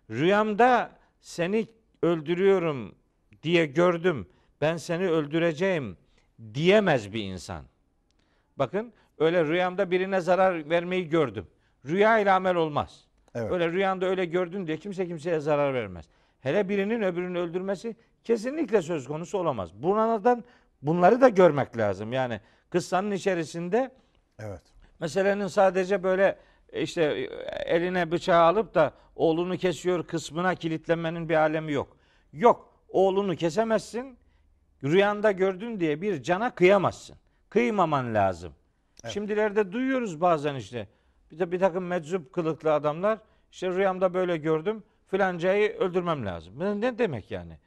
Rüyamda 0.09 0.91
seni 1.19 1.67
öldürüyorum 2.01 2.95
diye 3.43 3.65
gördüm. 3.65 4.27
Ben 4.61 4.77
seni 4.77 5.09
öldüreceğim 5.09 5.97
diyemez 6.53 7.13
bir 7.13 7.23
insan. 7.23 7.65
Bakın 8.57 8.93
öyle 9.17 9.45
rüyamda 9.45 9.91
birine 9.91 10.21
zarar 10.21 10.69
vermeyi 10.69 11.09
gördüm. 11.09 11.47
Rüya 11.85 12.19
ile 12.19 12.31
amel 12.31 12.55
olmaz. 12.55 13.07
Evet. 13.35 13.51
Öyle 13.51 13.71
rüyanda 13.71 14.05
öyle 14.05 14.25
gördün 14.25 14.67
diye 14.67 14.77
kimse 14.77 15.07
kimseye 15.07 15.39
zarar 15.39 15.73
vermez. 15.73 16.05
Hele 16.39 16.69
birinin 16.69 17.01
öbürünü 17.01 17.39
öldürmesi 17.39 17.95
kesinlikle 18.23 18.81
söz 18.81 19.07
konusu 19.07 19.37
olamaz. 19.37 19.69
Bunlardan 19.73 20.43
bunları 20.81 21.21
da 21.21 21.29
görmek 21.29 21.77
lazım. 21.77 22.13
Yani 22.13 22.41
kıssanın 22.69 23.11
içerisinde 23.11 23.91
Evet. 24.39 24.61
meselenin 24.99 25.47
sadece 25.47 26.03
böyle 26.03 26.39
e, 26.73 26.81
işte 26.81 27.03
e, 27.03 27.23
eline 27.75 28.11
bıçağı 28.11 28.43
alıp 28.43 28.75
da 28.75 28.93
oğlunu 29.15 29.57
kesiyor 29.57 30.07
kısmına 30.07 30.55
kilitlenmenin 30.55 31.29
bir 31.29 31.35
alemi 31.35 31.71
yok. 31.71 31.97
Yok. 32.33 32.73
Oğlunu 32.89 33.35
kesemezsin. 33.35 34.17
Rüyanda 34.83 35.31
gördün 35.31 35.79
diye 35.79 36.01
bir 36.01 36.23
cana 36.23 36.55
kıyamazsın. 36.55 37.15
Kıymaman 37.49 38.13
lazım. 38.13 38.53
Şimdilerde 39.07 39.71
duyuyoruz 39.71 40.21
bazen 40.21 40.55
işte. 40.55 40.87
Bir 41.31 41.39
de 41.39 41.51
bir 41.51 41.59
takım 41.59 41.85
meczup 41.85 42.33
kılıklı 42.33 42.73
adamlar 42.73 43.19
işte 43.51 43.69
rüyamda 43.69 44.13
böyle 44.13 44.37
gördüm 44.37 44.83
filancayı 45.07 45.77
öldürmem 45.77 46.25
lazım. 46.25 46.81
Ne 46.81 46.97
demek 46.97 47.31
yani? 47.31 47.57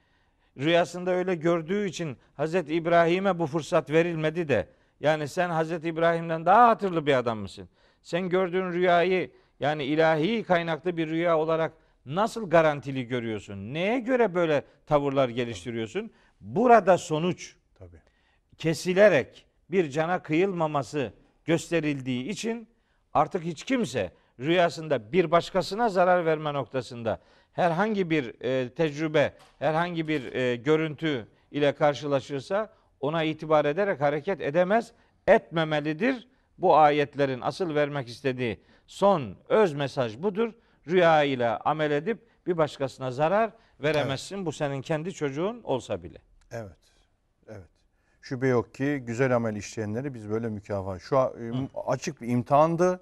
Rüyasında 0.58 1.10
öyle 1.10 1.34
gördüğü 1.34 1.88
için 1.88 2.16
Hazreti 2.34 2.74
İbrahim'e 2.74 3.38
bu 3.38 3.46
fırsat 3.46 3.90
verilmedi 3.90 4.48
de 4.48 4.68
yani 5.00 5.28
sen 5.28 5.50
Hazreti 5.50 5.88
İbrahim'den 5.88 6.46
daha 6.46 6.68
hatırlı 6.68 7.06
bir 7.06 7.14
adam 7.14 7.38
mısın? 7.38 7.68
Sen 8.02 8.28
gördüğün 8.28 8.72
rüyayı 8.72 9.30
yani 9.60 9.84
ilahi 9.84 10.42
kaynaklı 10.42 10.96
bir 10.96 11.08
rüya 11.08 11.38
olarak 11.38 11.72
nasıl 12.06 12.50
garantili 12.50 13.06
görüyorsun? 13.06 13.74
Neye 13.74 13.98
göre 13.98 14.34
böyle 14.34 14.64
tavırlar 14.86 15.28
geliştiriyorsun? 15.28 16.10
Burada 16.40 16.98
sonuç 16.98 17.56
Tabii. 17.78 18.00
kesilerek 18.58 19.46
bir 19.70 19.90
cana 19.90 20.22
kıyılmaması 20.22 21.12
gösterildiği 21.44 22.28
için 22.28 22.68
artık 23.14 23.42
hiç 23.42 23.64
kimse 23.64 24.12
rüyasında 24.40 25.12
bir 25.12 25.30
başkasına 25.30 25.88
zarar 25.88 26.26
verme 26.26 26.54
noktasında 26.54 27.20
herhangi 27.52 28.10
bir 28.10 28.44
e, 28.44 28.74
tecrübe, 28.74 29.34
herhangi 29.58 30.08
bir 30.08 30.32
e, 30.32 30.56
görüntü 30.56 31.28
ile 31.50 31.72
karşılaşırsa 31.74 32.72
ona 33.00 33.22
itibar 33.22 33.64
ederek 33.64 34.00
hareket 34.00 34.40
edemez, 34.40 34.92
etmemelidir. 35.26 36.28
Bu 36.58 36.76
ayetlerin 36.76 37.40
asıl 37.40 37.74
vermek 37.74 38.08
istediği 38.08 38.60
son 38.86 39.36
öz 39.48 39.72
mesaj 39.72 40.22
budur. 40.22 40.52
Rüya 40.88 41.22
ile 41.22 41.48
amel 41.48 41.90
edip 41.90 42.18
bir 42.46 42.56
başkasına 42.56 43.10
zarar 43.10 43.52
veremezsin. 43.80 44.46
Bu 44.46 44.52
senin 44.52 44.82
kendi 44.82 45.12
çocuğun 45.12 45.60
olsa 45.62 46.02
bile. 46.02 46.18
Evet. 46.50 46.76
Evet. 47.48 47.68
Şüphe 48.20 48.46
yok 48.46 48.74
ki 48.74 49.02
güzel 49.06 49.36
amel 49.36 49.56
işleyenleri 49.56 50.14
biz 50.14 50.30
böyle 50.30 50.48
mükafat. 50.48 51.00
Şu 51.00 51.18
an, 51.18 51.32
e, 51.52 51.68
açık 51.86 52.20
bir 52.22 52.28
imtihandı. 52.28 53.00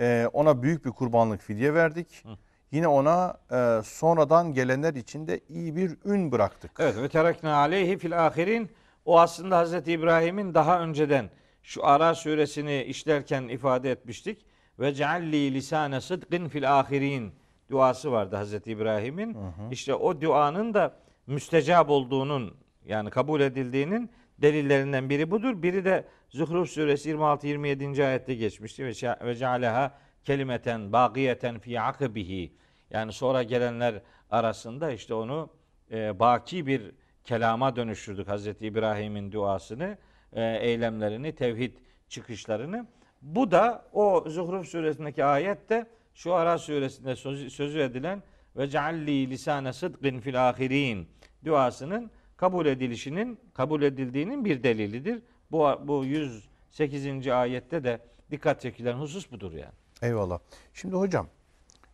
E, 0.00 0.28
ona 0.32 0.62
büyük 0.62 0.84
bir 0.84 0.90
kurbanlık 0.90 1.40
fidye 1.40 1.74
verdik. 1.74 2.24
Yine 2.72 2.88
ona 2.88 3.34
e, 3.50 3.82
sonradan 3.84 4.52
gelenler 4.54 4.94
için 4.94 5.26
de 5.26 5.40
iyi 5.48 5.76
bir 5.76 5.96
ün 6.04 6.32
bıraktık. 6.32 6.70
Evet 6.78 6.96
ve 6.96 7.08
terakna 7.08 7.54
aleyhi 7.56 7.98
fil 7.98 8.26
ahirin 8.26 8.70
o 9.04 9.20
aslında 9.20 9.58
Hazreti 9.58 9.92
İbrahim'in 9.92 10.54
daha 10.54 10.80
önceden 10.80 11.30
şu 11.62 11.86
Ara 11.86 12.14
suresini 12.14 12.82
işlerken 12.82 13.48
ifade 13.48 13.90
etmiştik. 13.90 14.46
Ve 14.78 14.94
cealli 14.94 15.54
lisane 15.54 16.00
sıdkın 16.00 16.48
fil 16.48 16.78
ahirin 16.78 17.32
duası 17.70 18.12
vardı 18.12 18.36
Hazreti 18.36 18.70
İbrahim'in. 18.70 19.36
İşte 19.70 19.94
o 19.94 20.20
duanın 20.20 20.74
da 20.74 20.94
müstecap 21.26 21.90
olduğunun 21.90 22.54
yani 22.86 23.10
kabul 23.10 23.40
edildiğinin 23.40 24.10
delillerinden 24.38 25.10
biri 25.10 25.30
budur. 25.30 25.62
Biri 25.62 25.84
de 25.84 26.04
Zuhruf 26.28 26.70
suresi 26.70 27.10
26-27. 27.10 28.06
ayette 28.06 28.34
geçmişti. 28.34 28.84
Ve 29.24 29.34
cealeha 29.34 29.94
kelimeten 30.24 30.92
bagiyeten 30.92 31.58
fi 31.58 31.80
akibihi. 31.80 32.52
Yani 32.92 33.12
sonra 33.12 33.42
gelenler 33.42 34.02
arasında 34.30 34.92
işte 34.92 35.14
onu 35.14 35.50
e, 35.90 36.18
baki 36.18 36.66
bir 36.66 36.92
kelama 37.24 37.76
dönüştürdük 37.76 38.28
Hazreti 38.28 38.66
İbrahim'in 38.66 39.32
duasını, 39.32 39.98
e, 40.32 40.56
eylemlerini, 40.60 41.34
tevhid 41.34 41.72
çıkışlarını. 42.08 42.86
Bu 43.22 43.50
da 43.50 43.84
o 43.92 44.24
Zuhruf 44.26 44.68
suresindeki 44.68 45.24
ayette 45.24 45.86
şu 46.14 46.34
Ara 46.34 46.58
suresinde 46.58 47.16
sözü, 47.16 47.50
sözü 47.50 47.80
edilen 47.80 48.22
ve 48.56 48.68
cealli 48.68 49.30
lisane 49.30 49.72
sıdkın 49.72 50.20
fil 50.20 50.48
ahirin 50.48 51.08
duasının 51.44 52.10
kabul 52.36 52.66
edilişinin 52.66 53.40
kabul 53.54 53.82
edildiğinin 53.82 54.44
bir 54.44 54.62
delilidir. 54.62 55.22
Bu 55.50 55.80
bu 55.84 56.04
108. 56.04 57.28
ayette 57.28 57.84
de 57.84 58.00
dikkat 58.30 58.60
çekilen 58.60 58.94
husus 58.94 59.32
budur 59.32 59.52
yani. 59.52 59.72
Eyvallah. 60.02 60.38
Şimdi 60.74 60.96
hocam 60.96 61.26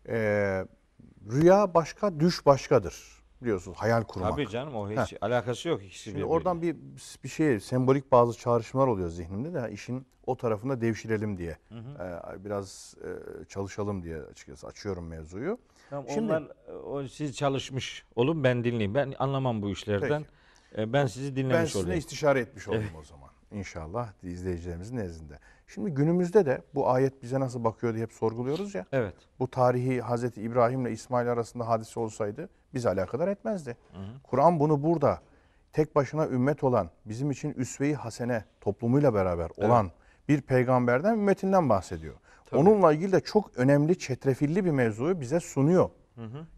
e, 0.08 0.64
rüya 1.30 1.74
başka, 1.74 2.20
düş 2.20 2.46
başkadır. 2.46 3.18
Biliyorsunuz 3.42 3.76
hayal 3.76 4.02
kurmak. 4.04 4.30
Tabii 4.30 4.48
canım 4.48 4.74
o 4.74 4.90
hiç 4.90 5.14
alakası 5.20 5.68
yok 5.68 5.84
ikisi 5.84 6.10
Şimdi 6.10 6.24
oradan 6.24 6.62
bir 6.62 6.76
bir 7.24 7.28
şey 7.28 7.60
sembolik 7.60 8.12
bazı 8.12 8.38
çağrışımlar 8.38 8.86
oluyor 8.86 9.08
zihnimde 9.08 9.54
de 9.54 9.72
işin 9.72 10.06
o 10.26 10.36
tarafında 10.36 10.80
devşirelim 10.80 11.38
diye. 11.38 11.58
e, 11.70 12.44
biraz 12.44 12.94
e, 13.04 13.44
çalışalım 13.44 14.02
diye 14.02 14.16
açıkçası 14.22 14.66
açıyorum 14.66 15.06
mevzuyu. 15.06 15.58
Tamam, 15.90 16.04
Şimdi- 16.08 16.32
onlar 16.32 16.42
o, 16.84 17.08
siz 17.08 17.36
çalışmış 17.36 18.04
olun 18.16 18.44
ben 18.44 18.64
dinleyeyim. 18.64 18.94
Ben 18.94 19.14
anlamam 19.18 19.62
bu 19.62 19.70
işlerden. 19.70 20.24
E, 20.78 20.92
Ben 20.92 21.06
sizi 21.06 21.30
Ben 21.30 21.36
dinlemiş 21.36 21.72
sizinle 21.72 21.84
olayım. 21.84 21.98
istişare 21.98 22.40
etmiş 22.40 22.68
olayım 22.68 22.96
o 23.00 23.02
zaman. 23.04 23.28
İnşallah 23.52 24.12
izleyicilerimizin 24.22 24.96
nezdinde. 24.96 25.38
Şimdi 25.68 25.90
günümüzde 25.90 26.46
de 26.46 26.62
bu 26.74 26.90
ayet 26.90 27.22
bize 27.22 27.40
nasıl 27.40 27.64
bakıyor 27.64 27.94
diye 27.94 28.02
hep 28.02 28.12
sorguluyoruz 28.12 28.74
ya. 28.74 28.86
Evet. 28.92 29.14
Bu 29.38 29.50
tarihi 29.50 30.00
Hazreti 30.00 30.42
İbrahim 30.42 30.86
ile 30.86 30.92
İsmail 30.92 31.32
arasında 31.32 31.68
hadise 31.68 32.00
olsaydı 32.00 32.48
bizi 32.74 32.88
alakadar 32.88 33.28
etmezdi. 33.28 33.76
Kur'an 34.22 34.60
bunu 34.60 34.82
burada 34.82 35.20
tek 35.72 35.96
başına 35.96 36.26
ümmet 36.26 36.64
olan, 36.64 36.90
bizim 37.04 37.30
için 37.30 37.52
üsve-i 37.52 37.94
hasene 37.94 38.44
toplumuyla 38.60 39.14
beraber 39.14 39.50
olan 39.56 39.90
bir 40.28 40.40
peygamberden, 40.40 41.12
ümmetinden 41.12 41.68
bahsediyor. 41.68 42.14
Onunla 42.52 42.92
ilgili 42.92 43.12
de 43.12 43.20
çok 43.20 43.56
önemli, 43.56 43.98
çetrefilli 43.98 44.64
bir 44.64 44.70
mevzuyu 44.70 45.20
bize 45.20 45.40
sunuyor. 45.40 45.90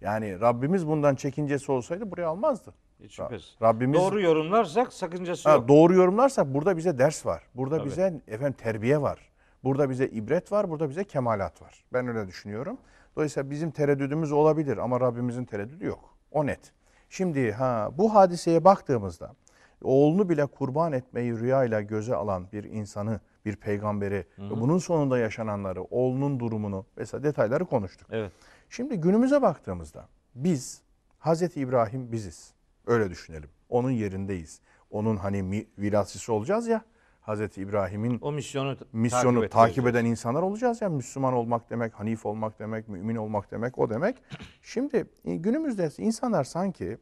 Yani 0.00 0.40
Rabbimiz 0.40 0.86
bundan 0.86 1.14
çekincesi 1.14 1.72
olsaydı 1.72 2.10
buraya 2.10 2.26
almazdı. 2.26 2.74
Hiç 3.04 3.16
şüphesiz. 3.16 3.54
Rabbimiz 3.62 4.00
Doğru 4.00 4.20
yorumlarsak 4.20 4.92
sakıncası 4.92 5.48
Ha, 5.48 5.54
yok. 5.54 5.68
doğru 5.68 5.94
yorumlarsak 5.94 6.54
burada 6.54 6.76
bize 6.76 6.98
ders 6.98 7.26
var. 7.26 7.42
Burada 7.54 7.78
Tabii. 7.78 7.88
bize 7.88 8.20
efendim 8.28 8.52
terbiye 8.58 9.02
var. 9.02 9.30
Burada 9.64 9.90
bize 9.90 10.06
ibret 10.06 10.52
var, 10.52 10.70
burada 10.70 10.90
bize 10.90 11.04
kemalat 11.04 11.62
var. 11.62 11.84
Ben 11.92 12.08
öyle 12.08 12.26
düşünüyorum. 12.26 12.78
Dolayısıyla 13.16 13.50
bizim 13.50 13.70
tereddüdümüz 13.70 14.32
olabilir 14.32 14.76
ama 14.78 15.00
Rabbimizin 15.00 15.44
tereddüdü 15.44 15.86
yok. 15.86 16.14
O 16.30 16.46
net. 16.46 16.72
Şimdi 17.10 17.52
ha 17.52 17.90
bu 17.98 18.14
hadiseye 18.14 18.64
baktığımızda 18.64 19.34
oğlunu 19.82 20.28
bile 20.28 20.46
kurban 20.46 20.92
etmeyi 20.92 21.38
rüyayla 21.40 21.80
göze 21.80 22.14
alan 22.14 22.46
bir 22.52 22.64
insanı, 22.64 23.20
bir 23.44 23.56
peygamberi 23.56 24.26
ve 24.38 24.60
bunun 24.60 24.78
sonunda 24.78 25.18
yaşananları, 25.18 25.82
oğlunun 25.82 26.40
durumunu 26.40 26.86
mesela 26.96 27.22
detayları 27.22 27.64
konuştuk. 27.64 28.08
Evet. 28.10 28.32
Şimdi 28.70 28.96
günümüze 28.96 29.42
baktığımızda 29.42 30.08
biz 30.34 30.82
Hazreti 31.18 31.60
İbrahim 31.60 32.12
biziz. 32.12 32.54
Öyle 32.86 33.10
düşünelim. 33.10 33.50
Onun 33.68 33.90
yerindeyiz. 33.90 34.60
Onun 34.90 35.16
hani 35.16 35.66
virasisi 35.78 36.32
olacağız 36.32 36.68
ya. 36.68 36.82
Hazreti 37.20 37.60
İbrahim'in 37.62 38.18
O 38.22 38.32
misyonu 38.32 38.76
misyonu 38.92 39.40
takip, 39.40 39.52
takip, 39.52 39.86
eden 39.86 40.04
insanlar 40.04 40.42
olacağız 40.42 40.82
ya. 40.82 40.88
Müslüman 40.88 41.34
olmak 41.34 41.70
demek, 41.70 41.94
Hanif 41.94 42.26
olmak 42.26 42.58
demek, 42.58 42.88
mümin 42.88 43.16
olmak 43.16 43.50
demek 43.50 43.78
o 43.78 43.90
demek. 43.90 44.16
Şimdi 44.62 45.06
e, 45.24 45.36
günümüzde 45.36 45.90
insanlar 45.98 46.44
sanki 46.44 46.98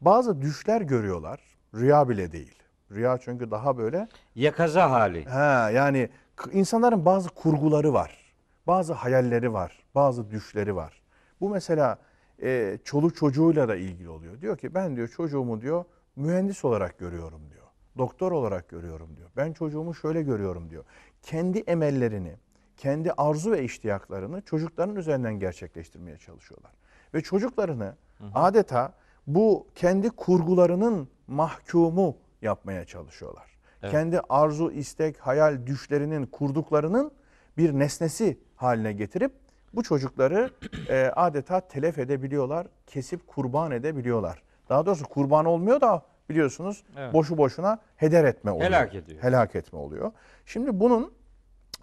bazı 0.00 0.42
düşler 0.42 0.80
görüyorlar. 0.80 1.40
Rüya 1.74 2.08
bile 2.08 2.32
değil. 2.32 2.62
Rüya 2.90 3.18
çünkü 3.18 3.50
daha 3.50 3.78
böyle 3.78 4.08
Yakaza 4.34 4.90
hali. 4.90 5.24
Ha 5.24 5.70
yani 5.70 6.08
insanların 6.52 7.04
bazı 7.04 7.28
kurguları 7.28 7.92
var. 7.92 8.34
Bazı 8.66 8.92
hayalleri 8.92 9.52
var. 9.52 9.84
Bazı 9.94 10.30
düşleri 10.30 10.76
var. 10.76 11.02
Bu 11.40 11.50
mesela 11.50 11.98
e, 12.44 12.78
çoluk 12.84 13.16
çocuğuyla 13.16 13.68
da 13.68 13.76
ilgili 13.76 14.08
oluyor. 14.08 14.40
Diyor 14.40 14.58
ki 14.58 14.74
ben 14.74 14.96
diyor 14.96 15.08
çocuğumu 15.08 15.60
diyor 15.60 15.84
mühendis 16.16 16.64
olarak 16.64 16.98
görüyorum 16.98 17.40
diyor. 17.50 17.64
Doktor 17.98 18.32
olarak 18.32 18.68
görüyorum 18.68 19.16
diyor. 19.16 19.30
Ben 19.36 19.52
çocuğumu 19.52 19.94
şöyle 19.94 20.22
görüyorum 20.22 20.70
diyor. 20.70 20.84
Kendi 21.22 21.58
emellerini, 21.58 22.36
kendi 22.76 23.12
arzu 23.12 23.52
ve 23.52 23.62
iştiyaklarını 23.62 24.42
çocukların 24.42 24.96
üzerinden 24.96 25.38
gerçekleştirmeye 25.38 26.16
çalışıyorlar. 26.16 26.72
Ve 27.14 27.20
çocuklarını 27.20 27.96
adeta 28.34 28.92
bu 29.26 29.66
kendi 29.74 30.10
kurgularının 30.10 31.08
mahkumu 31.26 32.16
yapmaya 32.42 32.84
çalışıyorlar. 32.84 33.54
Kendi 33.90 34.20
arzu, 34.28 34.70
istek, 34.70 35.18
hayal, 35.18 35.66
düşlerinin 35.66 36.26
kurduklarının 36.26 37.12
bir 37.58 37.72
nesnesi 37.72 38.38
haline 38.56 38.92
getirip 38.92 39.32
bu 39.76 39.82
çocukları 39.82 40.50
e, 40.88 41.12
adeta 41.16 41.60
telef 41.60 41.98
edebiliyorlar, 41.98 42.66
kesip 42.86 43.26
kurban 43.26 43.70
edebiliyorlar. 43.70 44.42
Daha 44.68 44.86
doğrusu 44.86 45.08
kurban 45.08 45.44
olmuyor 45.44 45.80
da 45.80 46.02
biliyorsunuz 46.30 46.84
Evet. 46.96 47.14
boşu 47.14 47.38
boşuna 47.38 47.78
heder 47.96 48.24
etme 48.24 48.50
oluyor. 48.50 48.70
Helak 48.70 48.94
ediyor. 48.94 49.22
Helak 49.22 49.54
etme 49.54 49.78
oluyor. 49.78 50.12
Şimdi 50.46 50.80
bunun 50.80 51.12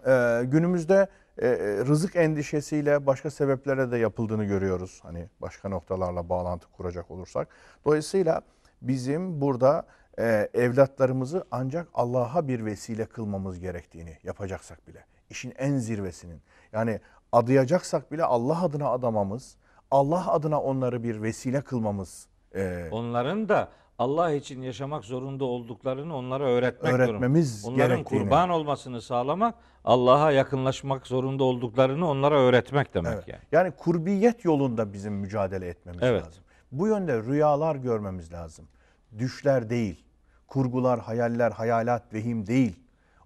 e, 0.07 0.41
günümüzde 0.45 1.07
e, 1.37 1.47
e, 1.47 1.57
rızık 1.77 2.15
endişesiyle 2.15 3.05
başka 3.05 3.31
sebeplerle 3.31 3.91
de 3.91 3.97
yapıldığını 3.97 4.45
görüyoruz. 4.45 4.99
Hani 5.03 5.29
başka 5.41 5.69
noktalarla 5.69 6.29
bağlantı 6.29 6.67
kuracak 6.71 7.11
olursak. 7.11 7.47
Dolayısıyla 7.85 8.41
bizim 8.81 9.41
burada 9.41 9.85
e, 10.19 10.49
evlatlarımızı 10.53 11.43
ancak 11.51 11.87
Allah'a 11.93 12.47
bir 12.47 12.65
vesile 12.65 13.05
kılmamız 13.05 13.59
gerektiğini 13.59 14.17
yapacaksak 14.23 14.87
bile. 14.87 15.05
işin 15.29 15.53
en 15.57 15.77
zirvesinin. 15.77 16.41
Yani 16.71 16.99
adayacaksak 17.31 18.11
bile 18.11 18.23
Allah 18.23 18.63
adına 18.63 18.89
adamamız, 18.89 19.55
Allah 19.91 20.31
adına 20.31 20.61
onları 20.61 21.03
bir 21.03 21.21
vesile 21.21 21.61
kılmamız 21.61 22.27
e, 22.55 22.87
Onların 22.91 23.49
da 23.49 23.69
Allah 23.99 24.31
için 24.31 24.61
yaşamak 24.61 25.05
zorunda 25.05 25.45
olduklarını 25.45 26.15
onlara 26.15 26.43
öğretmek 26.43 26.93
Öğretmemiz 26.93 27.63
durumunda. 27.63 27.83
Onların 27.83 28.03
kurban 28.03 28.49
olmasını 28.49 29.01
sağlamak, 29.01 29.55
Allah'a 29.85 30.31
yakınlaşmak 30.31 31.07
zorunda 31.07 31.43
olduklarını 31.43 32.09
onlara 32.09 32.39
öğretmek 32.39 32.93
demek 32.93 33.13
Evet. 33.13 33.27
yani. 33.27 33.41
Yani 33.51 33.71
kurbiyet 33.71 34.45
yolunda 34.45 34.93
bizim 34.93 35.13
mücadele 35.13 35.67
etmemiz 35.67 36.03
Evet. 36.03 36.25
lazım. 36.25 36.43
Bu 36.71 36.87
yönde 36.87 37.23
rüyalar 37.23 37.75
görmemiz 37.75 38.33
lazım. 38.33 38.67
Düşler 39.17 39.69
değil, 39.69 40.05
kurgular, 40.47 40.99
hayaller, 40.99 41.51
hayalat, 41.51 42.13
vehim 42.13 42.47
değil. 42.47 42.79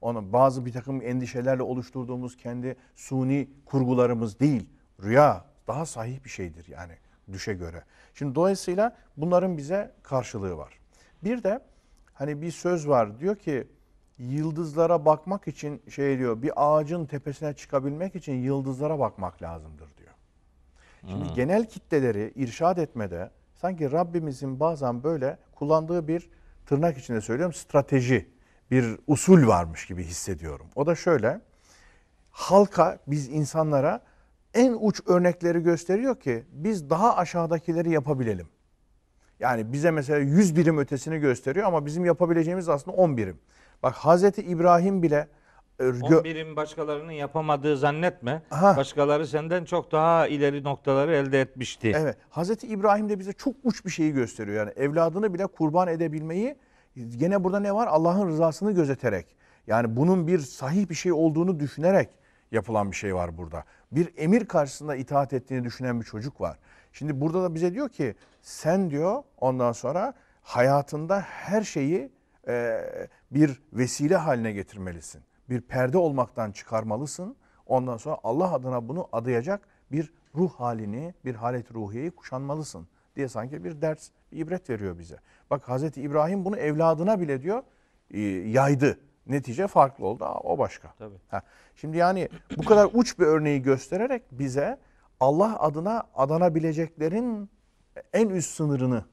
Onu 0.05 0.33
bazı 0.33 0.65
bir 0.65 0.71
takım 0.71 1.01
endişelerle 1.01 1.63
oluşturduğumuz 1.63 2.37
kendi 2.37 2.75
suni 2.95 3.49
kurgularımız 3.65 4.39
değil. 4.39 4.69
Rüya 5.03 5.45
daha 5.67 5.85
sahih 5.85 6.23
bir 6.23 6.29
şeydir 6.29 6.67
yani 6.67 6.93
düşe 7.31 7.53
göre. 7.53 7.83
Şimdi 8.13 8.35
dolayısıyla 8.35 8.95
bunların 9.17 9.57
bize 9.57 9.91
karşılığı 10.03 10.57
var. 10.57 10.79
Bir 11.23 11.43
de 11.43 11.59
hani 12.13 12.41
bir 12.41 12.51
söz 12.51 12.87
var 12.87 13.19
diyor 13.19 13.35
ki 13.35 13.67
yıldızlara 14.17 15.05
bakmak 15.05 15.47
için 15.47 15.81
şey 15.89 16.17
diyor 16.17 16.41
bir 16.41 16.51
ağacın 16.55 17.05
tepesine 17.05 17.53
çıkabilmek 17.53 18.15
için 18.15 18.33
yıldızlara 18.33 18.99
bakmak 18.99 19.41
lazımdır 19.41 19.97
diyor. 19.97 20.13
Şimdi 21.07 21.33
genel 21.33 21.65
kitleleri 21.65 22.33
irşad 22.35 22.77
etmede 22.77 23.29
sanki 23.55 23.91
Rabbimizin 23.91 24.59
bazen 24.59 25.03
böyle 25.03 25.37
kullandığı 25.55 26.07
bir 26.07 26.29
tırnak 26.65 26.97
içinde 26.97 27.21
söylüyorum 27.21 27.53
strateji, 27.53 28.34
bir 28.71 28.97
usul 29.07 29.47
varmış 29.47 29.85
gibi 29.85 30.03
hissediyorum. 30.03 30.67
O 30.75 30.85
da 30.85 30.95
şöyle. 30.95 31.41
Halka 32.31 32.99
biz 33.07 33.29
insanlara 33.29 34.01
en 34.53 34.77
uç 34.79 35.01
örnekleri 35.05 35.59
gösteriyor 35.59 36.19
ki 36.19 36.43
biz 36.51 36.89
daha 36.89 37.15
aşağıdakileri 37.15 37.91
yapabilelim. 37.91 38.47
Yani 39.39 39.73
bize 39.73 39.91
mesela 39.91 40.19
100 40.19 40.55
birim 40.55 40.77
ötesini 40.77 41.19
gösteriyor 41.19 41.67
ama 41.67 41.85
bizim 41.85 42.05
yapabileceğimiz 42.05 42.69
aslında 42.69 42.97
10 42.97 43.17
birim. 43.17 43.39
Bak 43.83 43.93
Hazreti 43.95 44.41
İbrahim 44.41 45.03
bile 45.03 45.27
e, 45.79 45.83
gö- 45.83 46.21
11'in 46.21 46.55
başkalarının 46.55 47.11
yapamadığı 47.11 47.77
zannetme. 47.77 48.41
Aha. 48.51 48.77
Başkaları 48.77 49.27
senden 49.27 49.65
çok 49.65 49.91
daha 49.91 50.27
ileri 50.27 50.63
noktaları 50.63 51.15
elde 51.15 51.41
etmişti. 51.41 51.93
Evet. 51.95 52.17
Hazreti 52.29 52.67
İbrahim 52.67 53.09
de 53.09 53.19
bize 53.19 53.33
çok 53.33 53.55
uç 53.63 53.85
bir 53.85 53.89
şeyi 53.91 54.13
gösteriyor. 54.13 54.57
Yani 54.57 54.71
evladını 54.75 55.33
bile 55.33 55.47
kurban 55.47 55.87
edebilmeyi 55.87 56.55
gene 56.95 57.43
burada 57.43 57.59
ne 57.59 57.75
var? 57.75 57.87
Allah'ın 57.87 58.27
rızasını 58.27 58.71
gözeterek. 58.71 59.35
Yani 59.67 59.95
bunun 59.95 60.27
bir 60.27 60.39
sahih 60.39 60.89
bir 60.89 60.95
şey 60.95 61.13
olduğunu 61.13 61.59
düşünerek 61.59 62.09
yapılan 62.51 62.91
bir 62.91 62.95
şey 62.95 63.15
var 63.15 63.37
burada. 63.37 63.63
Bir 63.91 64.13
emir 64.17 64.45
karşısında 64.45 64.95
itaat 64.95 65.33
ettiğini 65.33 65.63
düşünen 65.63 65.99
bir 65.99 66.05
çocuk 66.05 66.41
var. 66.41 66.59
Şimdi 66.93 67.21
burada 67.21 67.43
da 67.43 67.55
bize 67.55 67.73
diyor 67.73 67.89
ki 67.89 68.15
sen 68.41 68.89
diyor 68.89 69.23
ondan 69.37 69.71
sonra 69.71 70.13
hayatında 70.41 71.21
her 71.21 71.61
şeyi 71.61 72.11
e, 72.47 72.81
bir 73.31 73.61
vesile 73.73 74.15
haline 74.15 74.51
getirmelisin. 74.51 75.21
Bir 75.49 75.61
perde 75.61 75.97
olmaktan 75.97 76.51
çıkarmalısın. 76.51 77.35
Ondan 77.65 77.97
sonra 77.97 78.17
Allah 78.23 78.53
adına 78.53 78.87
bunu 78.87 79.07
adayacak 79.11 79.67
bir 79.91 80.13
ruh 80.35 80.51
halini, 80.53 81.13
bir 81.25 81.35
halet 81.35 81.71
ruhiyeyi 81.71 82.11
kuşanmalısın 82.11 82.87
diye 83.15 83.27
sanki 83.27 83.63
bir 83.63 83.81
ders, 83.81 84.09
ibret 84.35 84.69
veriyor 84.69 84.99
bize. 84.99 85.17
Bak 85.49 85.69
Hazreti 85.69 86.01
İbrahim 86.01 86.45
bunu 86.45 86.57
evladına 86.57 87.21
bile 87.21 87.41
diyor 87.41 87.63
e, 88.11 88.19
yaydı. 88.21 88.99
Netice 89.27 89.67
farklı 89.67 90.05
oldu. 90.05 90.25
Aa, 90.25 90.39
O 90.39 90.57
başka. 90.57 90.93
Tabii. 90.99 91.15
Ha, 91.27 91.41
Şimdi 91.75 91.97
yani 91.97 92.29
bu 92.57 92.65
kadar 92.65 92.89
uç 92.93 93.19
bir 93.19 93.25
örneği 93.25 93.61
göstererek 93.61 94.23
bize 94.31 94.77
Allah 95.19 95.59
adına 95.59 96.03
adanabileceklerin 96.15 97.49
en 98.13 98.29
üst 98.29 98.55
sınırını 98.55 99.05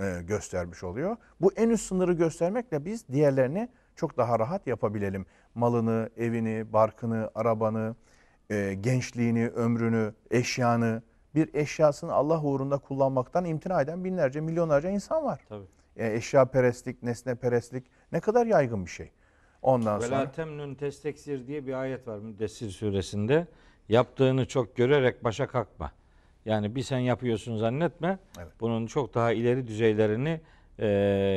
e, 0.00 0.22
göstermiş 0.22 0.84
oluyor. 0.84 1.16
Bu 1.40 1.52
en 1.52 1.68
üst 1.68 1.86
sınırı 1.86 2.12
göstermekle 2.12 2.84
biz 2.84 3.08
diğerlerini 3.08 3.68
çok 3.96 4.16
daha 4.16 4.38
rahat 4.38 4.66
yapabilelim. 4.66 5.26
Malını, 5.54 6.10
evini, 6.16 6.72
barkını, 6.72 7.30
arabanı, 7.34 7.96
e, 8.50 8.74
gençliğini, 8.80 9.48
ömrünü, 9.48 10.14
eşyanı, 10.30 11.02
bir 11.34 11.54
eşyasını 11.54 12.12
Allah 12.12 12.42
uğrunda 12.42 12.78
kullanmaktan 12.78 13.44
imtina 13.44 13.82
eden 13.82 14.04
binlerce, 14.04 14.40
milyonlarca 14.40 14.90
insan 14.90 15.24
var. 15.24 15.40
Tabii. 15.48 15.64
E, 15.96 16.14
eşya 16.14 16.44
perestlik, 16.44 17.02
nesne 17.02 17.34
perestlik 17.34 17.84
ne 18.12 18.20
kadar 18.20 18.46
yaygın 18.46 18.84
bir 18.84 18.90
şey. 18.90 19.10
Ondan 19.62 20.00
Ve 20.00 20.06
sonra 20.06 20.30
temnun 20.30 20.74
testeksir 20.74 21.46
diye 21.46 21.66
bir 21.66 21.72
ayet 21.72 22.08
var 22.08 22.18
Müddessir 22.18 22.70
suresinde. 22.70 23.46
Yaptığını 23.88 24.46
çok 24.46 24.76
görerek 24.76 25.24
başa 25.24 25.46
kalkma. 25.46 25.92
Yani 26.44 26.74
bir 26.74 26.82
sen 26.82 26.98
yapıyorsun 26.98 27.56
zannetme. 27.56 28.18
Evet. 28.38 28.52
Bunun 28.60 28.86
çok 28.86 29.14
daha 29.14 29.32
ileri 29.32 29.66
düzeylerini 29.66 30.40
e, 30.78 30.86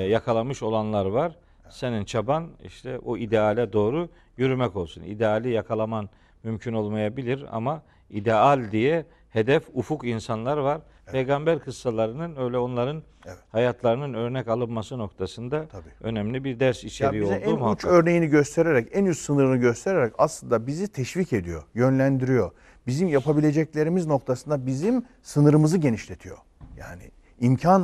yakalamış 0.10 0.64
olanlar 0.64 1.06
var. 1.06 1.36
Senin 1.70 2.06
çaban 2.06 2.50
işte 2.64 3.00
o 3.00 3.18
ideale 3.18 3.74
doğru 3.74 4.10
yürümek 4.38 4.76
olsun. 4.76 5.04
İdeali 5.04 5.50
yakalaman 5.50 6.10
mümkün 6.44 6.74
olmayabilir 6.74 7.46
ama 7.52 7.82
ideal 8.10 8.72
diye 8.72 9.06
hedef 9.36 9.64
ufuk 9.74 10.08
insanlar 10.08 10.58
var. 10.58 10.82
Peygamber 11.12 11.60
kıssalarının 11.60 12.36
öyle 12.36 12.58
onların 12.58 13.04
Evet. 13.26 13.38
hayatlarının 13.52 14.14
örnek 14.14 14.48
alınması 14.48 14.98
noktasında 14.98 15.66
Tabii. 15.72 15.90
önemli 16.02 16.44
bir 16.44 16.60
ders 16.60 16.84
içeriği 16.84 17.22
bize 17.22 17.34
olduğu 17.48 17.66
en 17.66 17.74
uç 17.74 17.86
örneğini 17.86 18.28
göstererek, 18.28 18.88
en 18.92 19.06
üst 19.06 19.22
sınırını 19.22 19.58
göstererek 19.58 20.14
aslında 20.18 20.68
bizi 20.68 20.88
teşvik 20.88 21.34
ediyor, 21.34 21.64
yönlendiriyor. 21.74 22.52
Bizim 22.88 23.08
yapabileceklerimiz 23.08 24.06
noktasında 24.06 24.66
bizim 24.66 25.06
sınırımızı 25.24 25.78
genişletiyor. 25.78 26.38
Yani 26.78 27.12
imkan 27.40 27.84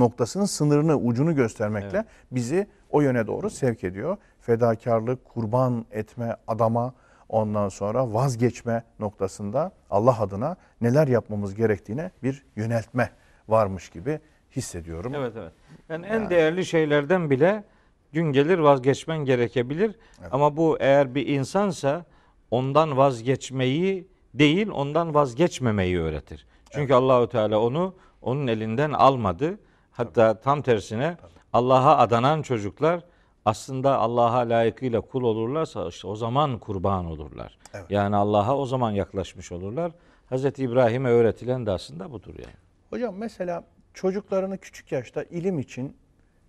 noktasının 0.00 0.44
sınırını, 0.44 0.96
ucunu 0.96 1.34
göstermekle 1.34 2.04
bizi 2.30 2.66
o 2.90 3.00
yöne 3.00 3.26
doğru 3.26 3.50
sevk 3.50 3.84
ediyor. 3.84 4.16
Fedakarlık, 4.40 5.24
kurban 5.24 5.86
etme, 5.90 6.36
adama, 6.46 6.94
ondan 7.34 7.68
sonra 7.68 8.14
vazgeçme 8.14 8.84
noktasında 8.98 9.72
Allah 9.90 10.20
adına 10.20 10.56
neler 10.80 11.08
yapmamız 11.08 11.54
gerektiğine 11.54 12.10
bir 12.22 12.44
yöneltme 12.56 13.10
varmış 13.48 13.88
gibi 13.88 14.20
hissediyorum. 14.56 15.14
Evet 15.14 15.32
evet. 15.36 15.52
Yani 15.88 16.06
en 16.06 16.30
değerli 16.30 16.66
şeylerden 16.66 17.30
bile 17.30 17.64
gün 18.12 18.32
gelir 18.32 18.58
vazgeçmen 18.58 19.18
gerekebilir. 19.18 19.96
Ama 20.30 20.56
bu 20.56 20.76
eğer 20.80 21.14
bir 21.14 21.26
insansa 21.26 22.04
ondan 22.50 22.96
vazgeçmeyi 22.96 24.08
değil, 24.34 24.68
ondan 24.68 25.14
vazgeçmemeyi 25.14 26.00
öğretir. 26.00 26.46
Çünkü 26.70 26.94
Allahu 26.94 27.28
Teala 27.28 27.60
onu 27.60 27.94
onun 28.22 28.46
elinden 28.46 28.92
almadı. 28.92 29.58
Hatta 29.92 30.40
tam 30.40 30.62
tersine 30.62 31.16
Allah'a 31.52 31.98
adanan 31.98 32.42
çocuklar 32.42 33.00
aslında 33.44 33.98
Allah'a 33.98 34.38
layıkıyla 34.38 35.00
kul 35.00 35.22
olurlarsa 35.22 35.88
işte 35.88 36.06
o 36.06 36.16
zaman 36.16 36.58
kurban 36.58 37.06
olurlar. 37.06 37.58
Evet. 37.74 37.90
Yani 37.90 38.16
Allah'a 38.16 38.56
o 38.56 38.66
zaman 38.66 38.90
yaklaşmış 38.90 39.52
olurlar. 39.52 39.92
Hazreti 40.26 40.62
İbrahim'e 40.62 41.08
öğretilen 41.08 41.66
de 41.66 41.70
aslında 41.70 42.12
budur 42.12 42.34
yani. 42.38 42.56
Hocam 42.90 43.14
mesela 43.16 43.64
çocuklarını 43.94 44.58
küçük 44.58 44.92
yaşta 44.92 45.22
ilim 45.22 45.58
için 45.58 45.96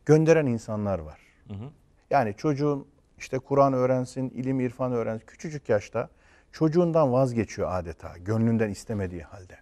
gönderen 0.06 0.46
insanlar 0.46 1.00
var. 1.00 1.20
Yani 2.10 2.34
çocuğun 2.38 2.88
işte 3.18 3.40
Kur'an 3.40 3.74
öğrensin, 3.74 4.30
ilim 4.30 4.60
irfan 4.60 4.92
öğrensin. 4.92 5.26
Küçücük 5.26 5.70
yaşta 5.70 6.10
çocuğundan 6.52 7.14
vazgeçiyor 7.14 7.70
adeta 7.72 8.18
gönlünden 8.18 8.70
istemediği 8.70 9.22
halde. 9.24 9.58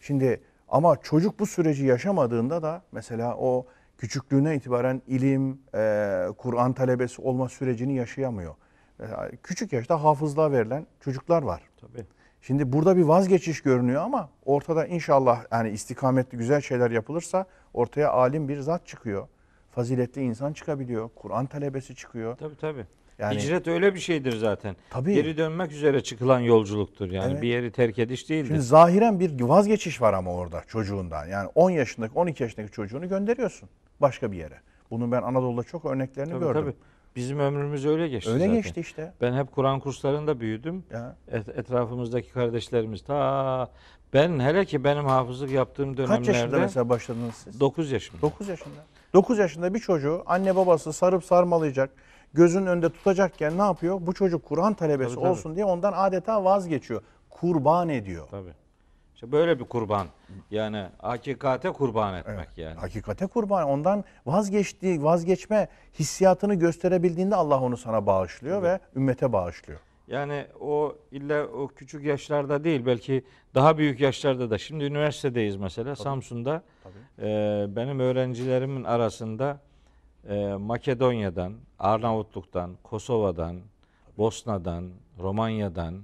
Şimdi 0.00 0.42
ama 0.68 0.96
çocuk 0.96 1.38
bu 1.38 1.46
süreci 1.46 1.86
yaşamadığında 1.86 2.62
da 2.62 2.82
mesela 2.92 3.36
o 3.36 3.66
küçüklüğüne 3.98 4.56
itibaren 4.56 5.02
ilim, 5.06 5.58
e, 5.74 6.26
Kur'an 6.38 6.72
talebesi 6.72 7.22
olma 7.22 7.48
sürecini 7.48 7.96
yaşayamıyor. 7.96 8.54
Mesela 8.98 9.30
küçük 9.42 9.72
yaşta 9.72 10.04
hafızlığa 10.04 10.52
verilen 10.52 10.86
çocuklar 11.00 11.42
var. 11.42 11.62
Tabii. 11.80 12.06
Şimdi 12.42 12.72
burada 12.72 12.96
bir 12.96 13.02
vazgeçiş 13.02 13.60
görünüyor 13.60 14.02
ama 14.02 14.28
ortada 14.44 14.86
inşallah 14.86 15.44
yani 15.52 15.70
istikametli 15.70 16.38
güzel 16.38 16.60
şeyler 16.60 16.90
yapılırsa 16.90 17.46
ortaya 17.74 18.10
alim 18.10 18.48
bir 18.48 18.60
zat 18.60 18.86
çıkıyor. 18.86 19.28
Faziletli 19.70 20.22
insan 20.22 20.52
çıkabiliyor. 20.52 21.10
Kur'an 21.14 21.46
talebesi 21.46 21.94
çıkıyor. 21.94 22.36
Tabii 22.36 22.56
tabii. 22.56 22.86
Yani- 23.18 23.36
Hicret 23.36 23.66
öyle 23.68 23.94
bir 23.94 24.00
şeydir 24.00 24.36
zaten. 24.36 24.76
Tabii. 24.90 25.14
Geri 25.14 25.36
dönmek 25.36 25.72
üzere 25.72 26.02
çıkılan 26.02 26.40
yolculuktur. 26.40 27.10
Yani 27.10 27.32
Evet. 27.32 27.42
bir 27.42 27.48
yeri 27.48 27.72
terk 27.72 27.98
ediş 27.98 28.30
değildir. 28.30 28.48
Şimdi 28.48 28.60
zahiren 28.60 29.20
bir 29.20 29.40
vazgeçiş 29.40 30.02
var 30.02 30.12
ama 30.12 30.34
orada 30.34 30.62
çocuğundan. 30.68 31.26
Yani 31.26 31.50
10 31.54 31.70
yaşındaki 31.70 32.14
12 32.14 32.42
yaşındaki 32.42 32.72
çocuğunu 32.72 33.08
gönderiyorsun 33.08 33.68
başka 34.00 34.32
bir 34.32 34.36
yere. 34.36 34.60
Bunun 34.90 35.12
ben 35.12 35.22
Anadolu'da 35.22 35.62
çok 35.62 35.84
örneklerini 35.84 36.30
tabii, 36.32 36.40
gördüm. 36.44 36.60
tabii. 36.62 36.74
Bizim 37.16 37.38
ömrümüz 37.38 37.86
öyle 37.86 38.08
geçti 38.08 38.30
Öyle 38.30 38.38
zaten. 38.40 38.54
geçti 38.54 38.80
işte. 38.80 39.12
Ben 39.20 39.32
hep 39.34 39.52
Kur'an 39.52 39.80
kurslarında 39.80 40.40
büyüdüm. 40.40 40.84
Ya. 40.92 41.16
Et- 41.28 41.48
etrafımızdaki 41.48 42.32
kardeşlerimiz 42.32 43.04
ta 43.04 43.68
ben 44.14 44.40
hele 44.40 44.64
ki 44.64 44.84
benim 44.84 45.04
hafızlık 45.04 45.50
yaptığım 45.50 45.96
Kaç 45.96 46.08
yaşında 46.10 46.34
dönemlerde 46.34 46.56
mesela 46.58 46.88
başladınız 46.88 47.34
siz? 47.34 47.60
9 47.60 47.90
yaşımda. 47.92 48.22
9 48.22 48.48
yaşında. 48.48 48.74
9 49.14 49.38
yaşında 49.38 49.74
bir 49.74 49.78
çocuğu 49.78 50.22
anne 50.26 50.56
babası 50.56 50.92
sarıp 50.92 51.24
sarmalayacak, 51.24 51.90
gözünün 52.34 52.66
önünde 52.66 52.88
tutacakken 52.88 53.58
ne 53.58 53.62
yapıyor? 53.62 53.98
Bu 54.00 54.14
çocuk 54.14 54.44
Kur'an 54.44 54.74
talebesi 54.74 55.10
Tabii, 55.14 55.20
tabii. 55.22 55.30
olsun 55.32 55.54
diye 55.56 55.64
ondan 55.64 55.92
adeta 55.96 56.44
vazgeçiyor. 56.44 57.02
Kurban 57.30 57.88
ediyor. 57.88 58.26
Tabii. 58.30 58.52
İşte 59.24 59.32
böyle 59.32 59.58
bir 59.60 59.64
kurban. 59.64 60.06
Yani 60.50 60.86
hakikate 60.98 61.70
kurban 61.70 62.14
etmek 62.14 62.58
yani. 62.58 62.74
Hakikate 62.74 63.26
kurban. 63.26 63.68
Ondan 63.68 64.04
vazgeçtiği, 64.26 65.02
vazgeçme 65.02 65.68
hissiyatını 65.98 66.54
gösterebildiğinde 66.54 67.34
Allah 67.36 67.60
onu 67.60 67.76
sana 67.76 68.06
bağışlıyor 68.06 68.62
ve 68.62 68.80
ümmete 68.96 69.32
bağışlıyor. 69.32 69.80
Yani 70.08 70.46
o 70.60 70.96
illa 71.10 71.46
o 71.46 71.68
küçük 71.68 72.04
yaşlarda 72.04 72.64
değil 72.64 72.86
belki 72.86 73.24
daha 73.54 73.78
büyük 73.78 74.00
yaşlarda 74.00 74.50
da. 74.50 74.58
Şimdi 74.58 74.84
üniversitedeyiz 74.84 75.56
mesela 75.56 75.96
Samsun'da. 75.96 76.62
e, 77.18 77.24
benim 77.68 78.00
öğrencilerimin 78.00 78.84
arasında 78.84 79.60
e, 80.28 80.54
Makedonya'dan, 80.54 81.54
Arnavutluk'tan, 81.78 82.76
Kosova'dan, 82.82 83.56
Bosna'dan, 84.18 84.90
Romanya'dan, 85.20 86.02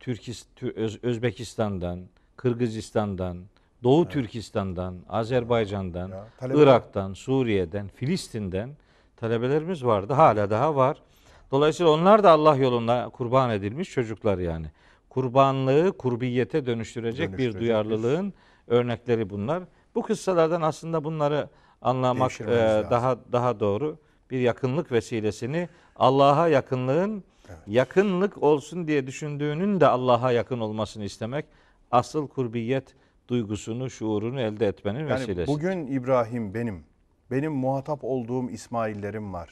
Türkis, 0.00 0.46
Tü- 0.56 0.74
Öz- 0.74 1.04
Özbekistan'dan, 1.04 2.00
Kırgızistan'dan, 2.42 3.38
Doğu 3.82 4.08
Türkistan'dan, 4.08 4.96
Azerbaycan'dan, 5.08 6.08
Ya, 6.08 6.26
Irak'tan, 6.54 7.12
Suriye'den, 7.12 7.88
Filistin'den 7.88 8.70
talebelerimiz 9.16 9.84
vardı. 9.84 10.12
Hala 10.12 10.50
daha 10.50 10.76
var. 10.76 11.02
Dolayısıyla 11.50 11.92
onlar 11.92 12.24
da 12.24 12.30
Allah 12.30 12.56
yolunda 12.56 13.10
kurban 13.12 13.50
edilmiş 13.50 13.90
çocuklar 13.90 14.38
yani. 14.38 14.66
Kurbanlığı 15.08 15.96
kurbiyete 15.98 16.66
dönüştürecek, 16.66 17.38
bir 17.38 17.60
duyarlılığın 17.60 18.32
örnekleri 18.66 19.30
bunlar. 19.30 19.62
Bu 19.94 20.02
kıssalardan 20.02 20.62
aslında 20.62 21.04
bunları 21.04 21.48
anlamak 21.82 22.40
e, 22.40 22.46
daha 22.90 23.16
daha 23.32 23.60
doğru. 23.60 23.98
Bir 24.30 24.40
yakınlık 24.40 24.92
vesilesini 24.92 25.68
Allah'a 25.96 26.48
yakınlığın 26.48 27.24
yakınlık 27.66 28.42
olsun 28.42 28.86
diye 28.86 29.06
düşündüğünün 29.06 29.80
de 29.80 29.86
Allah'a 29.86 30.32
yakın 30.32 30.60
olmasını 30.60 31.04
istemek 31.04 31.46
asıl 31.92 32.28
kurbiyet 32.28 32.94
duygusunu, 33.28 33.90
şuurunu 33.90 34.40
elde 34.40 34.66
etmenin 34.66 34.98
Yani 34.98 35.10
vesilesi. 35.10 35.46
bugün 35.52 35.86
İbrahim 35.86 36.54
benim. 36.54 36.84
Benim 37.30 37.52
muhatap 37.52 38.04
olduğum 38.04 38.50
İsmaillerim 38.50 39.32
var. 39.32 39.50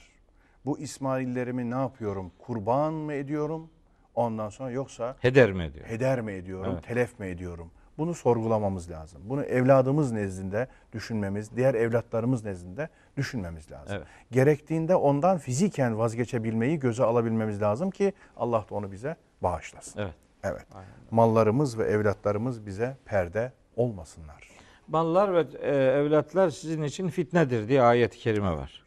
Bu 0.66 0.78
İsmaillerimi 0.78 1.70
ne 1.70 1.74
yapıyorum? 1.74 2.32
Kurban 2.38 2.95
mı 2.95 3.12
ediyorum? 3.12 3.70
Ondan 4.14 4.49
sonra 4.49 4.70
yoksa 4.70 5.16
Heder 5.20 5.53
mi 5.53 5.64
ediyor? 5.64 5.86
heder 5.86 6.20
mi 6.20 6.32
ediyorum, 6.32 6.72
Evet. 6.72 6.84
telef 6.84 7.18
mi 7.18 7.26
ediyorum? 7.26 7.70
Bunu 7.99 8.14
sorgulamamız 8.14 8.91
lazım. 8.91 9.22
Bunu 9.24 9.43
evladımız 9.45 10.12
nezdinde 10.12 10.68
düşünmemiz, 10.93 11.57
diğer 11.57 11.74
evlatlarımız 11.74 12.45
nezdinde 12.45 12.88
düşünmemiz 13.16 13.70
lazım. 13.72 13.97
Evet. 13.97 14.07
Gerektiğinde 14.30 14.95
ondan 14.97 15.38
fiziken 15.38 15.99
vazgeçebilmeyi 15.99 16.78
göze 16.78 17.05
alabilmemiz 17.05 17.62
lazım 17.62 17.91
ki 17.91 18.12
Allah 18.36 18.64
da 18.70 18.74
onu 18.74 18.93
bize 18.93 19.16
bağışlasın. 19.43 20.01
Evet. 20.03 20.14
Evet. 20.45 20.66
Mallarımız 21.11 21.78
ve 21.78 21.84
evlatlarımız 21.84 22.66
bize 22.66 22.97
perde 23.05 23.53
olmasınlar. 23.76 24.51
Mallar 24.88 25.34
ve 25.34 25.47
e, 25.62 25.76
evlatlar 25.76 26.51
sizin 26.51 26.82
için 26.82 27.09
fitnedir 27.09 27.68
diye 27.68 27.82
ayet-i 27.82 28.18
kerime 28.18 28.51
var. 28.51 28.82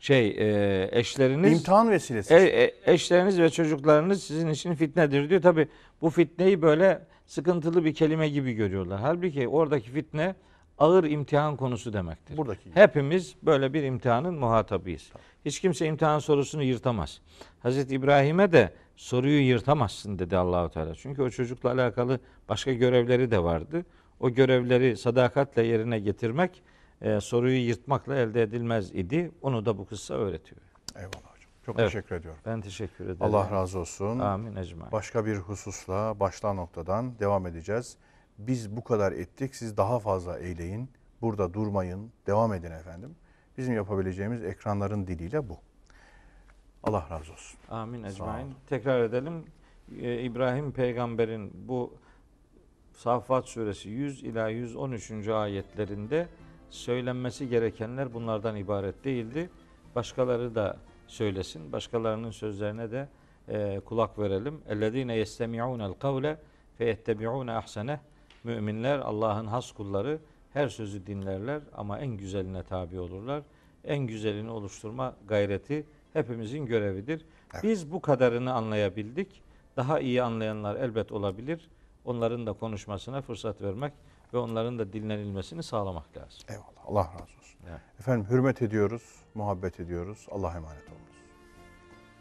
şey 0.00 0.28
e, 0.28 0.88
eşleriniz 0.92 1.52
İmtihan 1.52 1.90
vesilesi. 1.90 2.34
e, 2.34 2.38
e, 2.62 2.74
eşleriniz 2.92 3.40
ve 3.40 3.50
çocuklarınız 3.50 4.22
sizin 4.22 4.48
için 4.48 4.74
fitnedir 4.74 5.30
diyor. 5.30 5.42
Tabi 5.42 5.68
bu 6.02 6.10
fitneyi 6.10 6.62
böyle 6.62 7.06
sıkıntılı 7.26 7.84
bir 7.84 7.94
kelime 7.94 8.28
gibi 8.28 8.52
görüyorlar. 8.52 9.00
Halbuki 9.00 9.48
oradaki 9.48 9.90
fitne 9.90 10.34
ağır 10.78 11.04
imtihan 11.04 11.56
konusu 11.56 11.92
demektir. 11.92 12.36
Buradaki 12.36 12.64
gibi. 12.64 12.76
Hepimiz 12.76 13.34
böyle 13.42 13.72
bir 13.72 13.82
imtihanın 13.82 14.34
muhatabıyız. 14.34 15.12
Hiç 15.44 15.60
kimse 15.60 15.86
imtihan 15.86 16.18
sorusunu 16.18 16.62
yırtamaz. 16.62 17.20
Hazreti 17.60 17.94
İbrahim'e 17.94 18.52
de 18.52 18.72
soruyu 18.98 19.40
yırtamazsın 19.40 20.18
dedi 20.18 20.36
Allahu 20.36 20.70
Teala. 20.70 20.94
Çünkü 20.94 21.22
o 21.22 21.30
çocukla 21.30 21.72
alakalı 21.72 22.20
başka 22.48 22.72
görevleri 22.72 23.30
de 23.30 23.42
vardı. 23.42 23.84
O 24.20 24.30
görevleri 24.30 24.96
sadakatle 24.96 25.62
yerine 25.62 25.98
getirmek 25.98 26.62
e, 27.02 27.20
soruyu 27.20 27.66
yırtmakla 27.66 28.16
elde 28.16 28.42
edilmez 28.42 28.94
idi. 28.94 29.30
Onu 29.42 29.66
da 29.66 29.78
bu 29.78 29.86
kıssa 29.86 30.14
öğretiyor. 30.14 30.60
Eyvallah 30.96 31.10
hocam. 31.34 31.50
Çok 31.66 31.78
Evet. 31.78 31.92
teşekkür 31.92 32.16
ediyorum. 32.16 32.40
Ben 32.46 32.60
teşekkür 32.60 33.04
ederim. 33.04 33.18
Allah 33.20 33.50
razı 33.50 33.78
olsun. 33.78 34.18
Amin 34.18 34.56
ecmaîn. 34.56 34.92
Başka 34.92 35.26
bir 35.26 35.36
hususla 35.36 36.20
baştan 36.20 36.56
noktadan 36.56 37.18
devam 37.18 37.46
edeceğiz. 37.46 37.96
Biz 38.38 38.76
bu 38.76 38.84
kadar 38.84 39.12
ettik. 39.12 39.56
Siz 39.56 39.76
daha 39.76 39.98
fazla 39.98 40.38
eyleyin. 40.38 40.90
Burada 41.22 41.54
durmayın. 41.54 42.12
Devam 42.26 42.54
edin 42.54 42.70
efendim. 42.70 43.14
Bizim 43.58 43.74
yapabileceğimiz 43.74 44.44
ekranların 44.44 45.06
diliyle 45.06 45.48
bu. 45.48 45.58
Allah 46.82 47.06
razı 47.10 47.32
olsun. 47.32 47.58
Amin 47.70 48.02
olun. 48.02 48.54
Tekrar 48.68 49.02
edelim. 49.02 49.44
Ee, 50.00 50.22
İbrahim 50.22 50.72
peygamberin 50.72 51.68
bu 51.68 51.94
Saffat 52.92 53.48
suresi 53.48 53.88
100 53.88 54.22
ila 54.22 54.48
113. 54.48 55.28
ayetlerinde 55.28 56.28
söylenmesi 56.70 57.48
gerekenler 57.48 58.14
bunlardan 58.14 58.56
ibaret 58.56 59.04
değildi. 59.04 59.50
Başkaları 59.94 60.54
da 60.54 60.76
söylesin. 61.06 61.72
Başkalarının 61.72 62.30
sözlerine 62.30 62.90
de 62.90 63.08
e, 63.48 63.80
kulak 63.80 64.18
verelim. 64.18 64.60
Ellezine 64.68 65.16
yestemi'unel 65.16 65.92
kavle 65.92 66.38
feyettebi'une 66.78 67.52
ahsene. 67.52 68.00
Müminler 68.44 68.98
Allah'ın 68.98 69.46
has 69.46 69.72
kulları 69.72 70.18
her 70.52 70.68
sözü 70.68 71.06
dinlerler 71.06 71.62
ama 71.76 71.98
en 71.98 72.16
güzeline 72.16 72.62
tabi 72.62 73.00
olurlar. 73.00 73.42
En 73.84 73.98
güzelini 73.98 74.50
oluşturma 74.50 75.14
gayreti 75.28 75.86
hepimizin 76.12 76.66
görevidir. 76.66 77.26
Evet. 77.54 77.64
Biz 77.64 77.92
bu 77.92 78.00
kadarını 78.00 78.52
anlayabildik. 78.52 79.42
Daha 79.76 80.00
iyi 80.00 80.22
anlayanlar 80.22 80.76
elbet 80.76 81.12
olabilir. 81.12 81.68
Onların 82.04 82.46
da 82.46 82.52
konuşmasına 82.52 83.22
fırsat 83.22 83.62
vermek 83.62 83.92
ve 84.34 84.38
onların 84.38 84.78
da 84.78 84.92
dinlenilmesini 84.92 85.62
sağlamak 85.62 86.16
lazım. 86.16 86.40
Eyvallah. 86.48 86.86
Allah 86.86 87.04
razı 87.04 87.22
olsun. 87.22 87.58
Evet. 87.70 87.80
Efendim 88.00 88.26
hürmet 88.30 88.62
ediyoruz, 88.62 89.02
muhabbet 89.34 89.80
ediyoruz. 89.80 90.26
Allah 90.30 90.56
emanet 90.56 90.88
olunuz. 90.88 91.07